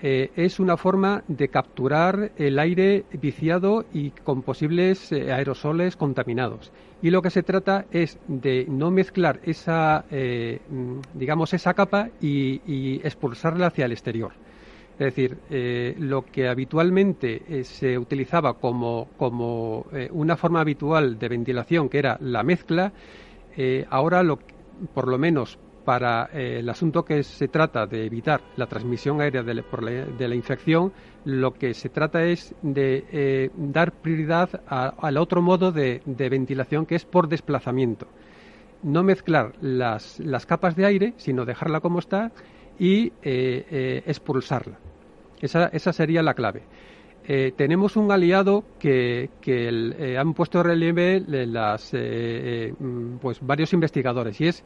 Eh, 0.00 0.30
es 0.36 0.60
una 0.60 0.76
forma 0.76 1.24
de 1.26 1.48
capturar 1.48 2.32
el 2.36 2.58
aire 2.58 3.04
viciado 3.20 3.84
y 3.92 4.10
con 4.10 4.42
posibles 4.42 5.10
eh, 5.10 5.32
aerosoles 5.32 5.96
contaminados. 5.96 6.72
Y 7.02 7.10
lo 7.10 7.20
que 7.22 7.30
se 7.30 7.42
trata 7.42 7.86
es 7.90 8.18
de 8.28 8.66
no 8.68 8.90
mezclar 8.90 9.40
esa, 9.44 10.04
digamos, 11.14 11.54
esa 11.54 11.72
capa 11.74 12.08
y, 12.20 13.00
expulsarla 13.04 13.68
hacia 13.68 13.84
el 13.84 13.92
exterior. 13.92 14.32
Es 14.98 15.14
decir, 15.14 15.38
lo 16.00 16.24
que 16.24 16.48
habitualmente 16.48 17.62
se 17.62 17.96
utilizaba 17.96 18.54
como, 18.54 19.10
como 19.16 19.86
una 20.10 20.36
forma 20.36 20.60
habitual 20.60 21.20
de 21.20 21.28
ventilación, 21.28 21.88
que 21.88 22.00
era 22.00 22.18
la 22.20 22.42
mezcla, 22.42 22.92
eh, 23.60 23.84
ahora, 23.90 24.22
lo, 24.22 24.38
por 24.94 25.08
lo 25.08 25.18
menos 25.18 25.58
para 25.88 26.28
eh, 26.34 26.58
el 26.58 26.68
asunto 26.68 27.02
que 27.02 27.22
se 27.22 27.48
trata 27.48 27.86
de 27.86 28.04
evitar 28.04 28.42
la 28.56 28.66
transmisión 28.66 29.22
aérea 29.22 29.42
de, 29.42 29.54
la, 29.54 30.34
infección, 30.34 30.92
lo 31.24 31.54
que 31.54 31.72
se 31.72 31.88
trata 31.88 32.24
es 32.24 32.54
de 32.60 33.06
eh, 33.10 33.50
dar 33.56 33.92
prioridad 33.92 34.50
al 34.66 35.16
otro 35.16 35.40
modo 35.40 35.72
de, 35.72 36.02
ventilación 36.04 36.84
que 36.84 36.94
es 36.94 37.06
por 37.06 37.26
desplazamiento. 37.26 38.06
No 38.82 39.02
mezclar 39.02 39.54
las, 39.62 40.20
capas 40.46 40.76
de 40.76 40.84
aire, 40.84 41.14
sino 41.16 41.46
dejarla 41.46 41.80
como 41.80 42.00
está 42.00 42.32
y 42.78 43.10
expulsarla. 43.22 44.78
esa 45.40 45.92
sería 45.94 46.22
la 46.22 46.34
clave. 46.34 46.64
Eh, 47.30 47.52
tenemos 47.54 47.96
un 47.98 48.10
aliado 48.10 48.64
que, 48.78 49.28
eh, 49.44 50.16
han 50.18 50.32
puesto 50.32 50.62
relieve 50.62 51.20
las, 51.20 51.90
eh, 51.92 52.72
mm, 52.78 53.18
pues 53.18 53.38
varios 53.42 53.74
investigadores 53.74 54.40
y 54.40 54.46
es 54.46 54.64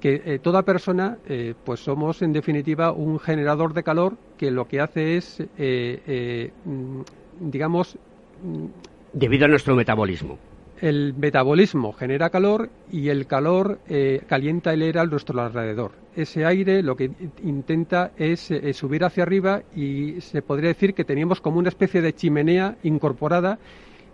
que 0.00 0.38
toda 0.42 0.62
persona 0.62 1.18
pues 1.64 1.80
somos 1.80 2.22
en 2.22 2.32
definitiva 2.32 2.92
un 2.92 3.18
generador 3.18 3.74
de 3.74 3.82
calor 3.82 4.16
que 4.36 4.50
lo 4.50 4.68
que 4.68 4.80
hace 4.80 5.16
es 5.16 5.40
mm, 5.40 7.00
digamos 7.40 7.98
mm, 8.42 8.66
debido 9.12 9.46
a 9.46 9.48
nuestro 9.48 9.74
metabolismo 9.74 10.38
el 10.80 11.14
metabolismo 11.14 11.92
genera 11.92 12.30
calor 12.30 12.68
y 12.90 13.08
el 13.08 13.26
calor 13.26 13.78
eh, 13.88 14.22
calienta 14.26 14.72
el 14.72 14.82
aire 14.82 15.00
a 15.00 15.06
nuestro 15.06 15.40
alrededor. 15.40 15.92
Ese 16.14 16.44
aire 16.44 16.82
lo 16.82 16.96
que 16.96 17.10
intenta 17.42 18.12
es 18.16 18.50
eh, 18.50 18.72
subir 18.72 19.04
hacia 19.04 19.22
arriba 19.22 19.62
y 19.74 20.20
se 20.20 20.42
podría 20.42 20.68
decir 20.68 20.94
que 20.94 21.04
teníamos 21.04 21.40
como 21.40 21.58
una 21.58 21.68
especie 21.68 22.02
de 22.02 22.14
chimenea 22.14 22.76
incorporada 22.82 23.58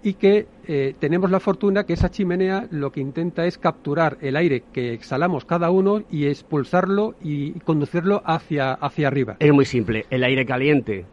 y 0.02 0.14
que 0.14 0.46
eh, 0.66 0.94
tenemos 0.98 1.30
la 1.30 1.40
fortuna 1.40 1.84
que 1.84 1.92
esa 1.92 2.10
chimenea 2.10 2.66
lo 2.70 2.90
que 2.90 3.00
intenta 3.00 3.46
es 3.46 3.58
capturar 3.58 4.18
el 4.20 4.36
aire 4.36 4.64
que 4.72 4.92
exhalamos 4.92 5.44
cada 5.44 5.70
uno 5.70 6.02
y 6.10 6.26
expulsarlo 6.26 7.14
y 7.22 7.52
conducirlo 7.60 8.22
hacia, 8.24 8.72
hacia 8.72 9.08
arriba. 9.08 9.36
Es 9.38 9.52
muy 9.52 9.64
simple, 9.64 10.06
el 10.10 10.24
aire 10.24 10.44
caliente 10.44 11.04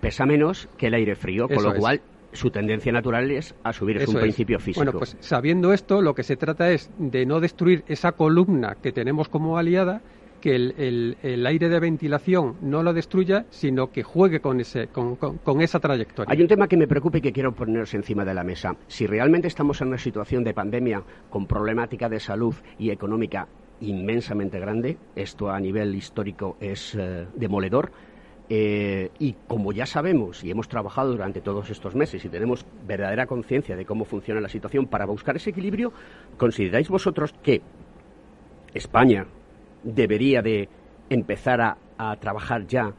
pesa 0.00 0.24
menos 0.24 0.68
que 0.76 0.86
el 0.86 0.94
aire 0.94 1.16
frío, 1.16 1.48
con 1.48 1.64
lo 1.64 1.74
cual 1.74 2.00
su 2.34 2.50
tendencia 2.50 2.92
natural 2.92 3.30
es 3.30 3.54
a 3.62 3.72
subir, 3.72 3.96
es 3.96 4.08
un 4.08 4.20
principio 4.20 4.58
físico. 4.58 4.84
Bueno, 4.84 4.98
pues 4.98 5.16
sabiendo 5.20 5.72
esto, 5.72 6.02
lo 6.02 6.14
que 6.14 6.22
se 6.22 6.36
trata 6.36 6.70
es 6.70 6.90
de 6.98 7.24
no 7.24 7.40
destruir 7.40 7.84
esa 7.86 8.12
columna 8.12 8.76
que 8.82 8.92
tenemos 8.92 9.28
como 9.28 9.56
aliada, 9.56 10.02
que 10.44 10.56
el, 10.56 11.46
aire 11.46 11.70
de 11.70 11.80
ventilación 11.80 12.56
no 12.60 12.82
lo 12.82 12.92
destruya, 12.92 13.46
sino 13.48 13.90
que 13.90 14.02
juegue 14.02 14.40
con, 14.40 14.60
ese, 14.60 14.88
con, 14.88 15.62
esa 15.62 15.80
trayectoria. 15.80 16.30
Hay 16.30 16.42
un 16.42 16.48
tema 16.48 16.68
que 16.68 16.76
me 16.76 16.86
preocupa 16.86 17.16
y 17.16 17.22
que 17.22 17.32
quiero 17.32 17.54
poneros 17.54 17.94
encima 17.94 18.26
de 18.26 18.34
la 18.34 18.44
mesa. 18.44 18.76
Si 18.86 19.06
realmente 19.06 19.48
estamos 19.48 19.80
en 19.80 19.88
una 19.88 19.96
situación 19.96 20.44
de 20.44 20.52
pandemia 20.52 21.02
con 21.30 21.46
problemática 21.46 22.10
de 22.10 22.20
salud 22.20 22.54
y 22.78 22.90
económica 22.90 23.48
inmensamente 23.80 24.60
grande, 24.60 24.98
esto 25.16 25.48
a 25.48 25.58
nivel 25.58 25.94
histórico 25.94 26.58
es 26.60 26.94
eh, 26.94 27.26
demoledor, 27.34 27.90
eh, 28.50 29.12
y 29.18 29.36
como 29.48 29.72
ya 29.72 29.86
sabemos 29.86 30.44
y 30.44 30.50
hemos 30.50 30.68
trabajado 30.68 31.12
durante 31.12 31.40
todos 31.40 31.70
estos 31.70 31.94
meses 31.94 32.22
y 32.22 32.28
tenemos 32.28 32.66
verdadera 32.86 33.24
conciencia 33.24 33.76
de 33.76 33.86
cómo 33.86 34.04
funciona 34.04 34.42
la 34.42 34.50
situación 34.50 34.88
para 34.88 35.06
buscar 35.06 35.36
ese 35.36 35.48
equilibrio, 35.48 35.94
¿consideráis 36.36 36.90
vosotros 36.90 37.32
que 37.42 37.62
España 38.74 39.26
debería 39.84 40.42
de 40.42 40.68
empezar 41.10 41.60
a, 41.60 41.76
trabajar 42.16 42.66
ya 42.66 42.92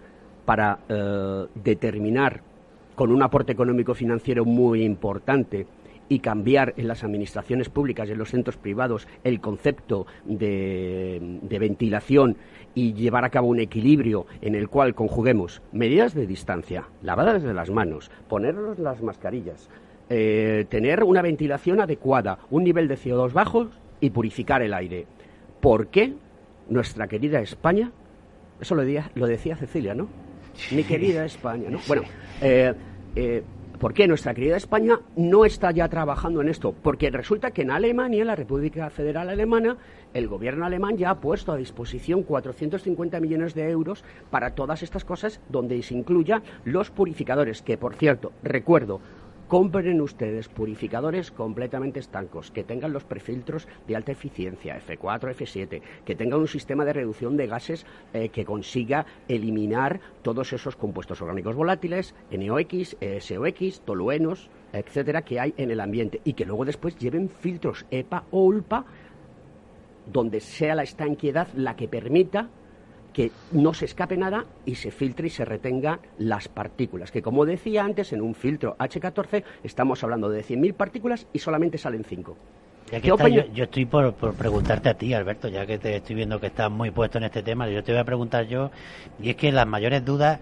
para 0.45 0.79
eh, 0.87 1.45
determinar 1.55 2.41
con 2.95 3.11
un 3.11 3.21
aporte 3.21 3.51
económico 3.51 3.93
financiero 3.93 4.45
muy 4.45 4.83
importante 4.83 5.67
y 6.07 6.19
cambiar 6.19 6.73
en 6.77 6.87
las 6.87 7.03
administraciones 7.03 7.69
públicas 7.69 8.07
y 8.07 8.11
en 8.11 8.17
los 8.17 8.29
centros 8.29 8.57
privados 8.57 9.07
el 9.23 9.41
concepto 9.41 10.05
de, 10.23 11.39
ventilación 11.59 12.37
y 12.73 12.93
llevar 12.93 13.25
a 13.25 13.29
cabo 13.29 13.47
un 13.47 13.59
equilibrio 13.59 14.27
en 14.41 14.55
el 14.55 14.69
cual 14.69 14.93
conjuguemos 14.93 15.61
medidas 15.71 16.13
de 16.13 16.27
distancia, 16.27 16.87
lavadas 17.01 17.43
de 17.43 17.53
las 17.53 17.69
manos, 17.71 18.11
ponernos 18.27 18.77
las 18.79 19.01
mascarillas, 19.01 19.69
eh, 20.09 20.65
tener 20.69 21.03
una 21.03 21.21
ventilación 21.21 21.81
adecuada, 21.81 22.39
un 22.51 22.63
nivel 22.63 22.87
de 22.87 22.97
CO2 22.97 23.33
bajo 23.33 23.69
y 23.99 24.11
purificar 24.11 24.61
el 24.61 24.73
aire. 24.73 25.07
¿Por 25.59 25.87
qué 25.87 26.13
nuestra 26.69 27.07
querida 27.07 27.39
España, 27.41 27.91
eso 28.59 28.75
lo 28.75 28.83
decía, 28.83 29.11
lo 29.15 29.27
decía 29.27 29.55
Cecilia, 29.55 29.93
¿no? 29.93 30.07
Mi 30.71 30.83
querida 30.83 31.25
España, 31.25 31.69
¿no? 31.69 31.79
Bueno, 31.87 32.03
eh, 32.41 32.73
eh, 33.15 33.43
¿Por 33.79 33.93
qué 33.93 34.07
nuestra 34.07 34.33
querida 34.33 34.55
España 34.55 35.01
no 35.17 35.43
está 35.43 35.71
ya 35.71 35.89
trabajando 35.89 36.41
en 36.41 36.47
esto? 36.47 36.73
Porque 36.73 37.11
resulta 37.11 37.51
que 37.51 37.63
en 37.63 37.71
Alemania, 37.71 38.21
en 38.21 38.27
la 38.27 38.35
República 38.35 38.89
Federal 38.89 39.29
Alemana, 39.29 39.77
el 40.13 40.27
gobierno 40.29 40.65
alemán 40.65 40.97
ya 40.97 41.09
ha 41.09 41.19
puesto 41.19 41.51
a 41.51 41.57
disposición 41.57 42.23
450 42.23 43.19
millones 43.19 43.53
de 43.53 43.69
euros 43.69 44.05
para 44.29 44.55
todas 44.55 44.81
estas 44.81 45.03
cosas, 45.03 45.41
donde 45.49 45.81
se 45.83 45.93
incluya 45.93 46.41
los 46.63 46.89
purificadores, 46.89 47.61
que 47.61 47.77
por 47.77 47.95
cierto, 47.95 48.31
recuerdo, 48.43 49.01
compren 49.47 50.01
ustedes 50.01 50.49
purificadores 50.49 51.31
completamente 51.31 51.99
estancos, 51.99 52.51
que 52.51 52.63
tengan 52.63 52.93
los 52.93 53.03
prefiltros 53.03 53.67
de 53.87 53.95
alta 53.95 54.11
eficiencia, 54.11 54.81
F4, 54.85 55.35
F7, 55.35 55.81
que 56.03 56.15
tengan 56.15 56.39
un 56.39 56.47
sistema 56.47 56.85
de 56.85 56.93
reducción 56.93 57.37
de 57.37 57.47
gases 57.47 57.85
eh, 58.13 58.29
que 58.29 58.45
consiga 58.45 59.05
eliminar 59.27 59.99
todos 60.21 60.53
esos 60.53 60.75
compuestos 60.75 61.21
orgánicos 61.21 61.55
volátiles, 61.55 62.15
NOx, 62.31 62.97
SOX, 63.19 63.81
toluenos, 63.81 64.49
etcétera, 64.73 65.21
que 65.21 65.39
hay 65.39 65.53
en 65.57 65.71
el 65.71 65.79
ambiente 65.79 66.21
y 66.23 66.33
que 66.33 66.45
luego 66.45 66.65
después 66.65 66.97
lleven 66.97 67.29
filtros 67.29 67.85
EPA 67.91 68.23
o 68.31 68.45
ULPA 68.45 68.85
donde 70.11 70.39
sea 70.39 70.75
la 70.75 70.83
estanquedad 70.83 71.47
la 71.55 71.75
que 71.75 71.87
permita 71.87 72.49
que 73.15 73.31
no 73.53 73.73
se 73.73 73.85
escape 73.85 74.17
nada 74.17 74.43
y 74.65 74.75
se 74.75 74.91
filtre 74.91 75.27
y 75.27 75.29
se 75.29 75.45
retenga 75.45 75.99
las 76.17 76.49
partículas. 76.49 77.11
Que 77.11 77.21
como 77.21 77.45
decía 77.45 77.85
antes, 77.85 78.11
en 78.11 78.21
un 78.21 78.35
filtro 78.35 78.75
H14 78.77 79.41
estamos 79.63 80.03
hablando 80.03 80.29
de 80.29 80.43
100.000 80.43 80.73
partículas 80.73 81.25
y 81.31 81.39
solamente 81.39 81.77
salen 81.77 82.03
5. 82.03 82.35
yo, 83.53 83.63
estoy 83.63 83.85
por, 83.85 84.13
preguntarte 84.13 84.89
a 84.89 84.95
ti, 84.95 85.13
Alberto, 85.13 85.47
ya 85.47 85.65
que 85.65 85.77
te 85.77 85.95
estoy 85.95 86.17
viendo 86.17 86.41
que 86.41 86.47
estás 86.47 86.69
muy 86.69 86.91
puesto 86.91 87.17
en 87.17 87.23
este 87.23 87.41
tema, 87.41 87.69
yo 87.69 87.81
te 87.85 87.93
voy 87.93 88.01
a 88.01 88.03
preguntar 88.03 88.47
yo, 88.47 88.69
y 89.21 89.29
es 89.29 89.37
que 89.37 89.49
las 89.53 89.65
mayores 89.65 90.03
dudas 90.03 90.41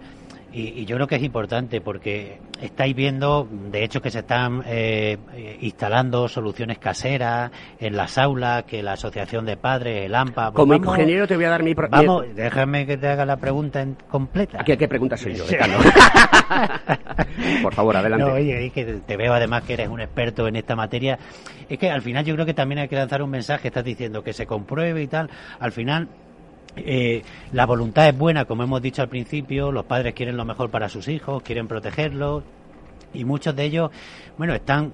y, 0.53 0.85
yo 0.85 0.95
creo 0.97 1.07
que 1.07 1.15
es 1.15 1.23
importante 1.23 1.81
porque 1.81 2.39
estáis 2.61 2.95
viendo, 2.95 3.47
de 3.71 3.83
hecho, 3.83 4.01
que 4.01 4.11
se 4.11 4.19
están 4.19 4.63
eh, 4.67 5.17
instalando 5.61 6.27
soluciones 6.27 6.77
caseras 6.77 7.51
en 7.79 7.97
las 7.97 8.17
aulas, 8.17 8.63
que 8.63 8.83
la 8.83 8.93
Asociación 8.93 9.45
de 9.45 9.57
Padres, 9.57 10.05
el 10.05 10.15
AMPA... 10.15 10.51
Pues 10.51 10.55
Como 10.55 10.75
ingeniero 10.75 11.27
te 11.27 11.35
voy 11.35 11.45
a 11.45 11.49
dar 11.49 11.63
mi... 11.63 11.73
Vamos, 11.73 12.25
déjame 12.35 12.85
que 12.85 12.97
te 12.97 13.07
haga 13.07 13.25
la 13.25 13.37
pregunta 13.37 13.81
en 13.81 13.97
completa. 14.07 14.61
Aquí, 14.61 14.77
¿qué 14.77 14.87
pregunta 14.87 15.17
soy 15.17 15.33
yo? 15.33 15.45
Por 17.63 17.73
favor, 17.73 17.97
adelante. 17.97 18.25
No, 18.25 18.33
oye, 18.33 18.69
que 18.69 18.85
te 18.85 19.17
veo 19.17 19.33
además 19.33 19.63
que 19.63 19.73
eres 19.73 19.89
un 19.89 20.01
experto 20.01 20.47
en 20.47 20.55
esta 20.55 20.75
materia. 20.75 21.17
Es 21.67 21.79
que 21.79 21.89
al 21.89 22.01
final 22.01 22.25
yo 22.25 22.35
creo 22.35 22.45
que 22.45 22.53
también 22.53 22.79
hay 22.79 22.87
que 22.87 22.95
lanzar 22.95 23.23
un 23.23 23.29
mensaje, 23.29 23.69
estás 23.69 23.83
diciendo 23.83 24.23
que 24.23 24.33
se 24.33 24.45
compruebe 24.45 25.01
y 25.01 25.07
tal. 25.07 25.29
Al 25.59 25.71
final 25.71 26.09
eh, 26.75 27.21
la 27.51 27.65
voluntad 27.65 28.07
es 28.07 28.17
buena, 28.17 28.45
como 28.45 28.63
hemos 28.63 28.81
dicho 28.81 29.01
al 29.01 29.09
principio, 29.09 29.71
los 29.71 29.85
padres 29.85 30.13
quieren 30.13 30.37
lo 30.37 30.45
mejor 30.45 30.69
para 30.69 30.89
sus 30.89 31.07
hijos, 31.07 31.43
quieren 31.43 31.67
protegerlos 31.67 32.43
y 33.13 33.25
muchos 33.25 33.55
de 33.55 33.63
ellos, 33.65 33.91
bueno, 34.37 34.55
están 34.55 34.93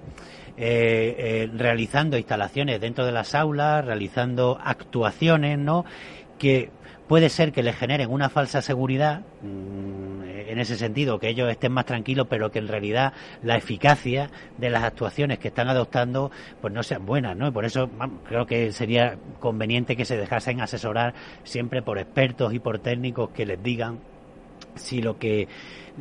eh, 0.58 1.16
eh, 1.18 1.50
realizando 1.56 2.18
instalaciones 2.18 2.82
dentro 2.82 3.06
de 3.06 3.14
las 3.14 3.34
aulas, 3.34 3.86
realizando 3.86 4.60
actuaciones, 4.62 5.58
¿no? 5.58 5.86
Que 6.38 6.70
puede 7.08 7.30
ser 7.30 7.54
que 7.54 7.64
les 7.64 7.78
generen 7.78 8.12
una 8.12 8.30
falsa 8.30 8.62
seguridad, 8.62 9.22
mm, 9.42 10.22
en 10.50 10.60
ese 10.60 10.78
sentido, 10.78 11.20
que 11.20 11.30
ellos 11.30 11.50
estén 11.50 11.72
más 11.72 11.86
tranquilos, 11.86 12.28
pero 12.30 12.52
que 12.52 12.60
en 12.60 12.68
realidad 12.68 13.14
la 13.43 13.56
eficacia 13.56 14.30
de 14.58 14.70
las 14.70 14.84
actuaciones 14.84 15.39
que 15.39 15.50
están 15.50 15.70
adoptando 15.70 16.32
pues 16.60 16.74
no 16.74 16.82
sean 16.82 17.06
buenas, 17.06 17.38
¿no? 17.38 17.47
Y 17.47 17.52
por 17.52 17.66
eso 17.66 17.89
creo 18.28 18.45
que 18.45 18.72
sería 18.72 19.18
conveniente 19.39 19.95
que 19.95 20.06
se 20.06 20.18
dejasen 20.18 20.62
asesorar 20.62 21.14
siempre 21.43 21.82
por 21.82 22.00
expertos 22.00 22.54
y 22.54 22.60
por 22.60 22.80
técnicos 22.80 23.30
que 23.30 23.45
les 23.45 23.62
digan 23.62 24.00
si 24.76 25.02
lo 25.02 25.18
que 25.18 25.47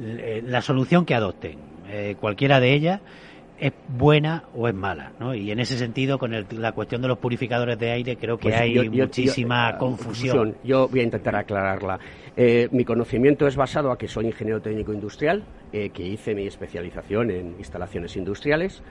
eh, 0.01 0.43
la 0.47 0.63
solución 0.63 1.05
que 1.05 1.15
adopten, 1.15 1.59
eh, 1.91 2.17
cualquiera 2.19 2.61
de 2.61 2.73
ellas, 2.73 3.01
es 3.61 3.73
buena 3.89 4.45
o 4.55 4.69
es 4.69 4.75
mala, 4.75 5.13
¿no? 5.19 5.35
Y 5.35 5.51
en 5.51 5.59
ese 5.59 5.77
sentido, 5.77 6.19
con 6.19 6.33
la 6.33 6.73
cuestión 6.73 7.03
de 7.03 7.09
los 7.09 7.19
purificadores 7.19 7.79
de 7.79 7.91
aire, 7.91 8.17
creo 8.17 8.37
que 8.37 8.51
pues 8.51 8.61
hay 8.61 8.89
muchísima 8.89 9.69
ah, 9.69 9.79
confusión. 9.79 10.57
Yo 10.63 10.89
voy 10.89 11.01
a 11.01 11.03
intentar 11.03 11.35
aclararla. 11.37 11.99
Eh, 12.37 12.69
mi 12.71 12.85
conocimiento 12.85 13.47
es 13.47 13.57
basado 13.57 13.91
a 13.91 13.99
que 13.99 14.07
soy 14.07 14.27
ingeniero 14.27 14.61
técnico 14.61 14.93
industrial, 14.93 15.43
eh, 15.73 15.91
que 15.91 16.05
hice 16.05 16.35
mi 16.35 16.47
especialización 16.47 17.31
en 17.31 17.55
instalaciones 17.59 18.17
industriales. 18.17 18.83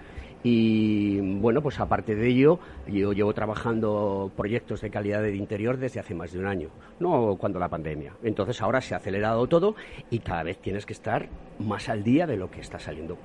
Y 0.44 1.20
bueno, 1.40 1.62
pues 1.62 1.80
aparte 1.80 2.16
de 2.16 2.28
ello, 2.28 2.60
yo 2.88 3.12
llevo 3.12 3.34
trabajando 3.34 4.32
proyectos 4.36 4.82
de 4.82 4.90
calidad 4.90 5.22
de 5.22 5.36
interior 5.36 5.78
desde 5.78 6.00
hace 6.00 6.14
más 6.14 6.32
de 6.32 6.40
un 6.40 6.46
año, 6.46 6.70
no 7.00 7.36
cuando 7.38 7.58
la 7.60 7.70
pandemia. 7.70 8.14
Entonces 8.24 8.62
ahora 8.62 8.80
se 8.82 8.94
ha 8.94 8.98
acelerado 8.98 9.48
todo 9.48 9.76
y 10.12 10.20
cada 10.20 10.44
vez 10.44 10.60
tienes 10.60 10.86
que 10.86 10.94
estar 10.94 11.28
más 11.60 11.90
al 11.90 12.04
día 12.04 12.28
de 12.28 12.38
lo 12.38 12.52
que 12.52 12.62
está 12.62 12.78
saliendo. 12.78 13.18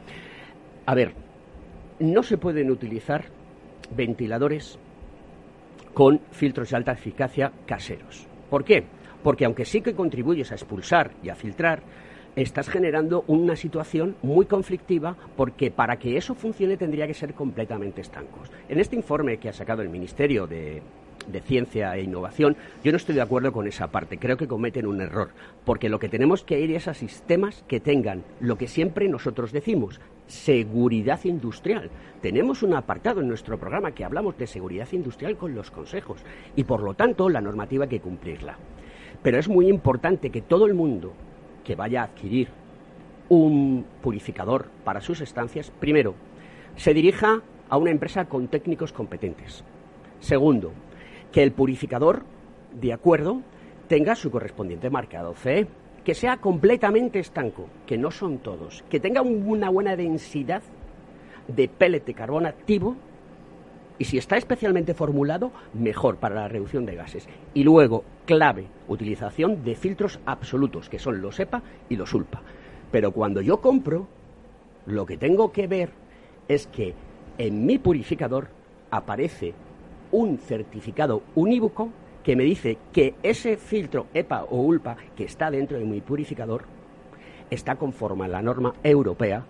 A 0.87 0.95
ver, 0.95 1.15
no 2.03 2.23
se 2.23 2.37
pueden 2.37 2.71
utilizar 2.71 3.27
ventiladores 3.95 4.79
con 5.95 6.21
filtros 6.33 6.71
de 6.71 6.77
alta 6.77 6.93
eficacia 6.93 7.53
caseros. 7.65 8.27
¿Por 8.51 8.65
qué? 8.65 8.85
Porque 9.23 9.45
aunque 9.45 9.65
sí 9.65 9.81
que 9.81 9.95
contribuyes 9.95 10.51
a 10.51 10.57
expulsar 10.57 11.13
y 11.23 11.29
a 11.29 11.37
filtrar, 11.37 11.83
estás 12.35 12.69
generando 12.69 13.25
una 13.29 13.55
situación 13.55 14.17
muy 14.23 14.47
conflictiva 14.47 15.17
porque 15.37 15.71
para 15.71 15.97
que 15.97 16.17
eso 16.17 16.35
funcione 16.35 16.77
tendría 16.77 17.07
que 17.07 17.15
ser 17.15 17.35
completamente 17.35 18.01
estancos. 18.01 18.51
En 18.69 18.81
este 18.81 18.97
informe 18.97 19.39
que 19.39 19.51
ha 19.51 19.53
sacado 19.53 19.83
el 19.83 19.89
Ministerio 19.89 20.47
de, 20.47 20.83
ciencia 21.45 21.95
e 21.95 22.03
innovación, 22.03 22.57
yo 22.83 22.91
no 22.91 22.97
estoy 22.97 23.15
de 23.15 23.21
acuerdo 23.21 23.53
con 23.53 23.69
esa 23.69 23.93
parte. 23.93 24.19
Creo 24.19 24.37
que 24.37 24.49
cometen 24.49 24.87
un 24.87 25.01
error, 25.01 25.31
porque 25.65 25.89
lo 25.89 26.01
que 26.01 26.09
tenemos 26.09 26.43
que 26.43 26.59
ir 26.59 26.73
es 26.73 26.89
a 26.89 26.95
sistemas 26.95 27.63
que 27.69 27.79
tengan 27.79 28.25
lo 28.41 28.57
que 28.57 28.67
siempre 28.67 29.09
nosotros 29.09 29.53
decimos, 29.53 30.01
seguridad 30.33 31.21
industrial. 31.25 31.91
Tenemos 32.23 32.63
un 32.63 32.73
apartado 32.75 33.21
en 33.21 33.29
nuestro 33.29 33.59
programa 33.59 33.93
que 33.93 34.05
hablamos 34.05 34.39
de 34.39 34.47
seguridad 34.47 34.89
industrial 34.93 35.37
con 35.37 35.55
los 35.55 35.71
consejos 35.71 36.23
y 36.57 36.65
por 36.65 36.83
lo 36.83 36.95
tanto 36.95 37.29
la 37.29 37.43
normativa 37.43 37.85
hay 37.85 37.91
que 37.91 38.01
cumplirla. 38.01 38.57
Pero 39.23 39.39
es 39.39 39.49
muy 39.49 39.69
importante 39.69 40.31
que 40.31 40.41
todo 40.41 40.67
el 40.67 40.75
mundo 40.75 41.13
que 41.63 41.77
vaya 41.77 42.01
a 42.01 42.05
adquirir 42.07 42.49
un 43.29 43.85
purificador 44.01 44.69
para 44.85 45.03
sus 45.03 45.21
estancias, 45.21 45.71
primero, 45.71 46.15
se 46.77 46.95
dirija 46.95 47.43
a 47.69 47.77
una 47.77 47.91
empresa 47.91 48.25
con 48.25 48.49
técnicos 48.49 48.93
competentes. 48.93 49.65
Segundo, 50.21 50.73
que 51.31 51.43
el 51.43 51.53
purificador, 51.53 52.25
de 52.73 52.93
acuerdo, 52.95 53.43
tenga 53.87 54.15
su 54.15 54.31
correspondiente 54.31 54.89
marcado 54.89 55.35
CE, 55.35 55.67
que 56.05 56.15
sea 56.15 56.39
completamente 56.39 57.21
estanco, 57.21 57.69
que 57.87 57.99
no 57.99 58.11
son 58.11 58.39
todos, 58.39 58.85
que 58.91 59.01
tenga 59.01 59.23
una 59.23 59.71
buena 59.71 59.97
densidad 59.97 60.63
de 61.49 61.69
pellet 61.69 62.05
de 62.05 62.15
carbón 62.15 62.47
activo 62.47 62.97
y 63.99 64.05
si 64.05 64.19
está 64.19 64.37
especialmente 64.37 64.95
formulado, 64.95 65.53
mejor 65.75 66.17
para 66.17 66.35
la 66.35 66.49
reducción 66.49 66.87
de 66.87 66.97
gases. 66.97 67.29
Y 67.55 67.63
luego, 67.63 68.05
clave, 68.27 68.67
utilización 68.89 69.63
de 69.63 69.77
filtros 69.77 70.19
absolutos, 70.27 70.89
que 70.89 70.99
son 70.99 71.23
los 71.23 71.39
EPA 71.39 71.63
y 71.89 71.97
los 71.97 72.13
ULPA. 72.13 72.43
Pero 72.91 73.13
cuando 73.13 73.41
yo 73.43 73.61
compro, 73.61 74.09
lo 74.87 75.07
que 75.07 75.17
tengo 75.17 75.53
que 75.53 75.69
ver 75.69 75.91
es 76.49 76.67
que 76.67 76.95
en 77.39 77.65
mi 77.65 77.79
purificador 77.79 78.49
aparece 78.91 79.55
un 80.11 80.39
certificado 80.39 81.23
unívoco 81.37 81.91
que 82.23 82.37
me 82.37 82.45
dice 82.45 82.79
que 82.93 83.15
ese 83.23 83.57
filtro 83.57 84.07
EPA 84.15 84.45
o 84.45 84.63
ULPA 84.63 84.97
que 85.17 85.25
está 85.25 85.51
dentro 85.51 85.79
de 85.79 85.85
mi 85.85 86.01
purificador 86.01 86.65
está 87.51 87.77
conforme 87.77 88.25
a 88.25 88.29
la 88.29 88.43
norma 88.43 88.75
europea, 88.83 89.45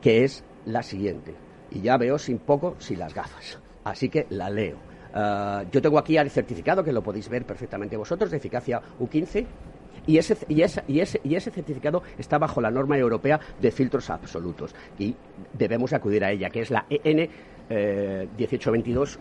que 0.00 0.24
es 0.24 0.44
la 0.64 0.82
siguiente. 0.82 1.34
Y 1.70 1.80
ya 1.80 1.96
veo 1.96 2.18
sin 2.18 2.38
poco 2.38 2.76
si 2.78 2.96
las 2.96 3.14
gafas. 3.14 3.58
Así 3.84 4.08
que 4.08 4.26
la 4.30 4.50
leo. 4.50 4.76
Ah, 5.14 5.64
yo 5.72 5.80
tengo 5.80 5.98
aquí 5.98 6.16
el 6.16 6.30
certificado, 6.30 6.84
que 6.84 6.92
lo 6.92 7.02
podéis 7.02 7.28
ver 7.28 7.44
perfectamente 7.44 7.96
vosotros, 7.96 8.30
de 8.30 8.36
eficacia 8.36 8.80
U15, 9.00 9.46
y 10.06 10.16
ese, 10.16 10.36
y, 10.48 10.62
ese, 10.62 10.82
y, 10.86 11.00
ese, 11.00 11.20
y 11.22 11.34
ese 11.34 11.50
certificado 11.50 12.02
está 12.16 12.38
bajo 12.38 12.60
la 12.60 12.70
norma 12.70 12.96
europea 12.96 13.40
de 13.60 13.70
filtros 13.70 14.08
absolutos. 14.10 14.74
Y 14.98 15.14
debemos 15.52 15.92
acudir 15.92 16.24
a 16.24 16.30
ella, 16.30 16.48
que 16.50 16.60
es 16.60 16.70
la 16.70 16.86
EN 16.88 17.28
1822 17.68 19.16
eh, 19.16 19.18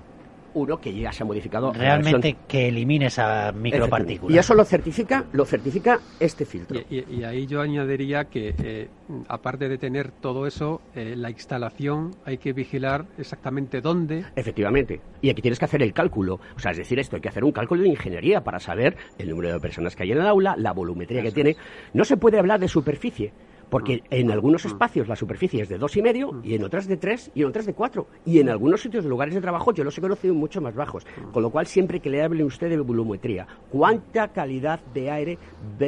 uno 0.54 0.78
que 0.78 0.93
ya 0.93 1.12
se 1.12 1.24
ha 1.24 1.26
modificado. 1.26 1.72
Realmente 1.74 2.38
que 2.48 2.68
elimine 2.68 3.08
esa 3.08 3.52
micropartícula. 3.52 4.36
Y 4.36 4.39
eso 4.39 4.54
lo 4.54 4.66
certifica, 4.66 5.26
lo 5.34 5.45
certifica 5.45 6.00
este 6.20 6.45
filtro. 6.45 6.80
Y, 6.89 7.24
ahí 7.24 7.45
yo 7.45 7.62
añadiría 7.62 8.26
que, 8.26 8.54
eh, 8.58 8.89
aparte 9.28 9.70
de 9.70 9.78
tener 9.78 10.12
todo 10.12 10.48
eso, 10.48 10.82
eh, 10.95 11.16
la 11.16 11.30
instalación 11.30 12.16
hay 12.26 12.38
que 12.38 12.54
vigilar 12.54 13.06
exactamente 13.18 13.82
dónde. 13.82 14.26
Efectivamente. 14.36 15.02
Y 15.22 15.30
aquí 15.30 15.41
tienes 15.41 15.60
que 15.60 15.66
hacer 15.66 15.84
el 15.84 15.93
cálculo. 15.93 16.39
O 16.56 16.60
sea, 16.60 16.72
es 16.72 16.78
decir, 16.78 17.00
esto 17.00 17.16
hay 17.16 17.22
que 17.22 17.30
hacer 17.30 17.43
un 17.43 17.52
cálculo 17.52 17.84
de 17.84 17.89
ingeniería 17.89 18.41
para 18.41 18.60
saber 18.60 18.98
el 19.18 19.30
número 19.30 19.54
de 19.54 19.60
personas 19.60 19.95
que 19.95 20.04
hay 20.04 20.12
en 20.12 20.20
el 20.20 20.28
aula, 20.28 20.56
la 20.58 20.74
volumetría 20.74 21.22
que 21.22 21.32
tiene. 21.32 21.56
No 21.93 22.06
se 22.06 22.18
puede 22.18 22.39
hablar 22.39 22.60
de 22.60 22.68
superficie 22.68 23.34
porque 23.70 23.97
mm. 23.97 24.05
en 24.11 24.32
algunos 24.32 24.65
mm. 24.65 24.68
espacios 24.68 25.07
la 25.07 25.15
superficie 25.15 25.61
es 25.61 25.70
de 25.70 25.78
dos 25.78 25.95
y 25.97 26.01
medio 26.01 26.32
mm. 26.32 26.41
y 26.43 26.55
en 26.55 26.63
otras 26.63 26.88
de 26.88 26.97
tres 26.97 27.32
y 27.36 27.41
en 27.41 27.47
otras 27.47 27.65
de 27.65 27.74
cuatro. 27.74 28.07
Y 28.26 28.39
en 28.39 28.49
algunos 28.49 28.82
sitios 28.82 29.03
de 29.03 29.09
lugares 29.09 29.34
de 29.34 29.41
trabajo 29.41 29.74
yo 29.74 29.84
los 29.84 29.97
he 29.97 30.01
conocido 30.01 30.34
mucho 30.34 30.61
más 30.61 30.76
bajos. 30.76 31.05
Con 31.32 31.43
lo 31.43 31.49
cual 31.49 31.68
siempre 31.68 31.99
que 31.99 32.09
le 32.09 32.22
hable 32.22 32.43
usted 32.43 32.70
de 32.70 32.78
volumetría, 32.78 33.47
¿cuánta 33.72 34.30
calidad 34.30 34.80
de 34.93 35.11
aire 35.11 35.38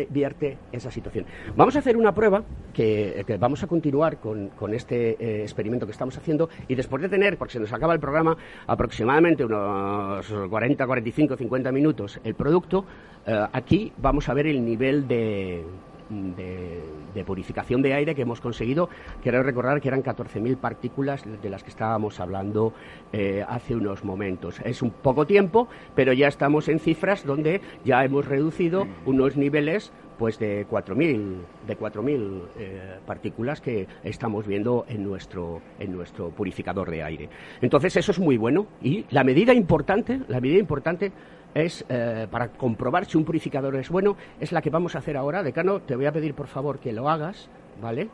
vierte 0.10 0.58
esa 0.72 0.92
situación? 0.92 1.26
Vamos 1.56 1.76
a 1.76 1.80
hacer 1.80 1.98
una 1.98 2.14
prueba 2.14 2.44
que, 2.74 3.26
vamos 3.40 3.64
a 3.64 3.68
continuar 3.68 4.20
con, 4.20 4.50
este 4.74 5.18
eh, 5.20 5.42
experimento 5.42 5.86
que 5.86 5.92
estamos 5.92 6.18
haciendo 6.18 6.50
y 6.68 6.76
después 6.76 7.02
de 7.02 7.10
tener, 7.10 7.38
porque 7.38 7.54
se 7.54 7.60
nos 7.60 7.74
acaba 7.74 7.94
el 7.94 8.00
programa, 8.00 8.38
aproximadamente 8.68 9.44
unos 9.44 10.26
40, 10.50 10.86
45, 10.86 11.38
50 11.38 11.72
minutos 11.72 12.20
el 12.24 12.36
producto, 12.36 12.86
eh, 13.26 13.46
aquí 13.52 13.92
vamos 13.98 14.30
a 14.30 14.34
ver 14.34 14.48
el 14.48 14.64
nivel 14.64 15.08
de 15.08 15.64
de, 16.10 17.24
purificación 17.26 17.82
de 17.82 17.94
aire 17.94 18.16
que 18.16 18.24
hemos 18.24 18.42
conseguido. 18.42 18.90
Quiero 19.22 19.44
recordar 19.44 19.82
que 19.82 19.88
eran 19.88 20.04
14.000 20.04 20.58
partículas 20.58 21.24
de 21.42 21.50
las 21.50 21.64
que 21.64 21.70
estábamos 21.70 22.20
hablando 22.20 22.74
eh, 23.12 23.44
hace 23.48 23.76
unos 23.76 24.04
momentos. 24.04 24.60
Es 24.64 24.82
un 24.82 24.92
poco 24.92 25.28
tiempo, 25.28 25.68
pero 25.96 26.14
ya 26.14 26.28
estamos 26.28 26.70
en 26.70 26.80
cifras 26.80 27.26
donde 27.26 27.62
ya 27.84 28.04
hemos 28.04 28.26
reducido 28.26 28.88
unos 29.06 29.38
niveles 29.38 29.92
pues 30.18 30.38
de 30.38 30.68
4.000 30.68 31.38
de 31.66 31.80
4.000 31.80 32.42
eh, 32.58 33.00
partículas 33.06 33.62
que 33.62 33.88
estamos 34.04 34.46
viendo 34.46 34.86
en 34.90 35.04
nuestro 35.04 35.62
en 35.80 35.94
nuestro 35.94 36.30
purificador 36.30 36.92
de 36.92 37.02
aire. 37.02 37.30
Entonces 37.62 37.96
eso 37.96 38.12
es 38.12 38.20
muy 38.20 38.36
bueno 38.36 38.68
y 38.82 39.06
la 39.12 39.24
medida 39.24 39.54
importante, 39.54 40.20
la 40.28 40.42
medida 40.42 40.60
importante 40.60 41.14
es 41.54 41.86
eh, 41.90 42.28
para 42.30 42.50
comprobar 42.50 43.06
si 43.06 43.18
un 43.18 43.26
purificador 43.26 43.76
es 43.76 43.90
bueno, 43.90 44.16
es 44.40 44.52
la 44.52 44.62
que 44.62 44.70
vamos 44.70 44.96
a 44.96 45.00
hacer 45.00 45.18
ahora. 45.18 45.44
Decano, 45.44 45.82
te 45.82 45.96
voy 45.96 46.06
a 46.06 46.12
pedir 46.12 46.34
por 46.34 46.48
favor 46.48 46.80
que 46.80 46.94
lo 46.94 47.10
hagas, 47.10 47.50
¿vale? 47.82 48.10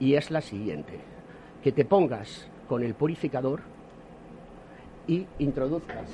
Y 0.00 0.14
es 0.14 0.30
la 0.30 0.40
siguiente, 0.40 1.00
que 1.62 1.72
te 1.72 1.84
pongas 1.84 2.48
con 2.68 2.82
el 2.82 2.94
purificador 2.94 3.60
y 5.06 5.26
introduzcas. 5.38 6.08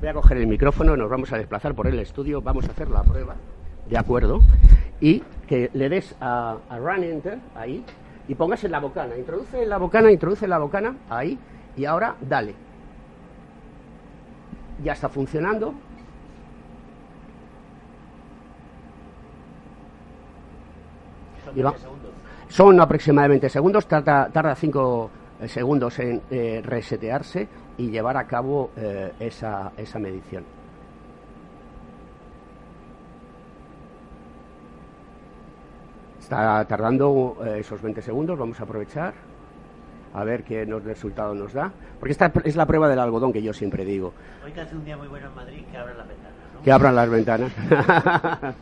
Voy 0.00 0.08
a 0.08 0.14
coger 0.14 0.38
el 0.38 0.46
micrófono, 0.46 0.96
nos 0.96 1.10
vamos 1.10 1.32
a 1.32 1.38
desplazar 1.38 1.74
por 1.74 1.86
el 1.86 1.98
estudio, 1.98 2.42
vamos 2.42 2.68
a 2.68 2.72
hacer 2.72 2.88
la 2.90 3.02
prueba, 3.02 3.36
¿de 3.88 3.98
acuerdo? 3.98 4.40
Y 5.00 5.22
que 5.46 5.70
le 5.72 5.88
des 5.88 6.14
a, 6.20 6.56
a 6.68 6.78
Run 6.78 7.04
Enter, 7.04 7.38
ahí, 7.54 7.84
y 8.26 8.34
pongas 8.34 8.64
en 8.64 8.72
la 8.72 8.80
bocana. 8.80 9.16
Introduce 9.16 9.62
en 9.62 9.68
la 9.68 9.78
bocana, 9.78 10.10
introduce 10.10 10.44
en 10.44 10.50
la 10.50 10.58
bocana, 10.58 10.96
ahí, 11.08 11.38
y 11.76 11.84
ahora 11.84 12.16
dale 12.20 12.67
ya 14.82 14.92
está 14.92 15.08
funcionando. 15.08 15.74
Son 22.48 22.80
aproximadamente 22.80 23.48
segundos, 23.48 23.86
tarda, 23.86 24.28
tarda 24.30 24.54
cinco 24.54 25.10
eh, 25.40 25.48
segundos 25.48 25.98
en 25.98 26.22
eh, 26.30 26.62
resetearse 26.64 27.48
y 27.76 27.90
llevar 27.90 28.16
a 28.16 28.26
cabo 28.26 28.70
eh, 28.76 29.12
esa, 29.20 29.72
esa 29.76 29.98
medición. 29.98 30.44
Está 36.20 36.62
tardando 36.66 37.38
esos 37.56 37.80
20 37.80 38.02
segundos, 38.02 38.38
vamos 38.38 38.60
a 38.60 38.64
aprovechar 38.64 39.14
a 40.14 40.24
ver 40.24 40.44
qué 40.44 40.64
resultado 40.64 41.34
nos 41.34 41.52
da. 41.52 41.72
Porque 41.98 42.12
esta 42.12 42.32
es 42.44 42.56
la 42.56 42.66
prueba 42.66 42.88
del 42.88 42.98
algodón 42.98 43.32
que 43.32 43.42
yo 43.42 43.52
siempre 43.52 43.84
digo. 43.84 44.12
Hoy 44.44 44.52
que 44.52 44.60
hace 44.60 44.76
un 44.76 44.84
día 44.84 44.96
muy 44.96 45.08
bueno 45.08 45.28
en 45.28 45.34
Madrid, 45.34 45.60
que 45.70 45.76
abran 45.76 45.98
las 45.98 46.08
ventanas. 46.08 46.32
Que 46.64 46.72
abran 46.72 46.94
las 46.94 47.10
ventanas. 47.10 47.52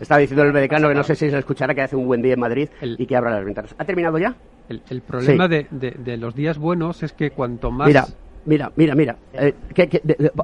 Estaba 0.00 0.18
diciendo 0.18 0.42
el 0.42 0.52
decano 0.52 0.88
que 0.88 0.94
no 0.94 1.04
sé 1.04 1.14
si 1.14 1.30
se 1.30 1.38
escuchará 1.38 1.74
que 1.74 1.82
hace 1.82 1.94
un 1.94 2.06
buen 2.06 2.20
día 2.22 2.34
en 2.34 2.40
Madrid 2.40 2.68
y 2.80 3.06
que 3.06 3.16
abran 3.16 3.34
las 3.34 3.44
ventanas. 3.44 3.74
¿Ha 3.78 3.84
terminado 3.84 4.18
ya? 4.18 4.34
El, 4.68 5.00
problema 5.02 5.46
de, 5.46 6.16
los 6.16 6.34
días 6.34 6.58
buenos 6.58 7.02
es 7.04 7.12
que 7.12 7.30
cuanto 7.30 7.70
más... 7.70 7.86
Mira, 7.86 8.06
mira, 8.44 8.72
mira, 8.74 8.94
mira. 8.96 9.16
Eh, 9.32 9.54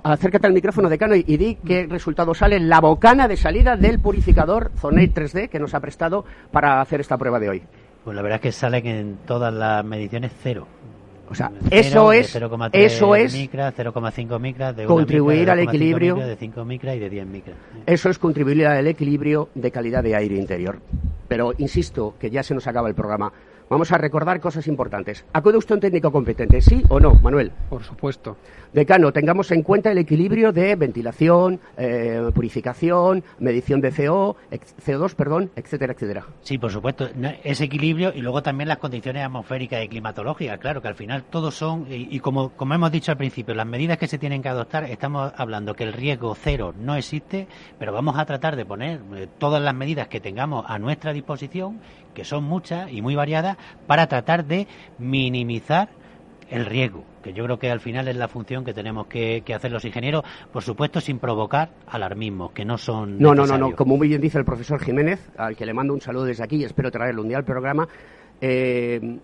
acércate 0.04 0.46
al 0.46 0.52
micrófono, 0.52 0.88
decano, 0.88 1.16
y, 1.16 1.24
y, 1.26 1.36
di 1.36 1.54
qué 1.56 1.86
resultado 1.88 2.34
sale 2.34 2.60
la 2.60 2.80
bocana 2.80 3.26
de 3.26 3.36
salida 3.36 3.76
del 3.76 3.98
purificador 3.98 4.70
Zonate 4.76 5.12
3D 5.14 5.48
que 5.48 5.58
nos 5.58 5.74
ha 5.74 5.80
prestado 5.80 6.24
para 6.52 6.80
hacer 6.80 7.00
esta 7.00 7.18
prueba 7.18 7.40
de 7.40 7.48
hoy. 7.48 7.62
Pues 8.08 8.16
la 8.16 8.22
verdad 8.22 8.36
es 8.36 8.40
que 8.40 8.52
salen 8.52 8.86
en 8.86 9.18
todas 9.26 9.52
las 9.52 9.84
mediciones 9.84 10.32
cero. 10.42 10.66
O 11.28 11.34
sea, 11.34 11.52
eso 11.70 12.10
es, 12.10 12.34
eso 12.72 13.14
es 13.14 13.34
micras, 13.34 13.74
0,5 13.76 14.40
micras, 14.40 14.74
de 14.74 14.86
contribuir 14.86 15.50
al 15.50 15.58
equilibrio 15.58 16.16
de 16.16 16.34
5 16.34 16.64
micras 16.64 16.96
y 16.96 17.00
de 17.00 17.10
10 17.10 17.26
micras. 17.26 17.56
Eso 17.84 18.08
es 18.08 18.18
contribuir 18.18 18.66
al 18.66 18.86
equilibrio 18.86 19.50
de 19.54 19.70
calidad 19.70 20.02
de 20.02 20.16
aire 20.16 20.36
interior. 20.36 20.80
Pero 21.28 21.52
insisto 21.58 22.14
que 22.18 22.30
ya 22.30 22.42
se 22.42 22.54
nos 22.54 22.66
acaba 22.66 22.88
el 22.88 22.94
programa. 22.94 23.30
Vamos 23.70 23.92
a 23.92 23.98
recordar 23.98 24.40
cosas 24.40 24.66
importantes. 24.66 25.26
¿Acude 25.34 25.58
usted 25.58 25.74
un 25.74 25.80
técnico 25.82 26.10
competente? 26.10 26.62
¿Sí 26.62 26.82
o 26.88 26.98
no, 26.98 27.12
Manuel? 27.14 27.52
Por 27.68 27.84
supuesto. 27.84 28.38
Decano, 28.72 29.12
tengamos 29.12 29.50
en 29.50 29.62
cuenta 29.62 29.92
el 29.92 29.98
equilibrio 29.98 30.52
de 30.52 30.74
ventilación, 30.74 31.60
eh, 31.76 32.30
purificación, 32.34 33.22
medición 33.38 33.82
de 33.82 33.92
CO, 33.92 34.36
CO2, 34.50 35.14
perdón, 35.14 35.50
etcétera, 35.54 35.92
etcétera. 35.92 36.24
Sí, 36.40 36.56
por 36.56 36.72
supuesto. 36.72 37.10
Ese 37.44 37.64
equilibrio 37.64 38.12
y 38.14 38.22
luego 38.22 38.42
también 38.42 38.68
las 38.68 38.78
condiciones 38.78 39.22
atmosféricas 39.22 39.84
y 39.84 39.88
climatológicas. 39.88 40.58
Claro 40.58 40.80
que 40.80 40.88
al 40.88 40.94
final 40.94 41.24
todos 41.24 41.54
son, 41.54 41.86
y, 41.90 42.20
como, 42.20 42.50
como 42.50 42.72
hemos 42.72 42.90
dicho 42.90 43.12
al 43.12 43.18
principio, 43.18 43.54
las 43.54 43.66
medidas 43.66 43.98
que 43.98 44.06
se 44.06 44.16
tienen 44.16 44.42
que 44.42 44.48
adoptar, 44.48 44.84
estamos 44.84 45.30
hablando 45.36 45.74
que 45.74 45.84
el 45.84 45.92
riesgo 45.92 46.34
cero 46.34 46.72
no 46.78 46.96
existe, 46.96 47.46
pero 47.78 47.92
vamos 47.92 48.18
a 48.18 48.24
tratar 48.24 48.56
de 48.56 48.64
poner 48.64 49.00
eh, 49.14 49.28
todas 49.38 49.60
las 49.60 49.74
medidas 49.74 50.08
que 50.08 50.20
tengamos 50.20 50.64
a 50.66 50.78
nuestra 50.78 51.12
disposición, 51.12 51.80
que 52.14 52.24
son 52.24 52.44
muchas 52.44 52.90
y 52.92 53.02
muy 53.02 53.14
variadas, 53.14 53.56
para 53.86 54.06
tratar 54.06 54.44
de 54.44 54.66
minimizar 54.98 55.88
el 56.50 56.66
riesgo, 56.66 57.04
que 57.22 57.32
yo 57.32 57.44
creo 57.44 57.58
que 57.58 57.70
al 57.70 57.80
final 57.80 58.08
es 58.08 58.16
la 58.16 58.28
función 58.28 58.64
que 58.64 58.72
tenemos 58.72 59.06
que, 59.06 59.42
hacer 59.54 59.70
los 59.70 59.84
ingenieros, 59.84 60.24
por 60.52 60.62
supuesto 60.62 61.00
sin 61.00 61.18
provocar 61.18 61.70
alarmismos, 61.86 62.52
que 62.52 62.64
no 62.64 62.78
son. 62.78 63.18
No, 63.18 63.34
no, 63.34 63.46
no, 63.46 63.58
no, 63.58 63.76
como 63.76 63.96
muy 63.96 64.08
bien 64.08 64.20
dice 64.20 64.38
el 64.38 64.44
profesor 64.44 64.80
Jiménez, 64.80 65.20
al 65.36 65.56
que 65.56 65.66
le 65.66 65.74
mando 65.74 65.92
un 65.92 66.00
saludo 66.00 66.24
desde 66.24 66.44
aquí 66.44 66.56
y 66.56 66.64
espero 66.64 66.90
traerlo 66.90 67.22
un 67.22 67.28
día 67.28 67.36
al 67.36 67.44
programa. 67.44 67.88
Eh, 68.40 69.18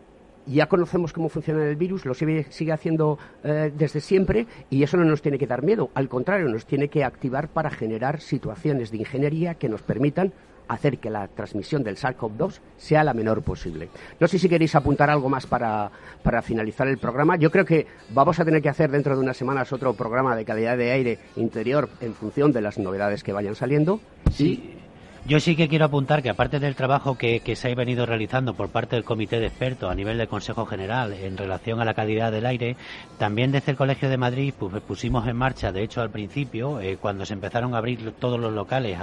ya 0.46 0.66
conocemos 0.66 1.12
cómo 1.12 1.28
funciona 1.28 1.64
el 1.64 1.76
virus, 1.76 2.04
lo 2.04 2.12
sigue, 2.12 2.44
sigue 2.50 2.72
haciendo 2.72 3.18
eh, 3.42 3.72
desde 3.74 4.00
siempre 4.00 4.46
y 4.68 4.82
eso 4.82 4.98
no 4.98 5.04
nos 5.04 5.22
tiene 5.22 5.38
que 5.38 5.46
dar 5.46 5.62
miedo, 5.62 5.90
al 5.94 6.08
contrario, 6.08 6.48
nos 6.48 6.66
tiene 6.66 6.88
que 6.88 7.02
activar 7.02 7.48
para 7.48 7.70
generar 7.70 8.20
situaciones 8.20 8.90
de 8.90 8.98
ingeniería 8.98 9.54
que 9.54 9.70
nos 9.70 9.82
permitan 9.82 10.34
hacer 10.68 10.98
que 10.98 11.10
la 11.10 11.28
transmisión 11.28 11.82
del 11.82 11.96
SARS-CoV-2 11.96 12.60
sea 12.76 13.04
la 13.04 13.14
menor 13.14 13.42
posible. 13.42 13.88
No 14.20 14.26
sé 14.28 14.38
si 14.38 14.48
queréis 14.48 14.74
apuntar 14.74 15.10
algo 15.10 15.28
más 15.28 15.46
para, 15.46 15.90
para, 16.22 16.42
finalizar 16.42 16.88
el 16.88 16.98
programa. 16.98 17.36
Yo 17.36 17.50
creo 17.50 17.64
que 17.64 17.86
vamos 18.10 18.38
a 18.40 18.44
tener 18.44 18.62
que 18.62 18.68
hacer 18.68 18.90
dentro 18.90 19.14
de 19.14 19.22
unas 19.22 19.36
semanas 19.36 19.72
otro 19.72 19.94
programa 19.94 20.36
de 20.36 20.44
calidad 20.44 20.76
de 20.76 20.92
aire 20.92 21.18
interior 21.36 21.88
en 22.00 22.14
función 22.14 22.52
de 22.52 22.60
las 22.60 22.78
novedades 22.78 23.22
que 23.22 23.32
vayan 23.32 23.54
saliendo. 23.54 24.00
Sí. 24.32 24.78
Yo 25.26 25.40
sí 25.40 25.56
que 25.56 25.70
quiero 25.70 25.86
apuntar 25.86 26.22
que 26.22 26.28
aparte 26.28 26.60
del 26.60 26.74
trabajo 26.74 27.16
que, 27.16 27.40
se 27.56 27.72
ha 27.72 27.74
venido 27.74 28.04
realizando 28.04 28.52
por 28.52 28.68
parte 28.68 28.94
del 28.94 29.06
Comité 29.06 29.40
de 29.40 29.46
Expertos 29.46 29.90
a 29.90 29.94
nivel 29.94 30.18
del 30.18 30.28
Consejo 30.28 30.66
General 30.66 31.14
en 31.14 31.38
relación 31.38 31.80
a 31.80 31.86
la 31.86 31.94
calidad 31.94 32.30
del 32.30 32.44
aire, 32.44 32.76
también 33.16 33.50
desde 33.50 33.70
el 33.70 33.78
Colegio 33.78 34.10
de 34.10 34.18
Madrid 34.18 34.52
pues, 34.58 34.82
pusimos 34.82 35.26
en 35.26 35.34
marcha, 35.34 35.72
de 35.72 35.82
hecho 35.82 36.02
al 36.02 36.10
principio, 36.10 36.78
eh, 36.78 36.98
cuando 37.00 37.24
se 37.24 37.32
empezaron 37.32 37.74
a 37.74 37.78
abrir 37.78 38.12
todos 38.20 38.38
los 38.38 38.52
locales 38.52 38.98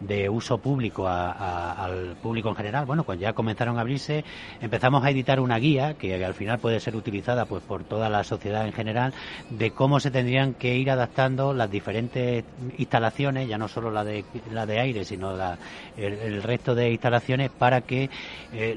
de 0.00 0.28
uso 0.28 0.58
público 0.58 1.06
al 1.06 2.16
público 2.20 2.48
en 2.48 2.56
general, 2.56 2.84
bueno, 2.84 3.04
pues 3.04 3.20
ya 3.20 3.32
comenzaron 3.32 3.78
a 3.78 3.82
abrirse, 3.82 4.24
empezamos 4.60 5.04
a 5.04 5.10
editar 5.10 5.38
una 5.38 5.58
guía 5.58 5.94
que 5.94 6.24
al 6.24 6.34
final 6.34 6.58
puede 6.58 6.80
ser 6.80 6.96
utilizada 6.96 7.44
pues 7.44 7.62
por 7.62 7.84
toda 7.84 8.08
la 8.08 8.24
sociedad 8.24 8.66
en 8.66 8.72
general 8.72 9.14
de 9.50 9.70
cómo 9.70 10.00
se 10.00 10.10
tendrían 10.10 10.54
que 10.54 10.74
ir 10.74 10.90
adaptando 10.90 11.54
las 11.54 11.70
diferentes 11.70 12.44
instalaciones, 12.78 13.48
ya 13.48 13.58
no 13.58 13.68
solo 13.68 13.92
la 13.92 14.02
de, 14.02 14.24
la 14.50 14.66
de 14.66 14.80
aire, 14.80 15.04
sino 15.04 15.35
el, 15.96 16.42
resto 16.42 16.74
de 16.74 16.90
instalaciones 16.90 17.50
para 17.50 17.80
que 17.80 18.10
eh, 18.52 18.76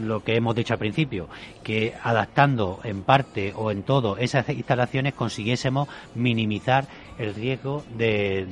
lo 0.00 0.22
que 0.22 0.36
hemos 0.36 0.54
dicho 0.54 0.74
al 0.74 0.78
principio, 0.78 1.28
que 1.62 1.94
adaptando 2.02 2.80
en 2.84 3.02
parte 3.02 3.52
o 3.54 3.70
en 3.70 3.82
todo 3.82 4.16
esas 4.16 4.48
instalaciones 4.48 5.14
consiguiésemos 5.14 5.88
minimizar 6.14 6.86
el 7.22 7.34
riesgo 7.34 7.84
de, 7.96 8.46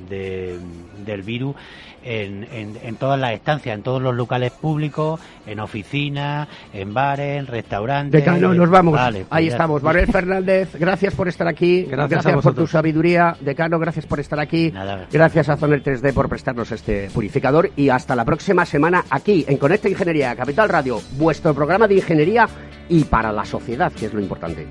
del 1.04 1.22
virus 1.22 1.56
en, 2.02 2.46
en, 2.82 2.96
todas 2.96 3.18
las 3.18 3.32
estancias, 3.32 3.76
en 3.76 3.82
todos 3.82 4.00
los 4.00 4.14
locales 4.14 4.52
públicos, 4.52 5.20
en 5.46 5.60
oficinas, 5.60 6.48
en 6.72 6.94
bares, 6.94 7.38
en 7.38 7.46
restaurantes. 7.46 8.20
Decano, 8.20 8.54
nos 8.54 8.70
vamos. 8.70 8.98
Pues 8.98 9.26
Ahí 9.30 9.48
estamos. 9.48 9.82
Manuel 9.82 10.06
Fernández, 10.06 10.74
gracias 10.78 11.14
por 11.14 11.28
estar 11.28 11.46
aquí. 11.46 11.84
Gracias, 11.84 12.24
por 12.42 12.54
tu 12.54 12.66
sabiduría. 12.66 13.36
Decano, 13.40 13.78
gracias 13.78 14.06
por 14.06 14.20
estar 14.20 14.40
aquí. 14.40 14.72
gracias 15.12 15.48
a 15.48 15.56
Zonel 15.56 15.82
3D 15.82 16.12
por 16.12 16.28
prestarnos 16.28 16.72
este 16.72 17.10
purificador. 17.12 17.70
Y 17.76 17.88
hasta 17.88 18.16
la 18.16 18.24
próxima 18.24 18.64
semana 18.64 19.04
aquí 19.10 19.44
en 19.46 19.58
Conecta 19.58 19.88
Ingeniería, 19.88 20.34
Capital 20.34 20.68
Radio, 20.68 21.00
vuestro 21.18 21.54
programa 21.54 21.86
de 21.86 21.96
ingeniería 21.96 22.48
y 22.88 23.04
para 23.04 23.32
la 23.32 23.44
sociedad, 23.44 23.92
que 23.92 24.06
es 24.06 24.14
lo 24.14 24.20
importante. 24.20 24.66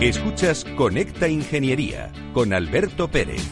Escuchas 0.00 0.66
Conecta 0.76 1.26
Ingeniería 1.26 2.12
con 2.34 2.52
Alberto 2.52 3.10
Pérez. 3.10 3.42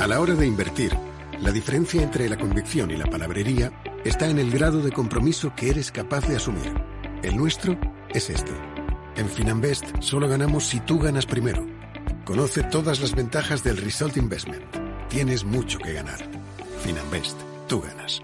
A 0.00 0.08
la 0.08 0.20
hora 0.20 0.34
de 0.34 0.44
invertir, 0.44 0.92
la 1.40 1.52
diferencia 1.52 2.02
entre 2.02 2.28
la 2.28 2.36
convicción 2.36 2.90
y 2.90 2.96
la 2.96 3.06
palabrería 3.06 3.70
está 4.04 4.28
en 4.28 4.40
el 4.40 4.50
grado 4.50 4.80
de 4.80 4.90
compromiso 4.90 5.54
que 5.54 5.70
eres 5.70 5.92
capaz 5.92 6.26
de 6.26 6.34
asumir. 6.34 6.74
El 7.22 7.36
nuestro 7.36 7.78
es 8.08 8.28
este. 8.28 8.50
En 9.14 9.28
Finanbest 9.28 9.86
solo 10.00 10.28
ganamos 10.28 10.66
si 10.66 10.80
tú 10.80 10.98
ganas 10.98 11.26
primero. 11.26 11.64
Conoce 12.24 12.64
todas 12.64 13.00
las 13.00 13.14
ventajas 13.14 13.62
del 13.62 13.76
Result 13.76 14.16
Investment. 14.16 14.64
Tienes 15.08 15.44
mucho 15.44 15.78
que 15.78 15.92
ganar. 15.92 16.18
Finanbest, 16.82 17.38
tú 17.68 17.80
ganas. 17.80 18.20